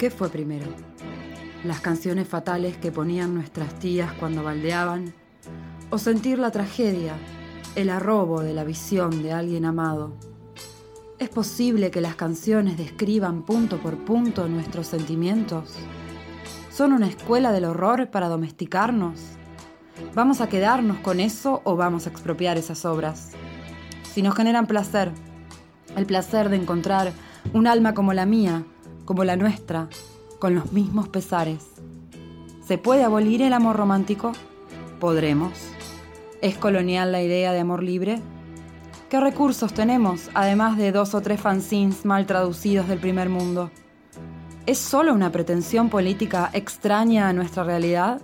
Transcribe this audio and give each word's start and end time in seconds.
¿Qué 0.00 0.08
fue 0.08 0.30
primero? 0.30 0.64
¿Las 1.62 1.80
canciones 1.80 2.26
fatales 2.26 2.78
que 2.78 2.90
ponían 2.90 3.34
nuestras 3.34 3.78
tías 3.80 4.10
cuando 4.14 4.42
baldeaban? 4.42 5.12
¿O 5.90 5.98
sentir 5.98 6.38
la 6.38 6.50
tragedia, 6.50 7.12
el 7.74 7.90
arrobo 7.90 8.40
de 8.40 8.54
la 8.54 8.64
visión 8.64 9.22
de 9.22 9.34
alguien 9.34 9.66
amado? 9.66 10.16
¿Es 11.18 11.28
posible 11.28 11.90
que 11.90 12.00
las 12.00 12.14
canciones 12.14 12.78
describan 12.78 13.42
punto 13.42 13.76
por 13.76 13.98
punto 13.98 14.48
nuestros 14.48 14.86
sentimientos? 14.86 15.74
¿Son 16.70 16.94
una 16.94 17.06
escuela 17.06 17.52
del 17.52 17.66
horror 17.66 18.10
para 18.10 18.28
domesticarnos? 18.28 19.20
¿Vamos 20.14 20.40
a 20.40 20.48
quedarnos 20.48 20.96
con 21.00 21.20
eso 21.20 21.60
o 21.64 21.76
vamos 21.76 22.06
a 22.06 22.08
expropiar 22.08 22.56
esas 22.56 22.86
obras? 22.86 23.32
Si 24.14 24.22
nos 24.22 24.34
generan 24.34 24.66
placer, 24.66 25.12
el 25.94 26.06
placer 26.06 26.48
de 26.48 26.56
encontrar 26.56 27.12
un 27.52 27.66
alma 27.66 27.92
como 27.92 28.14
la 28.14 28.24
mía, 28.24 28.64
como 29.10 29.24
la 29.24 29.34
nuestra, 29.34 29.88
con 30.38 30.54
los 30.54 30.70
mismos 30.70 31.08
pesares. 31.08 31.66
¿Se 32.64 32.78
puede 32.78 33.02
abolir 33.02 33.42
el 33.42 33.52
amor 33.52 33.74
romántico? 33.74 34.30
Podremos. 35.00 35.50
¿Es 36.40 36.56
colonial 36.56 37.10
la 37.10 37.20
idea 37.20 37.52
de 37.52 37.58
amor 37.58 37.82
libre? 37.82 38.22
¿Qué 39.08 39.18
recursos 39.18 39.74
tenemos, 39.74 40.30
además 40.32 40.76
de 40.76 40.92
dos 40.92 41.16
o 41.16 41.22
tres 41.22 41.40
fanzines 41.40 42.04
mal 42.04 42.24
traducidos 42.24 42.86
del 42.86 43.00
primer 43.00 43.30
mundo? 43.30 43.72
¿Es 44.64 44.78
solo 44.78 45.12
una 45.12 45.32
pretensión 45.32 45.88
política 45.88 46.48
extraña 46.52 47.28
a 47.28 47.32
nuestra 47.32 47.64
realidad? 47.64 48.20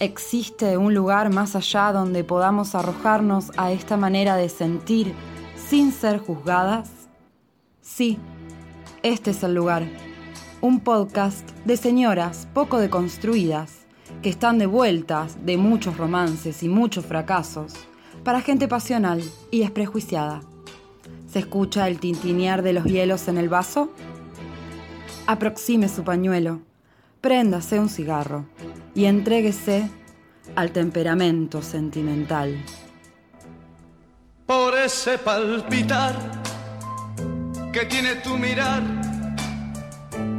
¿Existe 0.00 0.78
un 0.78 0.94
lugar 0.94 1.30
más 1.30 1.54
allá 1.54 1.92
donde 1.92 2.24
podamos 2.24 2.74
arrojarnos 2.74 3.52
a 3.58 3.70
esta 3.70 3.98
manera 3.98 4.36
de 4.36 4.48
sentir 4.48 5.12
sin 5.68 5.92
ser 5.92 6.20
juzgadas? 6.20 6.88
Sí, 7.82 8.18
este 9.02 9.30
es 9.30 9.42
el 9.42 9.54
lugar. 9.54 9.84
Un 10.60 10.80
podcast 10.80 11.48
de 11.64 11.76
señoras 11.76 12.48
poco 12.52 12.78
deconstruidas 12.78 13.86
que 14.22 14.28
están 14.28 14.58
de 14.58 14.66
vueltas 14.66 15.44
de 15.44 15.56
muchos 15.56 15.96
romances 15.96 16.62
y 16.62 16.68
muchos 16.68 17.06
fracasos 17.06 17.74
para 18.24 18.40
gente 18.40 18.66
pasional 18.66 19.22
y 19.50 19.60
desprejuiciada. 19.60 20.40
¿Se 21.30 21.38
escucha 21.38 21.86
el 21.88 22.00
tintinear 22.00 22.62
de 22.62 22.72
los 22.72 22.84
hielos 22.84 23.28
en 23.28 23.38
el 23.38 23.48
vaso? 23.48 23.92
Aproxime 25.26 25.88
su 25.88 26.02
pañuelo, 26.02 26.62
préndase 27.20 27.78
un 27.78 27.88
cigarro 27.88 28.46
y 28.94 29.04
entréguese 29.04 29.90
al 30.56 30.72
temperamento 30.72 31.62
sentimental. 31.62 32.56
Por 34.46 34.74
ese 34.78 35.18
palpitar 35.18 36.47
que 37.72 37.84
tiene 37.86 38.16
tu 38.16 38.36
mirar, 38.36 38.82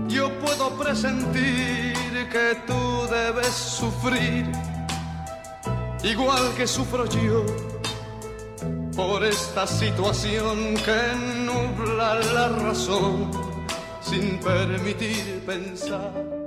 yo 0.07 0.29
puedo 0.39 0.77
presentir 0.77 1.93
que 2.31 2.57
tú 2.67 3.07
debes 3.09 3.47
sufrir, 3.47 4.45
igual 6.03 6.53
que 6.55 6.67
sufro 6.67 7.05
yo, 7.05 7.45
por 8.95 9.23
esta 9.23 9.65
situación 9.65 10.75
que 10.75 11.15
nubla 11.45 12.15
la 12.33 12.49
razón 12.49 13.31
sin 14.01 14.39
permitir 14.39 15.43
pensar. 15.45 16.38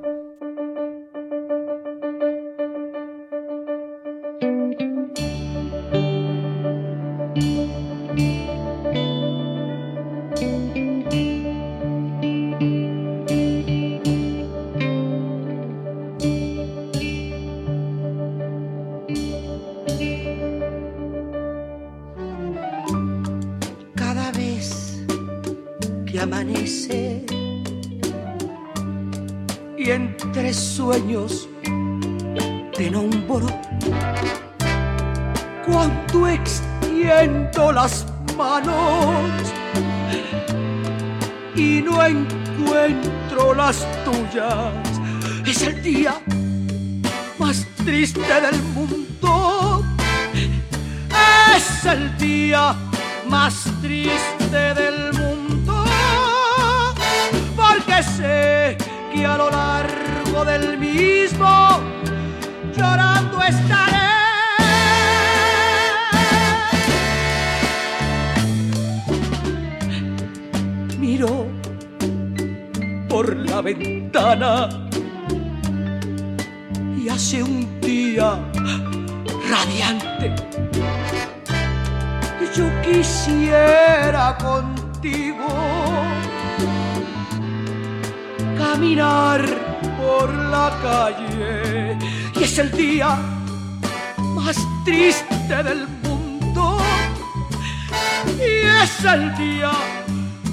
Llorando 62.76 63.42
estaré. 63.42 64.08
Miro 70.98 71.46
por 73.08 73.36
la 73.36 73.60
ventana 73.62 74.68
y 76.96 77.08
hace 77.08 77.42
un 77.42 77.80
día 77.80 78.38
radiante. 79.48 80.34
Yo 82.56 82.66
quisiera 82.82 84.36
contigo 84.36 85.46
caminar 88.58 89.51
la 90.30 90.70
calle 90.82 91.98
y 92.34 92.42
es 92.42 92.58
el 92.58 92.70
día 92.72 93.18
más 94.34 94.56
triste 94.84 95.62
del 95.62 95.86
mundo. 96.02 96.78
Y 98.38 98.66
es 98.82 99.04
el 99.04 99.34
día 99.36 99.72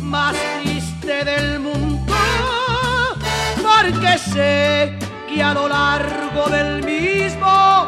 más 0.01 0.35
triste 0.61 1.25
del 1.25 1.59
mundo 1.59 2.15
porque 3.61 4.17
sé 4.17 4.97
que 5.27 5.43
a 5.43 5.53
lo 5.53 5.67
largo 5.67 6.49
del 6.49 6.83
mismo 6.83 7.87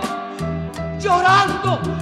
llorando 0.99 2.00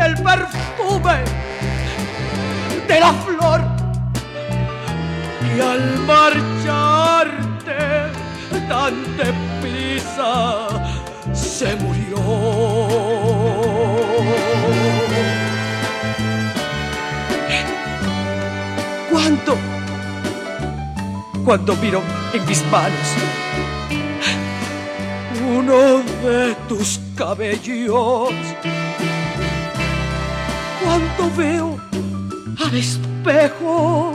el 0.00 0.14
perfume 0.14 1.24
de 2.88 3.00
la 3.00 3.12
flor 3.12 3.60
y 5.54 5.60
al 5.60 5.98
marcharte 6.00 7.40
tan 8.68 8.94
deprisa 9.16 10.68
se 11.32 11.76
murió. 11.76 12.16
¿Cuánto? 19.10 19.56
Cuando 21.44 21.76
miro 21.76 22.02
en 22.32 22.46
mis 22.46 22.64
manos 22.66 23.16
uno 25.50 26.02
de 26.22 26.54
tus 26.68 27.00
cabellos, 27.16 28.30
cuando 30.90 31.36
veo 31.36 31.78
al 32.64 32.74
espejo 32.74 34.12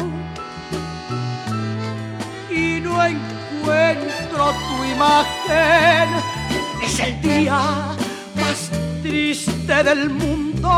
y 2.52 2.82
no 2.82 2.94
encuentro 3.06 4.54
tu 4.68 4.84
imagen, 4.84 6.10
es 6.84 7.00
el 7.00 7.22
día 7.22 7.96
más 8.36 8.70
triste 9.02 9.84
del 9.86 10.10
mundo. 10.10 10.70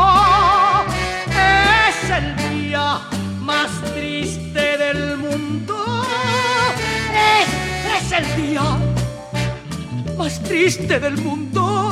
Es 1.34 2.10
el 2.10 2.36
día 2.48 3.00
más 3.40 3.70
triste 3.92 4.78
del 4.78 5.16
mundo. 5.16 5.76
Es, 7.40 8.02
es 8.02 8.12
el 8.12 8.26
día 8.46 8.62
más 10.16 10.40
triste 10.44 11.00
del 11.00 11.16
mundo. 11.16 11.87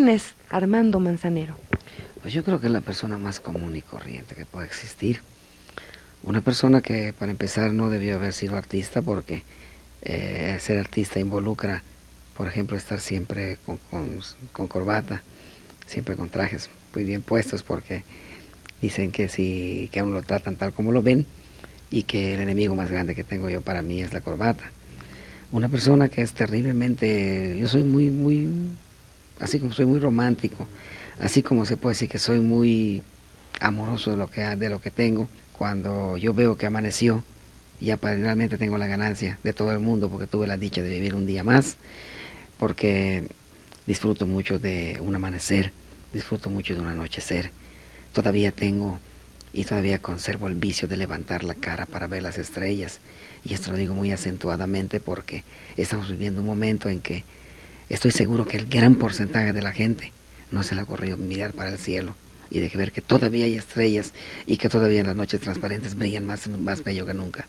¿Quién 0.00 0.14
es 0.14 0.32
Armando 0.48 0.98
Manzanero? 0.98 1.56
Pues 2.22 2.32
yo 2.32 2.42
creo 2.42 2.58
que 2.58 2.68
es 2.68 2.72
la 2.72 2.80
persona 2.80 3.18
más 3.18 3.38
común 3.38 3.76
y 3.76 3.82
corriente 3.82 4.34
que 4.34 4.46
puede 4.46 4.66
existir. 4.66 5.20
Una 6.22 6.40
persona 6.40 6.80
que 6.80 7.12
para 7.12 7.30
empezar 7.30 7.74
no 7.74 7.90
debió 7.90 8.14
haber 8.14 8.32
sido 8.32 8.56
artista 8.56 9.02
porque 9.02 9.42
eh, 10.00 10.56
ser 10.58 10.78
artista 10.78 11.20
involucra, 11.20 11.82
por 12.34 12.48
ejemplo, 12.48 12.78
estar 12.78 12.98
siempre 12.98 13.58
con, 13.66 14.68
corbata, 14.68 15.22
siempre 15.84 16.16
con 16.16 16.30
trajes 16.30 16.70
muy 16.94 17.04
bien 17.04 17.20
puestos 17.20 17.62
porque 17.62 18.02
dicen 18.80 19.12
que 19.12 19.28
si 19.28 19.90
que 19.92 20.00
aún 20.00 20.14
lo 20.14 20.22
tratan 20.22 20.56
tal 20.56 20.72
como 20.72 20.92
lo 20.92 21.02
ven 21.02 21.26
y 21.90 22.04
que 22.04 22.32
el 22.32 22.40
enemigo 22.40 22.74
más 22.74 22.90
grande 22.90 23.14
que 23.14 23.22
tengo 23.22 23.50
yo 23.50 23.60
para 23.60 23.82
mí 23.82 24.00
es 24.00 24.14
la 24.14 24.22
corbata. 24.22 24.64
Una 25.52 25.68
persona 25.68 26.08
que 26.08 26.22
es 26.22 26.32
terriblemente, 26.32 27.54
yo 27.60 27.68
soy 27.68 27.82
muy, 27.82 28.08
muy, 28.08 28.48
así 29.40 29.58
como 29.58 29.72
soy 29.72 29.86
muy 29.86 29.98
romántico, 29.98 30.66
así 31.20 31.42
como 31.42 31.64
se 31.64 31.76
puede 31.76 31.94
decir 31.94 32.08
que 32.08 32.18
soy 32.18 32.40
muy 32.40 33.02
amoroso 33.60 34.12
de 34.12 34.16
lo 34.16 34.30
que, 34.30 34.42
de 34.42 34.68
lo 34.68 34.80
que 34.80 34.90
tengo, 34.90 35.28
cuando 35.52 36.16
yo 36.16 36.32
veo 36.32 36.56
que 36.56 36.66
amaneció, 36.66 37.24
ya 37.80 37.96
realmente 37.96 38.58
tengo 38.58 38.78
la 38.78 38.86
ganancia 38.86 39.38
de 39.42 39.52
todo 39.52 39.72
el 39.72 39.78
mundo 39.78 40.08
porque 40.10 40.26
tuve 40.26 40.46
la 40.46 40.56
dicha 40.56 40.82
de 40.82 40.90
vivir 40.90 41.14
un 41.14 41.26
día 41.26 41.42
más, 41.42 41.76
porque 42.58 43.28
disfruto 43.86 44.26
mucho 44.26 44.58
de 44.58 44.98
un 45.00 45.14
amanecer, 45.14 45.72
disfruto 46.12 46.50
mucho 46.50 46.74
de 46.74 46.80
un 46.80 46.88
anochecer. 46.88 47.50
Todavía 48.12 48.52
tengo 48.52 48.98
y 49.52 49.64
todavía 49.64 50.00
conservo 50.00 50.48
el 50.48 50.54
vicio 50.54 50.86
de 50.86 50.96
levantar 50.96 51.42
la 51.44 51.54
cara 51.54 51.86
para 51.86 52.06
ver 52.06 52.22
las 52.22 52.38
estrellas. 52.38 53.00
Y 53.44 53.54
esto 53.54 53.72
lo 53.72 53.78
digo 53.78 53.94
muy 53.94 54.12
acentuadamente 54.12 55.00
porque 55.00 55.44
estamos 55.76 56.10
viviendo 56.10 56.40
un 56.40 56.46
momento 56.46 56.88
en 56.88 57.00
que 57.00 57.24
estoy 57.90 58.12
seguro 58.12 58.46
que 58.46 58.56
el 58.56 58.66
gran 58.66 58.94
porcentaje 58.94 59.52
de 59.52 59.60
la 59.60 59.72
gente 59.72 60.12
no 60.50 60.62
se 60.62 60.74
le 60.74 60.80
ha 60.80 60.84
ocurrido 60.84 61.16
mirar 61.18 61.52
para 61.52 61.70
el 61.70 61.78
cielo 61.78 62.14
y 62.48 62.60
de 62.60 62.68
ver 62.68 62.92
que 62.92 63.02
todavía 63.02 63.44
hay 63.44 63.56
estrellas 63.56 64.14
y 64.46 64.56
que 64.56 64.68
todavía 64.68 65.00
en 65.00 65.08
las 65.08 65.16
noches 65.16 65.40
transparentes 65.40 65.96
brillan 65.96 66.26
más, 66.26 66.48
más 66.48 66.82
bello 66.82 67.04
que 67.04 67.14
nunca. 67.14 67.46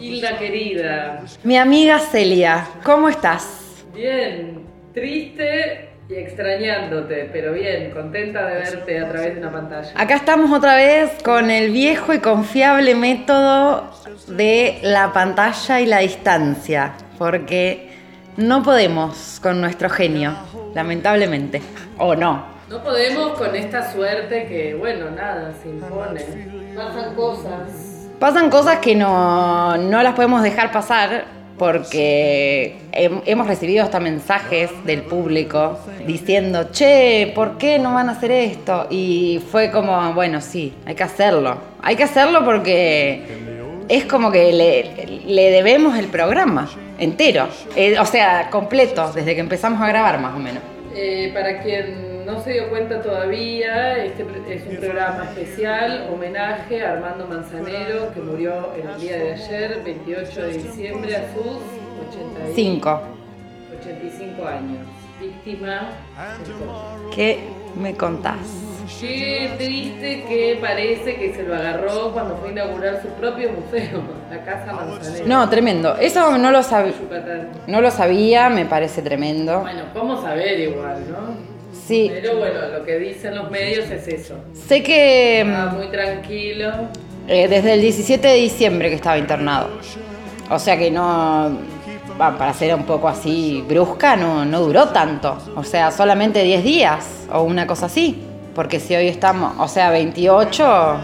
Hilda 0.00 0.36
querida. 0.36 1.22
Mi 1.44 1.56
amiga 1.56 2.00
Celia, 2.00 2.66
¿cómo 2.82 3.08
estás? 3.08 3.84
Bien, 3.94 4.64
triste 4.92 5.90
y 6.08 6.14
extrañándote, 6.14 7.30
pero 7.32 7.52
bien, 7.52 7.92
contenta 7.92 8.46
de 8.46 8.54
verte 8.56 8.98
a 8.98 9.08
través 9.08 9.34
de 9.34 9.40
una 9.40 9.52
pantalla. 9.52 9.92
Acá 9.94 10.16
estamos 10.16 10.50
otra 10.50 10.74
vez 10.74 11.10
con 11.22 11.50
el 11.52 11.70
viejo 11.70 12.12
y 12.12 12.18
confiable 12.18 12.96
método 12.96 13.92
de 14.26 14.78
la 14.82 15.12
pantalla 15.12 15.80
y 15.80 15.86
la 15.86 15.98
distancia, 15.98 16.94
porque 17.16 17.90
no 18.36 18.64
podemos 18.64 19.38
con 19.40 19.60
nuestro 19.60 19.88
genio, 19.88 20.36
lamentablemente, 20.74 21.62
o 21.98 22.16
no. 22.16 22.44
No 22.68 22.82
podemos 22.82 23.38
con 23.38 23.54
esta 23.54 23.92
suerte 23.92 24.46
que, 24.48 24.74
bueno, 24.74 25.10
nada, 25.10 25.52
se 25.62 25.68
impone. 25.68 26.74
Pasan 26.74 27.14
cosas. 27.14 27.95
Pasan 28.18 28.48
cosas 28.48 28.78
que 28.78 28.94
no, 28.94 29.76
no 29.76 30.02
las 30.02 30.14
podemos 30.14 30.42
dejar 30.42 30.72
pasar 30.72 31.36
porque 31.58 32.76
hemos 32.92 33.46
recibido 33.46 33.84
hasta 33.84 34.00
mensajes 34.00 34.70
del 34.84 35.02
público 35.02 35.78
diciendo, 36.06 36.68
che, 36.70 37.32
¿por 37.34 37.58
qué 37.58 37.78
no 37.78 37.94
van 37.94 38.08
a 38.08 38.12
hacer 38.12 38.30
esto? 38.30 38.86
Y 38.90 39.42
fue 39.50 39.70
como, 39.70 40.12
bueno, 40.14 40.40
sí, 40.40 40.74
hay 40.84 40.94
que 40.94 41.02
hacerlo. 41.02 41.58
Hay 41.82 41.96
que 41.96 42.04
hacerlo 42.04 42.44
porque 42.44 43.22
es 43.88 44.04
como 44.04 44.30
que 44.30 44.52
le, 44.52 45.50
debemos 45.50 45.98
el 45.98 46.06
programa 46.06 46.68
entero, 46.98 47.48
eh, 47.74 47.98
o 47.98 48.06
sea, 48.06 48.48
completo, 48.50 49.12
desde 49.12 49.34
que 49.34 49.40
empezamos 49.40 49.80
a 49.80 49.88
grabar 49.88 50.20
más 50.20 50.34
o 50.34 50.38
menos. 50.38 50.62
Eh, 50.94 51.30
para 51.34 51.62
quien 51.62 52.05
no 52.26 52.42
se 52.42 52.54
dio 52.54 52.68
cuenta 52.68 53.00
todavía, 53.00 54.04
este 54.04 54.26
es 54.50 54.66
un 54.66 54.76
programa 54.78 55.24
especial, 55.24 56.08
homenaje 56.12 56.84
a 56.84 56.94
Armando 56.94 57.24
Manzanero, 57.28 58.12
que 58.12 58.20
murió 58.20 58.72
el 58.74 59.00
día 59.00 59.16
de 59.16 59.32
ayer, 59.34 59.80
28 59.84 60.42
de 60.42 60.52
diciembre, 60.54 61.16
a 61.16 61.32
sus 61.32 61.62
85, 62.08 63.00
85 63.80 64.46
años. 64.48 64.86
Víctima. 65.20 65.90
¿Qué 67.14 67.38
me 67.80 67.94
contás? 67.94 68.38
Qué 69.00 69.52
triste 69.56 70.24
que 70.28 70.58
parece 70.60 71.16
que 71.16 71.32
se 71.32 71.44
lo 71.44 71.54
agarró 71.54 72.12
cuando 72.12 72.36
fue 72.38 72.48
a 72.48 72.52
inaugurar 72.52 73.02
su 73.02 73.08
propio 73.08 73.50
museo, 73.52 74.02
la 74.30 74.44
Casa 74.44 74.72
Manzanero. 74.72 75.26
No, 75.26 75.48
tremendo. 75.48 75.96
Eso 75.96 76.36
no 76.38 76.50
lo 76.50 76.62
sabía. 76.64 76.92
No 77.68 77.80
lo 77.80 77.90
sabía, 77.92 78.48
me 78.48 78.64
parece 78.64 79.00
tremendo. 79.00 79.60
Bueno, 79.60 79.84
¿cómo 79.94 80.20
saber 80.20 80.58
igual, 80.58 81.04
no? 81.08 81.55
Sí. 81.86 82.10
Pero 82.12 82.38
bueno, 82.38 82.68
lo 82.78 82.84
que 82.84 82.98
dicen 82.98 83.36
los 83.36 83.48
medios 83.50 83.88
es 83.90 84.08
eso. 84.08 84.34
Sé 84.52 84.82
que... 84.82 85.42
Estaba 85.42 85.72
muy 85.72 85.86
tranquilo. 85.86 86.72
Eh, 87.28 87.46
desde 87.46 87.74
el 87.74 87.80
17 87.80 88.26
de 88.26 88.34
diciembre 88.34 88.88
que 88.88 88.96
estaba 88.96 89.18
internado. 89.18 89.68
O 90.50 90.58
sea 90.58 90.76
que 90.76 90.90
no... 90.90 91.56
para 92.18 92.52
ser 92.54 92.74
un 92.74 92.84
poco 92.84 93.08
así 93.08 93.64
brusca, 93.68 94.16
no, 94.16 94.44
no 94.44 94.60
duró 94.62 94.88
tanto. 94.88 95.38
O 95.54 95.62
sea, 95.62 95.92
solamente 95.92 96.42
10 96.42 96.64
días 96.64 97.06
o 97.32 97.42
una 97.42 97.68
cosa 97.68 97.86
así. 97.86 98.20
Porque 98.54 98.80
si 98.80 98.96
hoy 98.96 99.06
estamos, 99.06 99.54
o 99.58 99.68
sea, 99.68 99.90
28, 99.90 100.96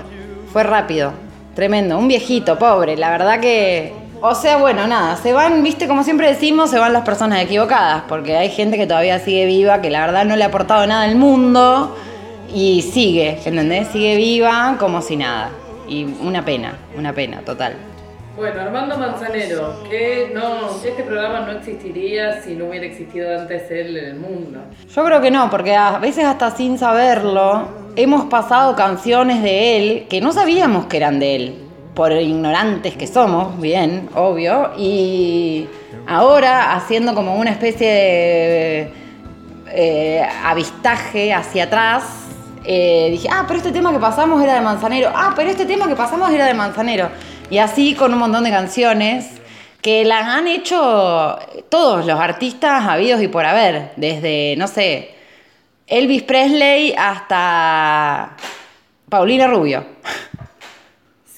fue 0.53 0.65
rápido. 0.65 1.13
Tremendo. 1.55 1.97
Un 1.97 2.09
viejito, 2.09 2.59
pobre. 2.59 2.97
La 2.97 3.11
verdad 3.11 3.39
que 3.39 3.93
o 4.25 4.37
sea, 4.37 4.57
bueno, 4.57 4.87
nada, 4.87 5.17
se 5.17 5.33
van, 5.33 5.65
viste, 5.65 5.89
como 5.89 6.05
siempre 6.05 6.29
decimos, 6.29 6.71
se 6.71 6.79
van 6.79 6.93
las 6.93 7.03
personas 7.03 7.43
equivocadas, 7.43 8.05
porque 8.09 8.37
hay 8.37 8.51
gente 8.51 8.77
que 8.77 8.87
todavía 8.87 9.19
sigue 9.19 9.47
viva, 9.47 9.81
que 9.81 9.91
la 9.91 10.07
verdad 10.07 10.25
no 10.25 10.37
le 10.37 10.45
ha 10.45 10.47
aportado 10.47 10.87
nada 10.87 11.03
al 11.03 11.17
mundo 11.17 11.97
y 12.55 12.83
sigue, 12.83 13.41
¿entendés? 13.45 13.89
Sigue 13.89 14.17
viva 14.17 14.77
como 14.79 15.03
si 15.03 15.17
nada. 15.17 15.51
Y 15.89 16.05
una 16.05 16.45
pena, 16.45 16.77
una 16.97 17.13
pena, 17.13 17.41
total. 17.41 17.75
Bueno, 18.37 18.61
Armando 18.61 18.97
Manzanero, 18.97 19.83
que 19.91 20.31
no, 20.33 20.71
este 20.85 21.03
programa 21.03 21.41
no 21.41 21.53
existiría 21.59 22.41
si 22.43 22.55
no 22.55 22.67
hubiera 22.67 22.87
existido 22.87 23.37
antes 23.37 23.69
él 23.73 23.97
en 23.97 24.05
el 24.05 24.15
mundo. 24.15 24.61
Yo 24.89 25.05
creo 25.05 25.21
que 25.21 25.33
no, 25.33 25.51
porque 25.51 25.75
a 25.75 25.99
veces 25.99 26.25
hasta 26.25 26.53
sin 26.53 26.79
saberlo 26.79 27.69
hemos 27.97 28.27
pasado 28.27 28.77
canciones 28.77 29.43
de 29.43 29.77
él 29.77 30.07
que 30.09 30.21
no 30.21 30.33
sabíamos 30.33 30.87
que 30.87 30.97
eran 30.97 31.19
de 31.19 31.37
él 31.37 31.72
por 31.95 32.13
ignorantes 32.13 32.97
que 32.97 33.07
somos, 33.07 33.61
bien, 33.61 34.09
obvio, 34.15 34.73
y 34.79 35.69
ahora 36.07 36.75
haciendo 36.75 37.15
como 37.15 37.37
una 37.37 37.51
especie 37.51 37.87
de 37.87 38.93
eh, 39.69 40.29
avistaje 40.45 41.35
hacia 41.35 41.65
atrás, 41.65 42.05
eh, 42.65 43.09
dije, 43.11 43.29
ah, 43.31 43.45
pero 43.47 43.59
este 43.59 43.73
tema 43.73 43.93
que 43.93 43.99
pasamos 43.99 44.43
era 44.43 44.55
de 44.55 44.61
Manzanero, 44.63 45.11
ah, 45.15 45.35
pero 45.37 45.51
este 45.51 45.67
tema 45.67 45.87
que 45.87 45.97
pasamos 45.97 46.31
era 46.31 46.47
de 46.47 46.55
Manzanero, 46.55 47.11
y 47.51 47.59
así 47.59 47.95
con 47.95 48.13
un 48.13 48.21
montón 48.21 48.45
de 48.45 48.51
canciones 48.51 49.27
que 49.83 50.05
las 50.05 50.23
han 50.23 50.47
hecho 50.47 51.39
todos 51.69 52.07
los 52.07 52.19
artistas 52.19 52.87
habidos 52.87 53.21
y 53.21 53.29
por 53.29 53.45
haber, 53.45 53.93
desde, 53.97 54.55
no 54.57 54.67
sé, 54.69 55.15
Elvis 55.87 56.23
Presley 56.23 56.95
hasta 56.97 58.37
Paulina 59.11 59.49
Rubio 59.49 59.85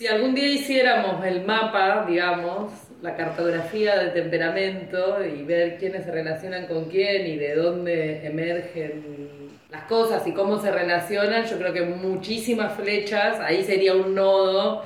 si 0.04 0.08
algún 0.08 0.34
día 0.34 0.49
hiciéramos 0.49 1.25
el 1.25 1.46
mapa, 1.46 2.04
digamos, 2.06 2.70
la 3.00 3.16
cartografía 3.16 3.96
del 3.96 4.12
temperamento 4.12 5.25
y 5.25 5.44
ver 5.44 5.78
quiénes 5.78 6.04
se 6.04 6.11
relacionan 6.11 6.66
con 6.66 6.90
quién 6.90 7.26
y 7.26 7.37
de 7.37 7.54
dónde 7.54 8.26
emergen 8.26 9.49
las 9.70 9.84
cosas 9.84 10.26
y 10.26 10.32
cómo 10.32 10.61
se 10.61 10.70
relacionan, 10.70 11.46
yo 11.46 11.56
creo 11.56 11.73
que 11.73 11.80
muchísimas 11.80 12.75
flechas, 12.75 13.40
ahí 13.40 13.64
sería 13.64 13.94
un 13.94 14.14
nodo 14.14 14.82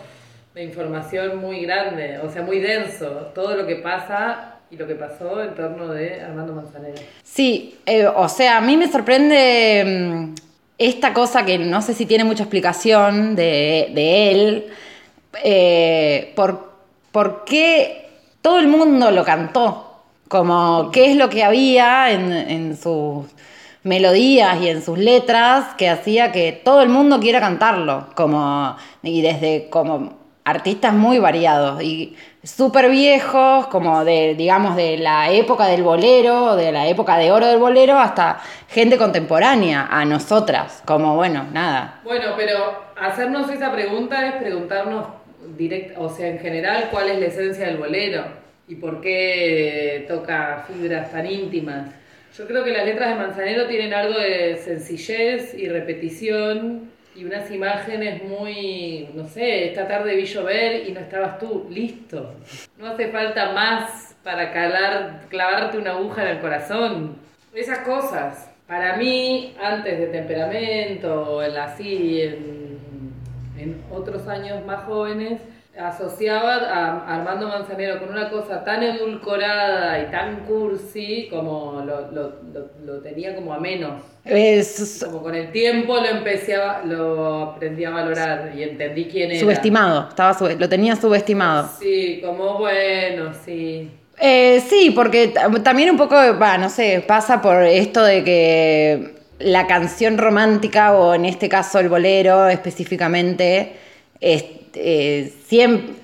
de 0.54 0.62
información 0.62 1.38
muy 1.38 1.62
grande, 1.62 2.20
o 2.22 2.30
sea, 2.30 2.42
muy 2.42 2.60
denso, 2.60 3.32
todo 3.34 3.56
lo 3.56 3.66
que 3.66 3.74
pasa 3.74 4.60
y 4.70 4.76
lo 4.76 4.86
que 4.86 4.94
pasó 4.94 5.42
en 5.42 5.56
torno 5.56 5.88
de 5.88 6.20
Armando 6.20 6.52
Manzanero. 6.52 7.02
Sí, 7.24 7.76
eh, 7.86 8.06
o 8.06 8.28
sea, 8.28 8.58
a 8.58 8.60
mí 8.60 8.76
me 8.76 8.86
sorprende 8.86 9.84
mm, 9.84 10.34
esta 10.78 11.12
cosa 11.12 11.44
que 11.44 11.58
no 11.58 11.82
sé 11.82 11.92
si 11.92 12.06
tiene 12.06 12.22
mucha 12.22 12.44
explicación 12.44 13.34
de, 13.34 13.90
de 13.92 14.30
él, 14.30 14.66
eh, 15.44 16.32
por, 16.36 16.72
por 17.12 17.44
qué 17.44 18.08
todo 18.42 18.58
el 18.58 18.68
mundo 18.68 19.10
lo 19.10 19.24
cantó, 19.24 19.88
como 20.28 20.90
qué 20.92 21.10
es 21.10 21.16
lo 21.16 21.28
que 21.28 21.44
había 21.44 22.10
en, 22.10 22.76
sus 22.76 23.26
melodías 23.82 24.60
y 24.60 24.68
en 24.68 24.82
sus 24.82 24.98
letras 24.98 25.74
que 25.76 25.88
hacía 25.88 26.32
que 26.32 26.52
todo 26.52 26.82
el 26.82 26.88
mundo 26.88 27.20
quiera 27.20 27.40
cantarlo, 27.40 28.06
como, 28.14 28.76
y 29.02 29.22
desde 29.22 29.68
como 29.70 30.18
artistas 30.44 30.94
muy 30.94 31.18
variados 31.18 31.82
y 31.82 32.16
súper 32.42 32.88
viejos, 32.88 33.66
como 33.66 34.04
de, 34.04 34.34
digamos, 34.34 34.76
de 34.76 34.96
la 34.96 35.30
época 35.30 35.66
del 35.66 35.82
bolero, 35.82 36.56
de 36.56 36.72
la 36.72 36.86
época 36.86 37.18
de 37.18 37.30
oro 37.30 37.46
del 37.46 37.58
bolero, 37.58 37.98
hasta 37.98 38.40
gente 38.68 38.96
contemporánea, 38.96 39.88
a 39.90 40.04
nosotras, 40.04 40.82
como 40.86 41.16
bueno, 41.16 41.46
nada. 41.52 42.00
Bueno, 42.04 42.32
pero 42.36 42.82
hacernos 42.98 43.50
esa 43.50 43.70
pregunta 43.72 44.26
es 44.26 44.36
preguntarnos 44.36 45.17
direct, 45.56 45.96
o 45.98 46.08
sea, 46.08 46.28
en 46.28 46.38
general, 46.38 46.88
cuál 46.90 47.10
es 47.10 47.18
la 47.18 47.26
esencia 47.26 47.66
del 47.66 47.78
bolero 47.78 48.24
y 48.66 48.74
por 48.76 49.00
qué 49.00 50.04
toca 50.08 50.64
fibras 50.66 51.10
tan 51.10 51.26
íntimas. 51.26 51.94
Yo 52.36 52.46
creo 52.46 52.62
que 52.62 52.70
las 52.70 52.84
letras 52.84 53.10
de 53.10 53.14
Manzanero 53.14 53.66
tienen 53.66 53.94
algo 53.94 54.18
de 54.18 54.56
sencillez 54.58 55.54
y 55.54 55.68
repetición 55.68 56.90
y 57.16 57.24
unas 57.24 57.50
imágenes 57.50 58.22
muy, 58.22 59.08
no 59.14 59.26
sé, 59.26 59.68
esta 59.68 59.88
tarde 59.88 60.14
vi 60.14 60.24
llover 60.24 60.88
y 60.88 60.92
no 60.92 61.00
estabas 61.00 61.38
tú, 61.38 61.66
listo. 61.70 62.34
No 62.78 62.88
hace 62.88 63.08
falta 63.08 63.52
más 63.52 64.16
para 64.22 64.52
calar, 64.52 65.22
clavarte 65.28 65.78
una 65.78 65.92
aguja 65.92 66.22
en 66.22 66.36
el 66.36 66.40
corazón. 66.40 67.16
Esas 67.52 67.78
cosas. 67.80 68.48
Para 68.68 68.96
mí, 68.96 69.54
antes 69.60 69.98
de 69.98 70.06
temperamento, 70.08 71.42
en 71.42 71.56
así, 71.56 72.20
en, 72.20 72.77
en 73.58 73.82
otros 73.90 74.26
años 74.28 74.64
más 74.64 74.84
jóvenes, 74.84 75.40
asociaba 75.78 76.56
a 76.56 77.16
Armando 77.16 77.48
Manzanero 77.48 78.00
con 78.00 78.10
una 78.10 78.28
cosa 78.30 78.64
tan 78.64 78.82
edulcorada 78.82 80.02
y 80.02 80.10
tan 80.10 80.40
cursi 80.44 81.28
como 81.30 81.82
lo, 81.86 82.10
lo, 82.10 82.32
lo, 82.84 82.98
tenía 83.00 83.34
como 83.34 83.54
a 83.54 83.60
menos. 83.60 84.02
Es... 84.24 85.04
Como 85.04 85.22
con 85.22 85.34
el 85.34 85.52
tiempo 85.52 85.96
lo 85.96 86.06
empecé 86.06 86.56
a, 86.56 86.82
lo 86.84 87.42
aprendí 87.42 87.84
a 87.84 87.90
valorar 87.90 88.52
y 88.56 88.64
entendí 88.64 89.04
quién 89.06 89.30
era. 89.30 89.40
Subestimado, 89.40 90.08
estaba 90.08 90.36
lo 90.58 90.68
tenía 90.68 90.96
subestimado. 90.96 91.68
Sí, 91.78 92.20
como 92.24 92.58
bueno, 92.58 93.32
sí. 93.44 93.90
Eh, 94.20 94.60
sí, 94.68 94.90
porque 94.90 95.32
también 95.62 95.90
un 95.90 95.96
poco, 95.96 96.16
no 96.58 96.70
sé, 96.70 97.04
pasa 97.06 97.40
por 97.40 97.62
esto 97.62 98.02
de 98.02 98.24
que 98.24 99.17
la 99.38 99.66
canción 99.66 100.18
romántica, 100.18 100.92
o 100.92 101.14
en 101.14 101.24
este 101.24 101.48
caso 101.48 101.78
el 101.78 101.88
bolero 101.88 102.48
específicamente, 102.48 103.72
es, 104.20 104.44
eh, 104.74 105.32
siempre... 105.46 105.94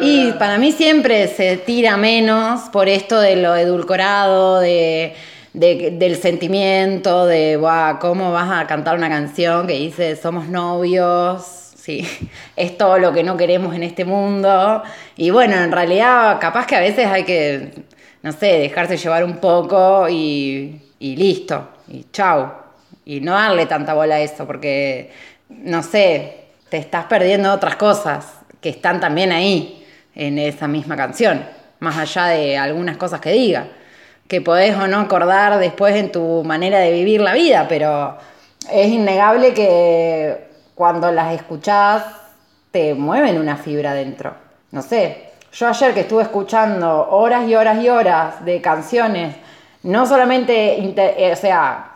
Y 0.00 0.32
para 0.32 0.58
mí 0.58 0.72
siempre 0.72 1.28
se 1.28 1.58
tira 1.58 1.96
menos 1.96 2.62
por 2.70 2.88
esto 2.88 3.20
de 3.20 3.36
lo 3.36 3.54
edulcorado, 3.54 4.60
de, 4.60 5.14
del 5.52 6.16
sentimiento, 6.16 7.26
de, 7.26 7.58
¿cómo 8.00 8.32
vas 8.32 8.62
a 8.62 8.66
cantar 8.66 8.96
una 8.96 9.08
canción 9.08 9.66
que 9.66 9.74
dice 9.74 10.16
somos 10.16 10.48
novios? 10.48 11.42
Sí, 11.76 12.06
es 12.56 12.78
todo 12.78 12.98
lo 12.98 13.12
que 13.12 13.22
no 13.22 13.36
queremos 13.36 13.74
en 13.74 13.82
este 13.82 14.04
mundo. 14.04 14.82
Y 15.16 15.30
bueno, 15.30 15.56
en 15.56 15.70
realidad 15.70 16.38
capaz 16.40 16.66
que 16.66 16.76
a 16.76 16.80
veces 16.80 17.06
hay 17.06 17.24
que, 17.24 17.84
no 18.22 18.32
sé, 18.32 18.46
dejarse 18.58 18.96
llevar 18.96 19.24
un 19.24 19.36
poco 19.36 20.08
y, 20.08 20.80
y 20.98 21.16
listo, 21.16 21.68
y 21.88 22.06
chau. 22.10 22.61
Y 23.04 23.20
no 23.20 23.32
darle 23.32 23.66
tanta 23.66 23.94
bola 23.94 24.16
a 24.16 24.20
eso, 24.20 24.46
porque, 24.46 25.10
no 25.48 25.82
sé, 25.82 26.42
te 26.68 26.78
estás 26.78 27.04
perdiendo 27.06 27.52
otras 27.52 27.76
cosas 27.76 28.26
que 28.60 28.68
están 28.68 29.00
también 29.00 29.32
ahí 29.32 29.84
en 30.14 30.38
esa 30.38 30.68
misma 30.68 30.96
canción, 30.96 31.44
más 31.80 31.98
allá 31.98 32.26
de 32.26 32.56
algunas 32.56 32.96
cosas 32.96 33.20
que 33.20 33.32
diga, 33.32 33.66
que 34.28 34.40
podés 34.40 34.76
o 34.76 34.86
no 34.86 35.00
acordar 35.00 35.58
después 35.58 35.94
en 35.96 36.12
tu 36.12 36.42
manera 36.44 36.78
de 36.78 36.92
vivir 36.92 37.20
la 37.20 37.34
vida, 37.34 37.66
pero 37.68 38.16
es 38.70 38.88
innegable 38.88 39.52
que 39.52 40.48
cuando 40.74 41.10
las 41.10 41.34
escuchás 41.34 42.04
te 42.70 42.94
mueven 42.94 43.38
una 43.38 43.56
fibra 43.56 43.94
dentro. 43.94 44.34
No 44.70 44.80
sé, 44.80 45.32
yo 45.52 45.68
ayer 45.68 45.92
que 45.92 46.00
estuve 46.00 46.22
escuchando 46.22 47.08
horas 47.10 47.46
y 47.46 47.54
horas 47.54 47.82
y 47.82 47.88
horas 47.88 48.44
de 48.44 48.62
canciones, 48.62 49.36
no 49.82 50.06
solamente, 50.06 50.78
eh, 50.78 51.32
o 51.32 51.36
sea, 51.36 51.91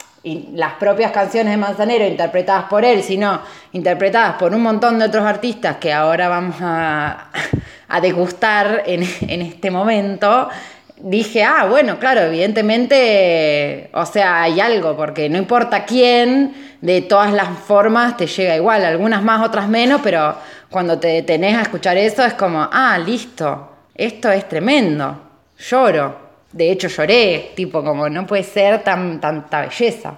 las 0.55 0.73
propias 0.75 1.13
canciones 1.13 1.53
de 1.53 1.57
Manzanero 1.57 2.05
interpretadas 2.05 2.65
por 2.65 2.85
él, 2.85 3.03
sino 3.05 3.41
interpretadas 3.73 4.35
por 4.35 4.53
un 4.53 4.63
montón 4.63 4.99
de 4.99 5.05
otros 5.05 5.25
artistas 5.25 5.77
que 5.77 5.93
ahora 5.93 6.29
vamos 6.29 6.57
a, 6.61 7.29
degustar 8.03 8.83
en, 8.87 9.03
este 9.03 9.71
momento, 9.71 10.49
dije, 10.97 11.45
ah, 11.45 11.67
bueno, 11.71 12.01
claro, 12.01 12.23
evidentemente, 12.23 13.89
o 13.93 14.05
sea, 14.05 14.43
hay 14.43 14.59
algo, 14.61 14.97
porque 14.97 15.29
no 15.29 15.39
importa 15.39 15.85
quién, 15.85 16.77
de 16.81 17.03
todas 17.03 17.33
las 17.33 17.49
formas 17.61 18.17
te 18.17 18.27
llega 18.27 18.57
igual, 18.57 18.85
algunas 18.85 19.23
más, 19.23 19.47
otras 19.47 19.69
menos, 19.69 20.01
pero 20.03 20.37
cuando 20.71 20.99
te 20.99 21.09
detenés 21.09 21.57
a 21.57 21.63
escuchar 21.63 21.97
eso 21.97 22.25
es 22.25 22.35
como, 22.35 22.69
ah, 22.73 22.99
listo, 22.99 23.71
esto 23.95 24.33
es 24.33 24.49
tremendo, 24.49 25.21
lloro. 25.57 26.26
De 26.57 26.71
hecho 26.73 26.89
lloré, 26.89 27.51
tipo 27.55 27.85
como 27.85 28.09
no 28.09 28.27
puede 28.27 28.43
ser 28.43 28.83
tan 28.83 29.21
tanta 29.21 29.61
belleza. 29.61 30.17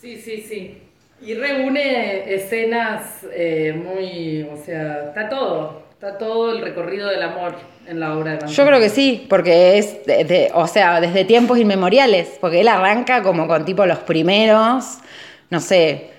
Sí, 0.00 0.16
sí, 0.16 0.40
sí. 0.40 0.78
Y 1.20 1.34
reúne 1.34 2.32
escenas 2.32 3.26
eh, 3.32 3.72
muy, 3.72 4.42
o 4.52 4.56
sea, 4.56 5.06
está 5.08 5.28
todo, 5.28 5.82
está 5.90 6.16
todo 6.16 6.52
el 6.52 6.60
recorrido 6.60 7.08
del 7.08 7.22
amor 7.22 7.56
en 7.88 7.98
la 7.98 8.16
obra 8.16 8.36
de 8.36 8.46
Yo 8.46 8.66
creo 8.66 8.78
que 8.78 8.88
sí, 8.88 9.26
porque 9.28 9.78
es, 9.78 10.06
de, 10.06 10.50
o 10.54 10.66
sea, 10.68 11.00
desde 11.00 11.24
tiempos 11.24 11.58
inmemoriales, 11.58 12.36
porque 12.40 12.60
él 12.60 12.68
arranca 12.68 13.22
como 13.22 13.48
con 13.48 13.64
tipo 13.64 13.84
los 13.84 13.98
primeros, 13.98 14.98
no 15.50 15.60
sé, 15.60 16.10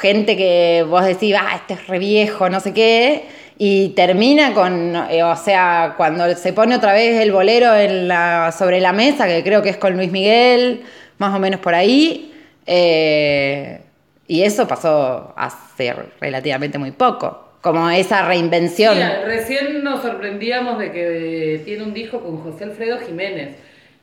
gente 0.00 0.36
que 0.36 0.84
vos 0.88 1.04
decís, 1.04 1.34
ah, 1.38 1.56
este 1.56 1.74
es 1.74 1.86
re 1.88 1.98
viejo, 1.98 2.48
no 2.48 2.60
sé 2.60 2.72
qué, 2.72 3.24
y 3.60 3.88
termina 3.90 4.54
con, 4.54 4.94
eh, 5.10 5.24
o 5.24 5.34
sea, 5.34 5.94
cuando 5.96 6.32
se 6.36 6.52
pone 6.52 6.76
otra 6.76 6.92
vez 6.92 7.20
el 7.20 7.32
bolero 7.32 7.74
en 7.74 8.06
la, 8.06 8.52
sobre 8.52 8.80
la 8.80 8.92
mesa, 8.92 9.26
que 9.26 9.42
creo 9.42 9.62
que 9.62 9.70
es 9.70 9.76
con 9.76 9.96
Luis 9.96 10.12
Miguel, 10.12 10.82
más 11.18 11.34
o 11.34 11.40
menos 11.40 11.58
por 11.58 11.74
ahí, 11.74 12.32
eh, 12.66 13.80
y 14.28 14.42
eso 14.42 14.68
pasó 14.68 15.34
hace 15.36 15.92
relativamente 16.20 16.78
muy 16.78 16.92
poco, 16.92 17.54
como 17.60 17.90
esa 17.90 18.22
reinvención. 18.22 18.96
recién 19.24 19.82
nos 19.82 20.02
sorprendíamos 20.02 20.78
de 20.78 20.92
que 20.92 21.62
tiene 21.64 21.82
un 21.82 21.92
disco 21.92 22.20
con 22.20 22.38
José 22.38 22.64
Alfredo 22.64 22.98
Jiménez. 23.00 23.56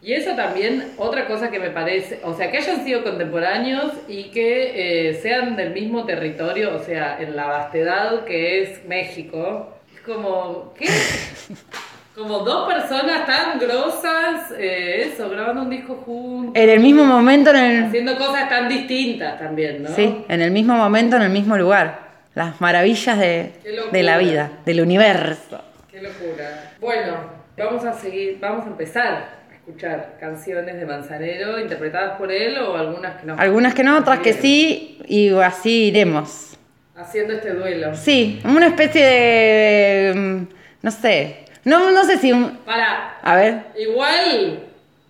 Y 0.05 0.13
eso 0.13 0.35
también, 0.35 0.91
otra 0.97 1.25
cosa 1.25 1.50
que 1.50 1.57
me 1.57 1.71
parece, 1.71 2.19
o 2.21 2.35
sea, 2.35 2.51
que 2.51 2.57
hayan 2.59 2.85
sido 2.85 3.03
contemporáneos 3.03 3.91
y 4.07 4.25
que 4.25 5.09
eh, 5.09 5.13
sean 5.15 5.55
del 5.55 5.74
mismo 5.74 6.05
territorio, 6.05 6.75
o 6.75 6.79
sea, 6.79 7.17
en 7.19 7.35
la 7.35 7.47
vastedad 7.47 8.24
que 8.24 8.62
es 8.62 8.85
México. 8.85 9.74
Es 9.95 10.01
como, 10.01 10.75
¿qué? 10.77 10.85
Como 12.15 12.39
dos 12.39 12.71
personas 12.71 13.25
tan 13.25 13.59
grosas, 13.59 14.51
eh, 14.57 15.12
eso, 15.12 15.27
grabando 15.27 15.63
un 15.63 15.69
disco 15.69 15.95
juntos. 15.95 16.53
En 16.55 16.69
el 16.69 16.79
mismo 16.79 17.03
momento, 17.03 17.50
en 17.50 17.57
el... 17.57 17.83
Haciendo 17.85 18.15
cosas 18.15 18.47
tan 18.47 18.69
distintas 18.69 19.38
también, 19.38 19.83
¿no? 19.83 19.89
Sí, 19.89 20.24
en 20.29 20.41
el 20.41 20.51
mismo 20.51 20.75
momento, 20.75 21.17
en 21.17 21.24
el 21.24 21.29
mismo 21.29 21.57
lugar. 21.57 22.12
Las 22.33 22.62
maravillas 22.62 23.19
de, 23.19 23.51
de 23.91 24.03
la 24.03 24.17
vida, 24.17 24.51
del 24.65 24.79
universo. 24.79 25.59
Qué 25.91 26.01
locura. 26.01 26.71
Bueno, 26.79 27.17
vamos 27.57 27.83
a 27.83 27.91
seguir, 27.91 28.38
vamos 28.39 28.65
a 28.65 28.69
empezar 28.69 29.44
escuchar 29.67 30.17
canciones 30.19 30.79
de 30.79 30.86
Manzanero 30.86 31.60
interpretadas 31.60 32.19
por 32.19 32.31
él 32.31 32.55
o 32.60 32.77
algunas 32.77 33.19
que 33.19 33.25
no. 33.25 33.36
Algunas 33.36 33.74
que 33.74 33.84
no, 33.84 33.98
otras 33.98 34.19
que 34.19 34.34
sí, 34.34 35.00
y 35.07 35.29
así 35.34 35.86
iremos. 35.86 36.55
Haciendo 36.95 37.34
este 37.34 37.51
duelo. 37.51 37.95
Sí, 37.95 38.39
una 38.45 38.67
especie 38.67 39.03
de. 39.03 40.13
Mm, 40.15 40.48
no 40.84 40.91
sé. 40.91 41.45
No, 41.63 41.89
no 41.89 42.03
sé 42.03 42.19
si. 42.19 42.31
Para. 42.63 43.17
A 43.24 43.36
ver. 43.36 43.63
Igual, 43.75 44.60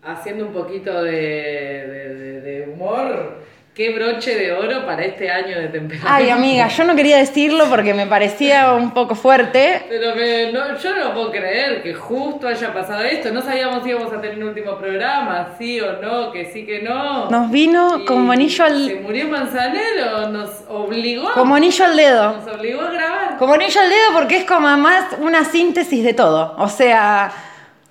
haciendo 0.01 0.45
un 0.45 0.53
poquito 0.53 1.03
de, 1.03 1.11
de, 1.11 2.41
de 2.41 2.69
humor 2.69 3.43
Qué 3.75 3.89
broche 3.89 4.33
de 4.35 4.53
oro 4.53 4.85
para 4.85 5.03
este 5.03 5.29
año 5.29 5.59
de 5.59 5.67
temperatura. 5.67 6.15
Ay, 6.15 6.29
amiga, 6.29 6.69
yo 6.69 6.85
no 6.85 6.95
quería 6.95 7.17
decirlo 7.17 7.65
porque 7.69 7.93
me 7.93 8.07
parecía 8.07 8.71
un 8.71 8.93
poco 8.93 9.15
fuerte. 9.15 9.83
Pero 9.89 10.15
no, 10.53 10.77
yo 10.79 10.95
no 10.95 11.03
lo 11.03 11.13
puedo 11.13 11.31
creer 11.31 11.83
que 11.83 11.93
justo 11.93 12.47
haya 12.47 12.73
pasado 12.73 13.03
esto. 13.03 13.33
No 13.33 13.41
sabíamos 13.41 13.83
si 13.83 13.89
íbamos 13.89 14.13
a 14.13 14.21
tener 14.21 14.37
un 14.37 14.43
último 14.43 14.77
programa, 14.77 15.55
sí 15.57 15.81
o 15.81 16.01
no, 16.01 16.31
que 16.31 16.45
sí 16.53 16.65
que 16.65 16.83
no. 16.83 17.29
Nos 17.29 17.51
vino 17.51 18.05
como 18.07 18.31
anillo 18.31 18.63
al. 18.63 18.87
Se 18.87 18.95
murió 18.95 19.27
Manzanero, 19.27 20.29
nos 20.29 20.63
obligó. 20.69 21.33
Como 21.33 21.55
anillo 21.55 21.83
al 21.83 21.97
dedo. 21.97 22.31
Nos 22.37 22.55
obligó 22.55 22.81
a 22.81 22.91
grabar. 22.91 23.37
Como 23.37 23.55
anillo 23.55 23.81
al 23.81 23.89
dedo 23.89 24.13
porque 24.13 24.37
es 24.37 24.45
como 24.45 24.69
más 24.77 25.17
una 25.19 25.43
síntesis 25.43 26.01
de 26.01 26.13
todo. 26.13 26.55
O 26.59 26.69
sea. 26.69 27.29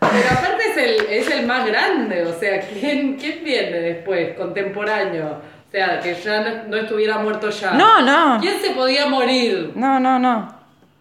Pero 0.00 0.31
aparte 0.31 0.62
es 0.71 0.76
el, 0.79 1.07
es 1.11 1.31
el 1.31 1.47
más 1.47 1.67
grande, 1.67 2.25
o 2.25 2.38
sea, 2.38 2.61
¿quién, 2.61 3.14
¿quién 3.14 3.43
viene 3.43 3.81
después? 3.81 4.35
Contemporáneo 4.37 5.53
sea, 5.75 5.99
que 5.99 6.14
ya 6.14 6.64
no, 6.69 6.76
estuviera 6.76 7.19
muerto 7.19 7.50
ya. 7.50 7.73
No, 7.73 8.00
no. 8.00 8.40
¿Quién 8.40 8.61
se 8.61 8.71
podía 8.71 9.07
morir? 9.07 9.73
No, 9.75 9.99
no, 9.99 10.21
no. 10.21 10.54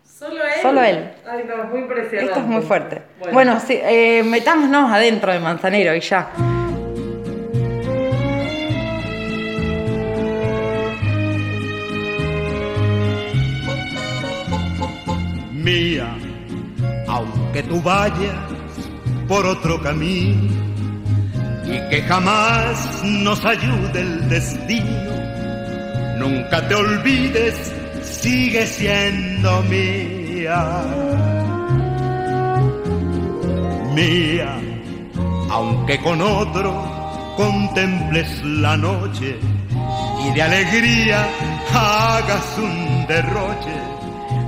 Solo 0.03 0.43
él. 0.43 0.61
Solo 0.63 0.81
él. 0.81 1.11
Ay, 1.29 1.43
no, 1.47 1.63
muy 1.65 1.81
impresionante. 1.81 2.25
Esto 2.25 2.39
es 2.39 2.45
muy 2.45 2.61
fuerte. 2.63 3.03
Bueno, 3.31 3.59
sí, 3.59 3.79
eh, 3.79 4.23
metámonos 4.23 4.91
adentro 4.91 5.31
de 5.31 5.39
Manzanero 5.39 5.93
y 5.93 5.99
ya. 5.99 6.29
Mía, 15.51 16.17
aunque 17.07 17.61
tú 17.63 17.79
vayas 17.81 18.35
por 19.27 19.45
otro 19.45 19.79
camino 19.81 20.72
y 21.65 21.89
que 21.89 22.01
jamás 22.07 23.03
nos 23.03 23.43
ayude 23.45 24.01
el 24.01 24.29
destino, 24.29 25.11
nunca 26.19 26.67
te 26.67 26.75
olvides, 26.75 27.55
sigue 28.03 28.65
siendo 28.65 29.61
mía. 29.63 30.83
Mía, 33.93 34.59
aunque 35.49 35.99
con 35.99 36.21
otro 36.21 36.73
contemples 37.37 38.43
la 38.43 38.75
noche 38.75 39.37
y 40.25 40.33
de 40.33 40.41
alegría 40.41 41.27
hagas 41.73 42.57
un 42.57 43.05
derroche, 43.07 43.75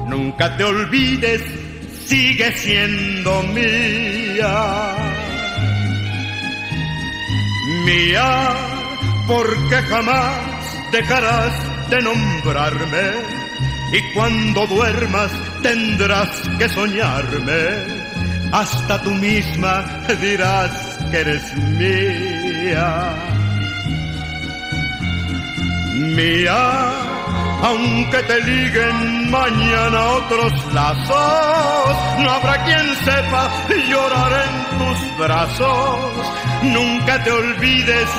nunca 0.07 0.55
te 0.57 0.63
olvides, 0.63 1.41
sigue 2.05 2.51
siendo 2.53 3.43
mía. 3.43 5.04
Mía, 7.85 8.53
porque 9.27 9.75
jamás 9.89 10.55
dejarás 10.91 11.53
de 11.89 12.01
nombrarme 12.01 13.11
y 13.91 14.13
cuando 14.13 14.65
duermas 14.65 15.31
tendrás 15.61 16.29
que 16.57 16.67
soñarme. 16.67 18.05
Hasta 18.51 19.01
tú 19.03 19.11
misma 19.11 19.85
dirás 20.19 20.97
que 21.11 21.17
eres 21.17 21.55
mía. 21.77 23.13
Mía, 25.93 26.91
aunque 27.63 28.23
te 28.23 28.41
liguen 28.41 29.31
mañana 29.31 30.03
otros 30.19 30.73
lazos, 30.73 31.95
no 32.19 32.29
habrá 32.29 32.63
quien 32.65 32.95
sepa 33.03 33.49
llorar 33.89 34.31
en 34.45 34.77
tus 34.79 35.17
brazos. 35.17 35.99
Nunca 36.63 37.23
te 37.23 37.31
olvides, 37.31 38.09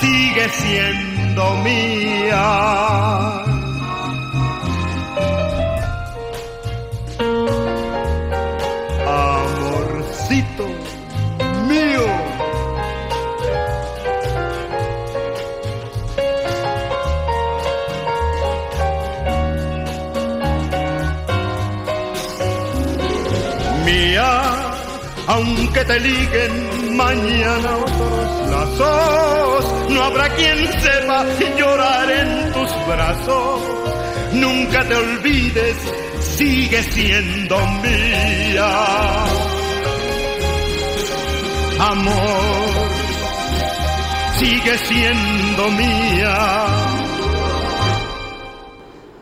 sigue 0.00 0.48
siendo 0.48 1.56
mía. 1.58 3.44
Aunque 25.74 25.92
te 25.92 26.00
liguen 26.00 26.96
mañana 26.96 27.76
otros 27.76 28.50
lazos, 28.50 29.90
no 29.90 30.04
habrá 30.04 30.28
quien 30.30 30.56
sepa 30.80 31.24
llorar 31.58 32.10
en 32.10 32.52
tus 32.52 32.86
brazos. 32.86 33.62
Nunca 34.34 34.84
te 34.84 34.94
olvides, 34.94 35.76
sigue 36.20 36.82
siendo 36.82 37.56
mía. 37.82 38.70
Amor, 41.80 42.88
sigue 44.38 44.78
siendo 44.78 45.68
mía. 45.70 46.66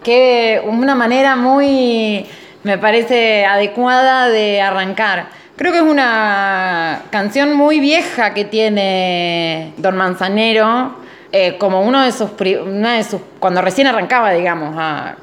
Que 0.04 0.60
una 0.64 0.94
manera 0.94 1.34
muy, 1.34 2.26
me 2.62 2.76
parece, 2.76 3.46
adecuada 3.46 4.28
de 4.28 4.60
arrancar. 4.60 5.41
Creo 5.62 5.70
que 5.70 5.78
es 5.78 5.84
una 5.84 7.04
canción 7.10 7.54
muy 7.54 7.78
vieja 7.78 8.34
que 8.34 8.44
tiene 8.44 9.72
Don 9.76 9.96
Manzanero, 9.96 10.96
eh, 11.30 11.56
como 11.56 11.82
uno 11.82 12.02
de 12.02 12.10
sus, 12.10 12.32
una 12.66 12.96
de 12.96 13.04
sus, 13.04 13.20
cuando 13.38 13.62
recién 13.62 13.86
arrancaba, 13.86 14.32
digamos, 14.32 14.74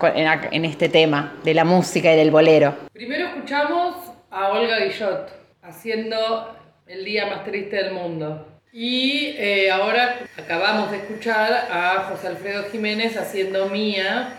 en, 0.01 0.63
este 0.63 0.87
tema 0.87 1.33
de 1.43 1.53
la 1.53 1.65
música 1.65 2.13
y 2.13 2.15
del 2.15 2.31
bolero. 2.31 2.73
Primero 2.93 3.27
escuchamos 3.27 3.97
a 4.31 4.47
Olga 4.51 4.79
Guillot 4.79 5.29
haciendo 5.61 6.55
El 6.87 7.03
día 7.03 7.25
más 7.25 7.43
triste 7.43 7.75
del 7.75 7.91
mundo. 7.91 8.47
Y 8.71 9.35
eh, 9.37 9.69
ahora 9.69 10.19
acabamos 10.41 10.89
de 10.91 10.99
escuchar 10.99 11.67
a 11.69 12.05
José 12.09 12.29
Alfredo 12.29 12.63
Jiménez 12.71 13.17
haciendo 13.17 13.67
Mía. 13.67 14.35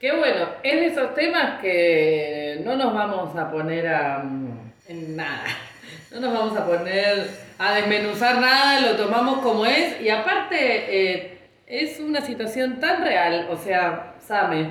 Que 0.00 0.16
bueno, 0.16 0.48
es 0.64 0.80
de 0.80 0.86
esos 0.86 1.14
temas 1.14 1.60
que 1.60 2.60
no 2.64 2.74
nos 2.74 2.92
vamos 2.92 3.36
a 3.36 3.52
poner 3.52 3.86
a, 3.86 4.24
en 4.88 5.16
nada. 5.16 5.44
No 6.10 6.20
nos 6.20 6.32
vamos 6.32 6.56
a 6.58 6.66
poner 6.66 7.28
a 7.58 7.74
desmenuzar 7.74 8.38
nada, 8.40 8.80
lo 8.80 8.96
tomamos 8.96 9.38
como 9.40 9.66
es. 9.66 10.00
Y 10.00 10.08
aparte, 10.08 10.56
eh, 10.60 11.38
es 11.66 12.00
una 12.00 12.20
situación 12.20 12.80
tan 12.80 13.02
real. 13.02 13.48
O 13.50 13.56
sea, 13.56 14.14
Same, 14.26 14.68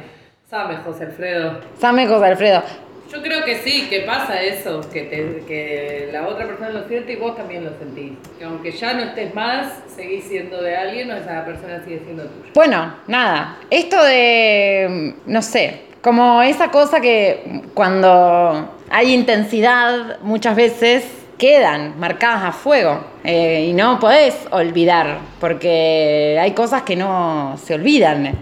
Same, 0.49 0.77
José 0.77 1.05
Alfredo. 1.05 1.61
Same 1.79 2.07
José 2.07 2.25
Alfredo. 2.25 2.63
Yo 3.11 3.21
creo 3.21 3.43
que 3.45 3.57
sí, 3.57 3.87
que 3.91 3.99
pasa 4.01 4.41
eso, 4.41 4.81
que, 4.91 5.03
te- 5.03 5.43
que 5.47 6.09
la 6.11 6.27
otra 6.27 6.47
persona 6.47 6.69
lo 6.69 6.87
siente 6.87 7.13
y 7.13 7.15
vos 7.17 7.35
también 7.37 7.63
lo 7.63 7.77
sentís. 7.77 8.13
Que 8.39 8.45
aunque 8.45 8.71
ya 8.71 8.93
no 8.93 9.03
estés 9.03 9.35
más, 9.35 9.71
seguís 9.95 10.23
siendo 10.23 10.59
de 10.63 10.75
alguien 10.75 11.11
o 11.11 11.15
esa 11.15 11.45
persona 11.45 11.83
sigue 11.83 11.99
siendo 12.05 12.23
tuya. 12.23 12.51
Bueno, 12.55 12.95
nada, 13.07 13.57
esto 13.69 14.03
de, 14.03 15.13
no 15.27 15.41
sé, 15.43 15.81
como 16.03 16.41
esa 16.41 16.69
cosa 16.69 16.99
que 16.99 17.61
cuando 17.73 18.69
hay 18.89 19.13
intensidad 19.13 20.19
muchas 20.21 20.53
veces 20.53 21.05
quedan 21.37 21.97
marcadas 21.97 22.43
a 22.43 22.51
fuego 22.51 22.99
eh, 23.23 23.67
y 23.69 23.73
no 23.73 23.99
podés 24.01 24.35
olvidar, 24.51 25.19
porque 25.39 26.37
hay 26.41 26.51
cosas 26.51 26.81
que 26.81 26.97
no 26.97 27.55
se 27.63 27.75
olvidan. 27.75 28.37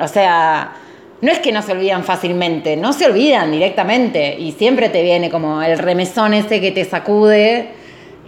O 0.00 0.06
sea, 0.06 0.74
no 1.20 1.32
es 1.32 1.40
que 1.40 1.50
no 1.50 1.60
se 1.62 1.72
olvidan 1.72 2.04
fácilmente, 2.04 2.76
no 2.76 2.92
se 2.92 3.06
olvidan 3.06 3.50
directamente 3.50 4.36
y 4.38 4.52
siempre 4.52 4.88
te 4.88 5.02
viene 5.02 5.28
como 5.28 5.60
el 5.60 5.78
remesón 5.78 6.34
ese 6.34 6.60
que 6.60 6.70
te 6.70 6.84
sacude 6.84 7.70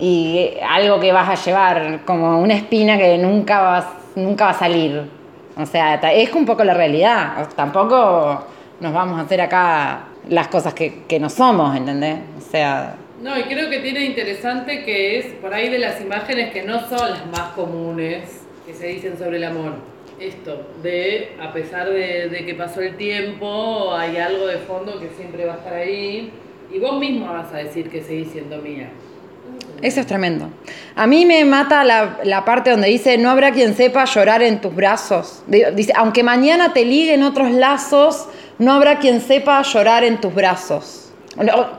y 0.00 0.50
algo 0.68 0.98
que 0.98 1.12
vas 1.12 1.28
a 1.28 1.44
llevar, 1.44 2.00
como 2.04 2.40
una 2.40 2.54
espina 2.54 2.98
que 2.98 3.18
nunca, 3.18 3.62
vas, 3.62 3.86
nunca 4.16 4.46
va 4.46 4.50
a 4.50 4.58
salir. 4.58 5.08
O 5.56 5.64
sea, 5.64 5.94
es 5.94 6.32
un 6.32 6.44
poco 6.44 6.64
la 6.64 6.74
realidad. 6.74 7.48
Tampoco 7.54 8.53
nos 8.80 8.92
vamos 8.92 9.18
a 9.18 9.22
hacer 9.22 9.40
acá 9.40 10.04
las 10.28 10.48
cosas 10.48 10.74
que, 10.74 11.02
que 11.08 11.18
no 11.20 11.28
somos, 11.30 11.76
¿entendés? 11.76 12.18
O 12.38 12.50
sea, 12.50 12.96
No, 13.22 13.38
y 13.38 13.42
creo 13.44 13.70
que 13.70 13.78
tiene 13.80 14.04
interesante 14.04 14.82
que 14.84 15.18
es 15.18 15.26
por 15.40 15.52
ahí 15.54 15.68
de 15.68 15.78
las 15.78 16.00
imágenes 16.00 16.52
que 16.52 16.62
no 16.62 16.80
son 16.88 17.10
las 17.10 17.26
más 17.26 17.52
comunes 17.54 18.40
que 18.66 18.74
se 18.74 18.86
dicen 18.88 19.16
sobre 19.18 19.36
el 19.38 19.44
amor. 19.44 19.72
Esto, 20.20 20.68
de 20.82 21.32
a 21.42 21.52
pesar 21.52 21.88
de, 21.90 22.28
de 22.28 22.44
que 22.46 22.54
pasó 22.54 22.80
el 22.80 22.96
tiempo, 22.96 23.94
hay 23.94 24.16
algo 24.16 24.46
de 24.46 24.58
fondo 24.58 24.98
que 25.00 25.08
siempre 25.16 25.44
va 25.44 25.54
a 25.54 25.56
estar 25.56 25.74
ahí. 25.74 26.30
Y 26.72 26.78
vos 26.78 26.98
misma 26.98 27.32
vas 27.32 27.52
a 27.52 27.58
decir 27.58 27.90
que 27.90 28.02
seguís 28.02 28.28
siendo 28.32 28.58
mía. 28.58 28.88
eso 29.82 30.00
es 30.00 30.06
tremendo. 30.06 30.48
A 30.96 31.06
mí 31.06 31.26
me 31.26 31.44
mata 31.44 31.84
la, 31.84 32.18
la 32.24 32.44
parte 32.44 32.70
donde 32.70 32.88
dice, 32.88 33.18
no 33.18 33.28
habrá 33.30 33.50
quien 33.52 33.74
sepa 33.74 34.04
llorar 34.06 34.42
en 34.42 34.60
tus 34.60 34.74
brazos. 34.74 35.42
Di- 35.46 35.64
Dice, 35.74 35.92
aunque 35.96 36.22
mañana 36.22 36.72
te 36.72 36.84
liguen 36.84 37.22
otros 37.22 37.50
lazos, 37.50 38.28
no 38.58 38.72
habrá 38.72 38.98
quien 38.98 39.20
sepa 39.20 39.62
llorar 39.62 40.04
en 40.04 40.20
tus 40.20 40.34
brazos. 40.34 41.12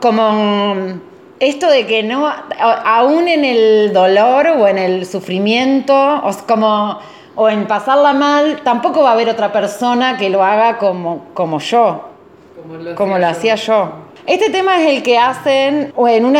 Como 0.01 0.99
esto 1.39 1.69
de 1.69 1.85
que 1.85 2.03
no, 2.03 2.27
aún 2.59 3.27
en 3.27 3.45
el 3.45 3.93
dolor 3.93 4.47
o 4.47 4.67
en 4.67 4.77
el 4.77 5.05
sufrimiento, 5.05 5.93
o, 5.93 6.31
como, 6.47 6.99
o 7.35 7.49
en 7.49 7.67
pasarla 7.67 8.13
mal, 8.13 8.61
tampoco 8.63 9.03
va 9.03 9.11
a 9.11 9.13
haber 9.13 9.29
otra 9.29 9.51
persona 9.51 10.17
que 10.17 10.29
lo 10.29 10.43
haga 10.43 10.77
como, 10.77 11.25
como 11.33 11.59
yo 11.59 12.09
Como 12.61 12.75
lo, 12.75 12.95
como 12.95 13.17
lo 13.17 13.27
hacía 13.27 13.53
hacía 13.53 13.55
yo. 13.55 13.91
Este 14.25 14.49
tema 14.49 14.81
es 14.81 14.89
el 14.89 15.03
que 15.03 15.19
hacen 15.19 15.93
o 15.95 16.07
en 16.07 16.25
un 16.25 16.35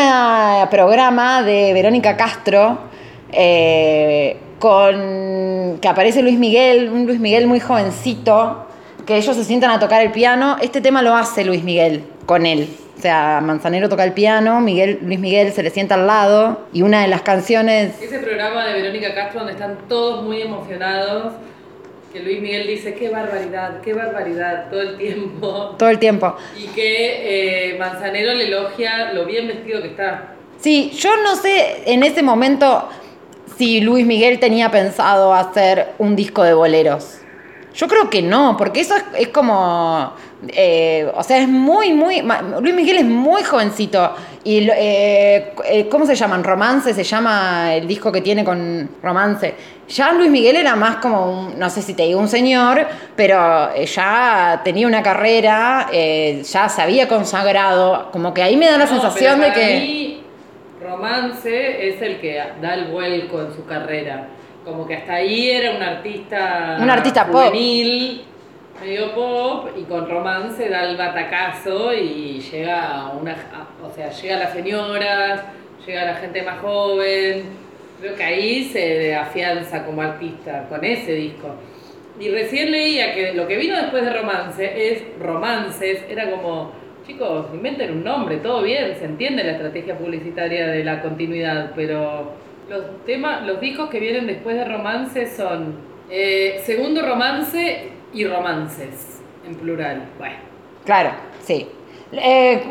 programa 0.72 1.44
de 1.44 1.72
Verónica 1.72 2.18
Castro 2.18 2.80
eh, 3.32 4.38
con 4.58 5.78
que 5.80 5.88
aparece 5.88 6.24
Luis 6.24 6.40
Miguel, 6.40 6.90
un 6.90 7.06
Luis 7.06 7.20
Miguel 7.20 7.46
muy 7.46 7.60
jovencito, 7.60 8.65
que 9.06 9.18
ellos 9.18 9.36
se 9.36 9.44
sientan 9.44 9.72
a 9.72 9.80
tocar 9.80 10.02
el 10.02 10.12
piano. 10.12 10.58
Este 10.62 10.82
tema 10.82 11.02
lo 11.02 11.16
hace 11.16 11.46
Luis 11.46 11.64
Miguel 11.64 12.04
con 12.26 12.46
él. 12.46 12.70
O 12.98 13.02
sea, 13.02 13.42
Manzanero 13.42 13.90
toca 13.90 14.04
el 14.04 14.14
piano, 14.14 14.62
Miguel, 14.62 15.00
Luis 15.04 15.20
Miguel 15.20 15.52
se 15.52 15.62
le 15.62 15.70
sienta 15.70 15.96
al 15.96 16.08
lado 16.08 16.62
y 16.72 16.82
una 16.82 17.02
de 17.02 17.10
las 17.10 17.24
canciones 17.24 18.02
Ese 18.02 18.20
programa 18.20 18.66
de 18.66 18.82
Verónica 18.82 19.14
Castro 19.14 19.42
donde 19.42 19.54
están 19.54 19.78
todos 19.90 20.24
muy 20.24 20.42
emocionados, 20.42 21.34
que 22.14 22.22
Luis 22.22 22.42
Miguel 22.42 22.66
dice, 22.66 22.94
qué 22.94 23.10
barbaridad, 23.10 23.82
qué 23.82 23.94
barbaridad, 23.94 24.70
todo 24.70 24.82
el 24.82 24.98
tiempo. 24.98 25.76
todo 25.78 25.90
el 25.90 26.00
tiempo. 26.00 26.36
Y 26.58 26.68
que 26.68 27.74
eh, 27.74 27.78
Manzanero 27.78 28.34
le 28.34 28.48
elogia 28.48 29.12
lo 29.12 29.26
bien 29.26 29.48
vestido 29.48 29.82
que 29.82 29.90
está. 29.90 30.36
Sí, 30.58 30.92
yo 30.98 31.18
no 31.22 31.36
sé 31.36 31.84
en 31.86 32.02
ese 32.02 32.24
momento 32.24 32.88
si 33.58 33.82
Luis 33.82 34.06
Miguel 34.06 34.40
tenía 34.40 34.72
pensado 34.72 35.34
hacer 35.34 35.90
un 36.00 36.16
disco 36.16 36.44
de 36.44 36.54
boleros. 36.54 37.20
Yo 37.76 37.88
creo 37.88 38.10
que 38.10 38.22
no, 38.22 38.56
porque 38.58 38.80
eso 38.82 38.96
es, 38.96 39.04
es 39.18 39.28
como. 39.30 40.14
eh, 40.48 41.12
o 41.14 41.22
sea, 41.24 41.40
es 41.40 41.48
muy, 41.50 41.92
muy. 41.94 42.22
Luis 42.62 42.74
Miguel 42.74 42.98
es 42.98 43.06
muy 43.06 43.44
jovencito. 43.44 44.14
Y, 44.46 44.62
lo- 44.62 44.74
eh, 44.76 45.54
eh, 45.66 45.88
¿cómo 45.90 46.06
se 46.06 46.16
llaman? 46.16 46.44
Romance, 46.44 46.94
se 46.94 47.04
llama 47.04 47.74
el 47.76 47.86
disco 47.88 48.12
que 48.12 48.22
tiene 48.22 48.46
con 48.46 48.90
Romance. 49.04 49.56
Ya 49.90 50.12
Luis 50.14 50.30
Miguel 50.32 50.56
era 50.56 50.76
más 50.76 50.98
como, 50.98 51.32
un, 51.48 51.60
no 51.60 51.70
sé 51.70 51.82
si 51.82 51.94
te 51.94 52.04
digo 52.04 52.20
un 52.20 52.28
señor, 52.30 52.88
pero 53.16 53.70
eh, 53.76 53.86
ya 53.88 54.62
tenía 54.64 54.88
una 54.88 55.04
carrera, 55.04 55.88
eh, 55.92 56.44
ya 56.50 56.70
se 56.70 56.82
había 56.82 57.08
consagrado. 57.10 58.10
Como 58.12 58.34
que 58.34 58.42
ahí 58.42 58.56
me 58.56 58.68
da 58.68 58.78
la 58.78 58.86
No, 58.86 58.92
sensación 58.92 59.42
pero 59.42 59.54
de 59.54 59.60
que. 59.62 59.80
mí, 59.80 60.22
Romance 60.82 61.90
es 61.90 62.02
el 62.02 62.20
que 62.22 62.42
da 62.62 62.74
el 62.76 62.86
vuelco 62.86 63.42
en 63.42 63.54
su 63.54 63.66
carrera. 63.66 64.28
Como 64.66 64.88
que 64.88 64.96
hasta 64.96 65.14
ahí 65.16 65.52
era 65.52 65.76
un 65.76 65.82
artista. 65.84 66.78
Un 66.82 66.90
artista 66.90 67.28
pop. 67.28 67.54
medio 68.82 69.14
pop, 69.14 69.70
y 69.78 69.84
con 69.84 70.10
Romance 70.10 70.68
da 70.68 70.90
el 70.90 70.98
batacazo 70.98 71.94
y 71.94 72.40
llega 72.52 72.92
a 73.02 73.10
una. 73.12 73.32
a- 73.34 73.86
o 73.86 73.92
sea, 73.94 74.10
llega 74.12 74.36
a 74.38 74.40
las 74.40 74.54
señoras, 74.54 75.44
llega 75.86 76.02
a 76.02 76.06
la 76.06 76.16
gente 76.16 76.42
más 76.42 76.60
joven. 76.60 77.44
Creo 78.02 78.16
que 78.16 78.24
ahí 78.24 78.66
se 78.66 79.16
afianza 79.16 79.86
como 79.86 80.02
artista 80.02 80.66
con 80.68 80.84
ese 80.84 81.14
disco. 81.14 81.56
Y 82.20 82.30
recién 82.30 82.72
leía 82.72 83.14
que 83.14 83.34
lo 83.34 83.48
que 83.48 83.58
vino 83.58 83.76
después 83.78 84.04
de 84.04 84.12
Romance 84.14 84.92
es 84.92 85.04
Romances, 85.20 86.04
era 86.10 86.30
como, 86.32 86.72
chicos, 87.06 87.48
inventen 87.54 87.92
un 87.92 88.04
nombre, 88.04 88.38
todo 88.38 88.62
bien, 88.64 88.96
se 88.98 89.06
entiende 89.06 89.44
la 89.44 89.52
estrategia 89.54 89.98
publicitaria 89.98 90.68
de 90.68 90.84
la 90.84 91.02
continuidad, 91.02 91.72
pero 91.76 92.32
los 92.70 93.06
temas, 93.06 93.46
los 93.46 93.60
discos 93.60 93.90
que 93.90 94.00
vienen 94.00 94.28
después 94.28 94.56
de 94.56 94.66
Romance 94.66 95.36
son 95.36 95.76
eh, 96.10 96.62
Segundo 96.66 97.06
Romance 97.06 97.90
y 98.14 98.26
Romances, 98.26 99.22
en 99.46 99.56
plural. 99.56 100.04
Bueno, 100.18 100.36
Claro, 100.84 101.12
sí. 101.44 101.68
Eh, 102.12 102.62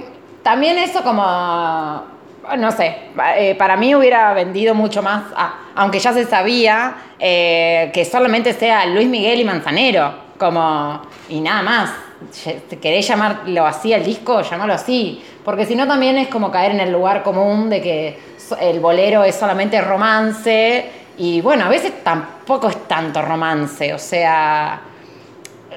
también 0.42 0.78
eso 0.78 1.02
como, 1.02 2.04
no 2.56 2.70
sé, 2.70 2.96
eh, 3.36 3.54
para 3.56 3.76
mí 3.76 3.94
hubiera 3.94 4.32
vendido 4.34 4.74
mucho 4.74 5.02
más, 5.02 5.24
ah, 5.36 5.54
aunque 5.74 5.98
ya 5.98 6.12
se 6.12 6.24
sabía 6.24 6.94
que 7.18 8.08
solamente 8.10 8.52
sea 8.52 8.84
Luis 8.86 9.08
Miguel 9.08 9.40
y 9.40 9.44
Manzanero, 9.44 10.14
como, 10.38 11.02
y 11.28 11.40
nada 11.40 11.62
más. 11.62 11.90
Querés 12.80 13.06
llamarlo 13.08 13.66
así 13.66 13.92
al 13.92 14.04
disco, 14.04 14.40
llamalo 14.42 14.72
así, 14.74 15.22
porque 15.44 15.66
si 15.66 15.74
no 15.76 15.86
también 15.86 16.16
es 16.18 16.28
como 16.28 16.50
caer 16.50 16.72
en 16.72 16.80
el 16.80 16.92
lugar 16.92 17.22
común 17.22 17.68
de 17.70 17.80
que 17.80 18.18
el 18.60 18.80
bolero 18.80 19.24
es 19.24 19.34
solamente 19.34 19.80
romance, 19.80 20.84
y 21.16 21.40
bueno, 21.40 21.64
a 21.66 21.68
veces 21.68 21.92
tampoco 22.02 22.68
es 22.68 22.76
tanto 22.88 23.22
romance, 23.22 23.94
o 23.94 23.98
sea 23.98 24.80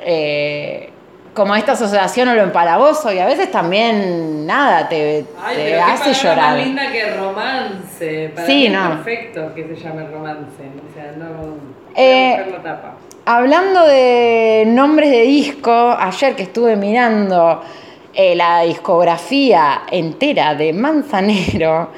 eh, 0.03 0.89
como 1.33 1.55
esta 1.55 1.73
asociación 1.73 2.29
o 2.29 2.33
lo 2.33 2.41
empalagoso 2.41 3.13
y 3.13 3.19
a 3.19 3.25
veces 3.27 3.51
también 3.51 4.45
nada 4.47 4.89
te, 4.89 5.25
Ay, 5.39 5.55
te 5.55 5.63
pero 5.65 5.77
qué 5.77 5.81
hace 5.83 6.03
palabra 6.03 6.23
llorar. 6.23 6.57
más 6.57 6.65
linda 6.65 6.91
que 6.91 7.15
romance. 7.15 8.31
Para 8.33 8.47
Sí, 8.47 8.53
mí 8.55 8.65
es 8.65 8.71
no. 8.73 8.89
perfecto 8.89 9.53
que 9.53 9.67
se 9.67 9.75
llame 9.75 10.07
romance. 10.07 10.63
O 10.89 10.93
sea, 10.95 11.12
no. 11.15 11.57
Eh, 11.95 12.55
tapa. 12.63 12.95
Hablando 13.29 13.85
de 13.85 14.63
nombres 14.65 15.11
de 15.11 15.23
disco, 15.23 15.69
ayer 15.69 16.33
que 16.37 16.43
estuve 16.43 16.77
mirando 16.77 17.61
eh, 18.13 18.33
la 18.37 18.61
discografía 18.61 19.81
entera 19.91 20.55
de 20.55 20.71
Manzanero, 20.71 21.89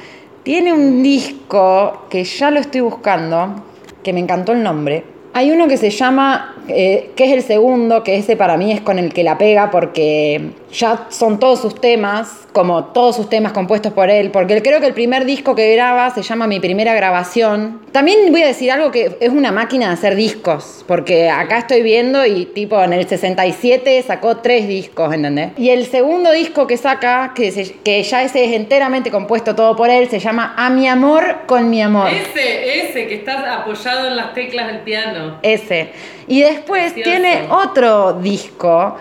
tiene 0.42 0.74
un 0.74 1.04
disco 1.04 2.08
que 2.10 2.24
ya 2.24 2.50
lo 2.50 2.60
estoy 2.60 2.82
buscando, 2.82 3.64
que 4.02 4.12
me 4.12 4.22
encantó 4.22 4.54
el 4.54 4.64
nombre. 4.64 5.04
Hay 5.34 5.52
uno 5.52 5.68
que 5.68 5.78
se 5.78 5.92
llama, 5.92 6.56
eh, 6.68 7.12
que 7.16 7.26
es 7.26 7.34
el 7.34 7.44
segundo, 7.44 8.02
que 8.02 8.16
ese 8.18 8.36
para 8.36 8.58
mí 8.58 8.72
es 8.72 8.82
con 8.82 8.98
el 8.98 9.14
que 9.14 9.24
la 9.24 9.38
pega 9.38 9.70
porque 9.70 10.54
ya 10.72 11.08
son 11.10 11.40
todos 11.40 11.60
sus 11.62 11.80
temas, 11.80 12.48
como 12.54 12.86
todos 12.86 13.16
sus 13.16 13.30
temas 13.30 13.52
compuestos 13.54 13.94
por 13.94 14.10
él, 14.10 14.32
porque 14.32 14.62
creo 14.62 14.80
que 14.80 14.88
el 14.88 14.94
primer 14.94 15.26
disco 15.26 15.56
que 15.56 15.74
graba 15.76 16.10
se 16.12 16.22
llama 16.22 16.48
Mi 16.48 16.60
Primera 16.60 16.94
Grabación. 16.94 17.82
También 17.92 18.32
voy 18.32 18.44
a 18.44 18.48
decir 18.48 18.72
algo 18.72 18.92
que 18.92 19.18
es 19.20 19.30
una 19.30 19.52
máquina 19.52 19.88
de 19.88 19.94
hacer 19.94 20.16
discos, 20.16 20.84
porque 20.88 21.30
acá 21.30 21.60
estoy 21.60 21.82
viendo 21.82 22.26
y 22.26 22.46
tipo 22.46 22.82
en 22.84 22.94
el 22.94 23.08
67 23.08 24.04
sacó 24.06 24.38
tres 24.38 24.68
discos, 24.68 25.14
¿entendés? 25.14 25.52
Y 25.58 25.70
el 25.70 25.86
segundo 25.86 26.32
disco 26.32 26.68
que 26.68 26.78
saca, 26.78 27.34
que, 27.36 27.52
se- 27.52 27.74
que 27.84 28.02
ya 28.04 28.24
ese 28.24 28.46
es 28.46 28.54
enteramente 28.54 29.12
compuesto 29.12 29.56
todo 29.56 29.76
por 29.76 29.90
él, 29.90 30.10
se 30.10 30.20
llama 30.20 30.54
A 30.58 30.70
mi 30.70 30.88
amor 30.88 31.40
con 31.46 31.70
mi 31.70 31.82
amor. 31.82 32.10
Ese, 32.10 32.82
ese 32.90 33.08
que 33.08 33.16
está 33.16 33.56
apoyado 33.62 34.08
en 34.08 34.16
las 34.16 34.34
teclas 34.34 34.68
del 34.68 34.80
piano. 34.80 35.38
Ese. 35.42 35.92
Y 36.28 36.42
después 36.42 36.94
Precioso. 36.94 37.10
tiene 37.10 37.48
otro 37.50 38.14
disco 38.14 38.98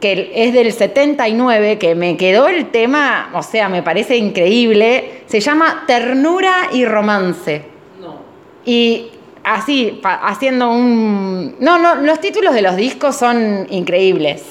que 0.00 0.30
es 0.34 0.52
del 0.52 0.72
79, 0.72 1.78
que 1.78 1.94
me 1.94 2.16
quedó 2.16 2.48
el 2.48 2.70
tema, 2.70 3.30
o 3.34 3.42
sea, 3.42 3.68
me 3.68 3.82
parece 3.82 4.16
increíble. 4.16 5.22
Se 5.26 5.40
llama 5.40 5.84
Ternura 5.86 6.68
y 6.72 6.84
Romance. 6.84 7.62
No. 8.00 8.16
Y 8.64 9.10
así, 9.42 10.00
haciendo 10.04 10.70
un... 10.70 11.56
No, 11.60 11.78
no, 11.78 11.94
los 11.96 12.20
títulos 12.20 12.54
de 12.54 12.62
los 12.62 12.76
discos 12.76 13.16
son 13.16 13.66
increíbles. 13.70 14.42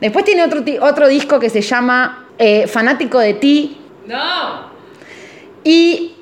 Después 0.00 0.24
tiene 0.24 0.44
otro, 0.44 0.62
otro 0.80 1.08
disco 1.08 1.40
que 1.40 1.50
se 1.50 1.60
llama 1.62 2.28
eh, 2.38 2.66
Fanático 2.66 3.18
de 3.18 3.34
ti, 3.34 3.78
No. 4.06 4.70
y 5.64 6.14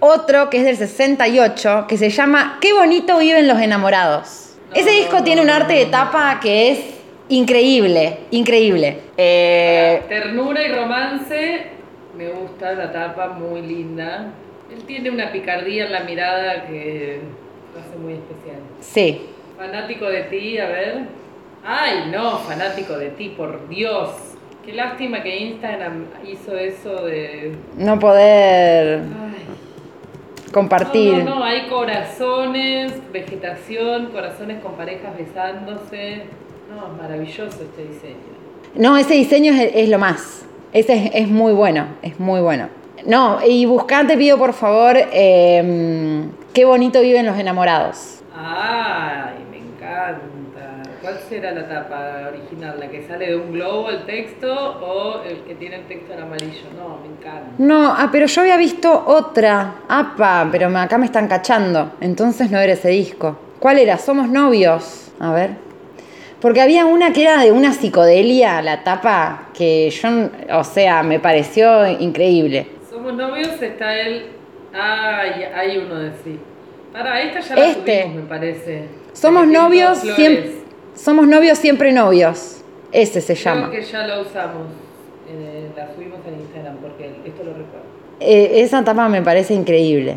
otro 0.00 0.50
que 0.50 0.58
es 0.58 0.64
del 0.64 0.76
68, 0.76 1.86
que 1.88 1.96
se 1.96 2.10
llama 2.10 2.58
Qué 2.60 2.72
bonito 2.72 3.18
viven 3.18 3.46
los 3.46 3.58
enamorados. 3.60 4.54
Ese 4.74 4.90
disco 4.90 5.22
tiene 5.22 5.42
un 5.42 5.50
arte 5.50 5.74
de 5.74 5.86
tapa 5.86 6.40
que 6.40 6.72
es 6.72 6.78
increíble, 7.36 8.18
increíble. 8.30 8.98
Eh, 9.16 10.02
Ternura 10.08 10.62
y 10.62 10.72
romance. 10.72 11.62
Me 12.16 12.28
gusta 12.28 12.72
la 12.74 12.92
tapa, 12.92 13.28
muy 13.28 13.62
linda. 13.62 14.26
Él 14.72 14.82
tiene 14.84 15.10
una 15.10 15.32
picardía 15.32 15.86
en 15.86 15.92
la 15.92 16.00
mirada 16.00 16.66
que 16.66 17.20
lo 17.74 17.80
hace 17.80 17.96
muy 17.98 18.14
especial. 18.14 18.60
sí, 18.80 19.26
Fanático 19.56 20.06
de 20.06 20.22
ti, 20.24 20.58
a 20.58 20.66
ver. 20.66 20.98
Ay, 21.64 22.10
no, 22.10 22.38
fanático 22.38 22.98
de 22.98 23.10
ti, 23.10 23.28
por 23.36 23.68
Dios. 23.68 24.10
Qué 24.64 24.72
lástima 24.72 25.22
que 25.22 25.36
Instagram 25.36 26.06
hizo 26.26 26.56
eso 26.56 27.04
de. 27.04 27.52
no 27.76 27.98
poder 27.98 29.00
Ay. 29.00 30.52
compartir. 30.52 31.14
No, 31.18 31.24
no, 31.24 31.34
no, 31.40 31.44
hay 31.44 31.62
corazones, 31.68 32.92
vegetación, 33.12 34.06
corazones 34.06 34.60
con 34.62 34.72
parejas 34.74 35.16
besándose. 35.16 36.22
No, 36.74 36.86
es 36.86 37.02
maravilloso 37.02 37.62
este 37.62 37.86
diseño. 37.86 38.16
No, 38.74 38.96
ese 38.96 39.14
diseño 39.14 39.52
es, 39.52 39.70
es 39.74 39.88
lo 39.88 39.98
más. 39.98 40.44
Ese 40.72 40.94
es, 40.94 41.10
es 41.14 41.28
muy 41.28 41.52
bueno, 41.52 41.86
es 42.02 42.18
muy 42.18 42.40
bueno. 42.40 42.68
No, 43.04 43.40
y 43.44 43.66
buscá, 43.66 44.06
te 44.06 44.16
pido 44.16 44.38
por 44.38 44.52
favor, 44.52 44.96
eh, 44.96 46.22
Qué 46.52 46.66
bonito 46.66 47.00
viven 47.00 47.24
los 47.24 47.38
enamorados. 47.38 48.20
Ay, 48.36 49.36
me 49.50 49.56
encanta. 49.56 50.82
¿Cuál 51.00 51.18
será 51.26 51.52
la 51.52 51.66
tapa 51.66 52.28
original? 52.28 52.78
¿La 52.78 52.90
que 52.90 53.06
sale 53.08 53.28
de 53.28 53.36
un 53.36 53.52
globo 53.52 53.88
el 53.88 54.04
texto 54.04 54.52
o 54.52 55.22
el 55.22 55.44
que 55.44 55.54
tiene 55.54 55.76
el 55.76 55.86
texto 55.86 56.12
en 56.12 56.20
amarillo? 56.20 56.66
No, 56.76 56.98
me 56.98 57.06
encanta. 57.06 57.52
No, 57.56 57.94
ah, 57.96 58.10
pero 58.12 58.26
yo 58.26 58.42
había 58.42 58.58
visto 58.58 59.02
otra. 59.06 59.76
Apa, 59.88 60.46
pero 60.52 60.68
acá 60.76 60.98
me 60.98 61.06
están 61.06 61.26
cachando. 61.26 61.92
Entonces 62.02 62.50
no 62.50 62.58
era 62.58 62.74
ese 62.74 62.90
disco. 62.90 63.38
¿Cuál 63.58 63.78
era? 63.78 63.96
Somos 63.96 64.28
novios. 64.28 65.10
A 65.20 65.32
ver. 65.32 65.71
Porque 66.42 66.60
había 66.60 66.84
una 66.84 67.12
que 67.12 67.22
era 67.22 67.40
de 67.42 67.52
una 67.52 67.72
psicodelia, 67.72 68.60
la 68.62 68.82
tapa, 68.82 69.48
que 69.54 69.88
yo, 69.90 70.08
o 70.58 70.64
sea, 70.64 71.02
me 71.04 71.20
pareció 71.20 71.86
increíble. 71.88 72.66
Somos 72.90 73.14
novios, 73.14 73.62
está 73.62 73.96
el. 73.98 74.26
Ay, 74.74 75.44
hay 75.54 75.78
uno 75.78 75.94
de 76.00 76.10
sí. 76.24 76.38
Para, 76.92 77.22
esta 77.22 77.40
ya 77.40 77.54
la 77.56 77.66
Este. 77.68 78.06
me 78.08 78.22
parece. 78.22 78.82
Somos 79.12 79.46
novios, 79.46 79.98
siempre, 79.98 80.52
somos 80.96 81.26
novios, 81.28 81.58
siempre 81.58 81.92
novios. 81.92 82.62
Ese 82.90 83.20
se 83.20 83.34
Creo 83.34 83.54
llama. 83.54 83.70
que 83.70 83.80
ya 83.82 84.06
la 84.06 84.20
usamos. 84.20 84.66
eh, 85.30 85.68
la 85.76 85.94
subimos 85.94 86.18
en 86.26 86.40
Instagram 86.40 86.76
porque 86.78 87.06
esto 87.24 87.44
lo 87.44 87.50
recuerdo. 87.52 87.86
Eh, 88.20 88.60
esa 88.62 88.82
tapa 88.84 89.08
me 89.08 89.22
parece 89.22 89.54
increíble. 89.54 90.16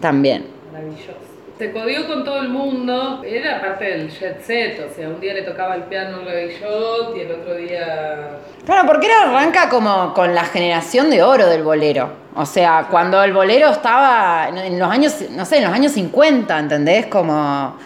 También. 0.00 0.44
Maravilloso. 0.72 1.12
Se 1.58 1.70
codió 1.70 2.06
con 2.08 2.24
todo 2.24 2.40
el 2.40 2.48
mundo. 2.48 3.22
Era 3.24 3.60
parte 3.60 3.84
del 3.84 4.10
jet 4.10 4.40
set. 4.42 4.90
O 4.90 4.92
sea, 4.94 5.08
un 5.08 5.20
día 5.20 5.34
le 5.34 5.42
tocaba 5.42 5.76
el 5.76 5.82
piano 5.84 6.16
a 6.16 6.18
Olga 6.20 6.32
Guillot 6.32 7.16
y 7.16 7.20
el 7.20 7.30
otro 7.32 7.54
día. 7.54 8.28
Claro, 8.66 8.86
porque 8.88 9.06
era 9.06 9.30
arranca 9.30 9.68
como 9.68 10.12
con 10.14 10.34
la 10.34 10.44
generación 10.44 11.10
de 11.10 11.22
oro 11.22 11.46
del 11.46 11.62
bolero. 11.62 12.10
O 12.34 12.44
sea, 12.44 12.88
cuando 12.90 13.22
el 13.22 13.32
bolero 13.32 13.68
estaba 13.68 14.48
en- 14.48 14.58
en 14.58 14.78
los 14.80 14.90
años, 14.90 15.14
no 15.30 15.44
sé, 15.44 15.58
en 15.58 15.64
los 15.64 15.72
años 15.72 15.92
50, 15.92 16.58
¿entendés? 16.58 17.06
Como 17.06 17.76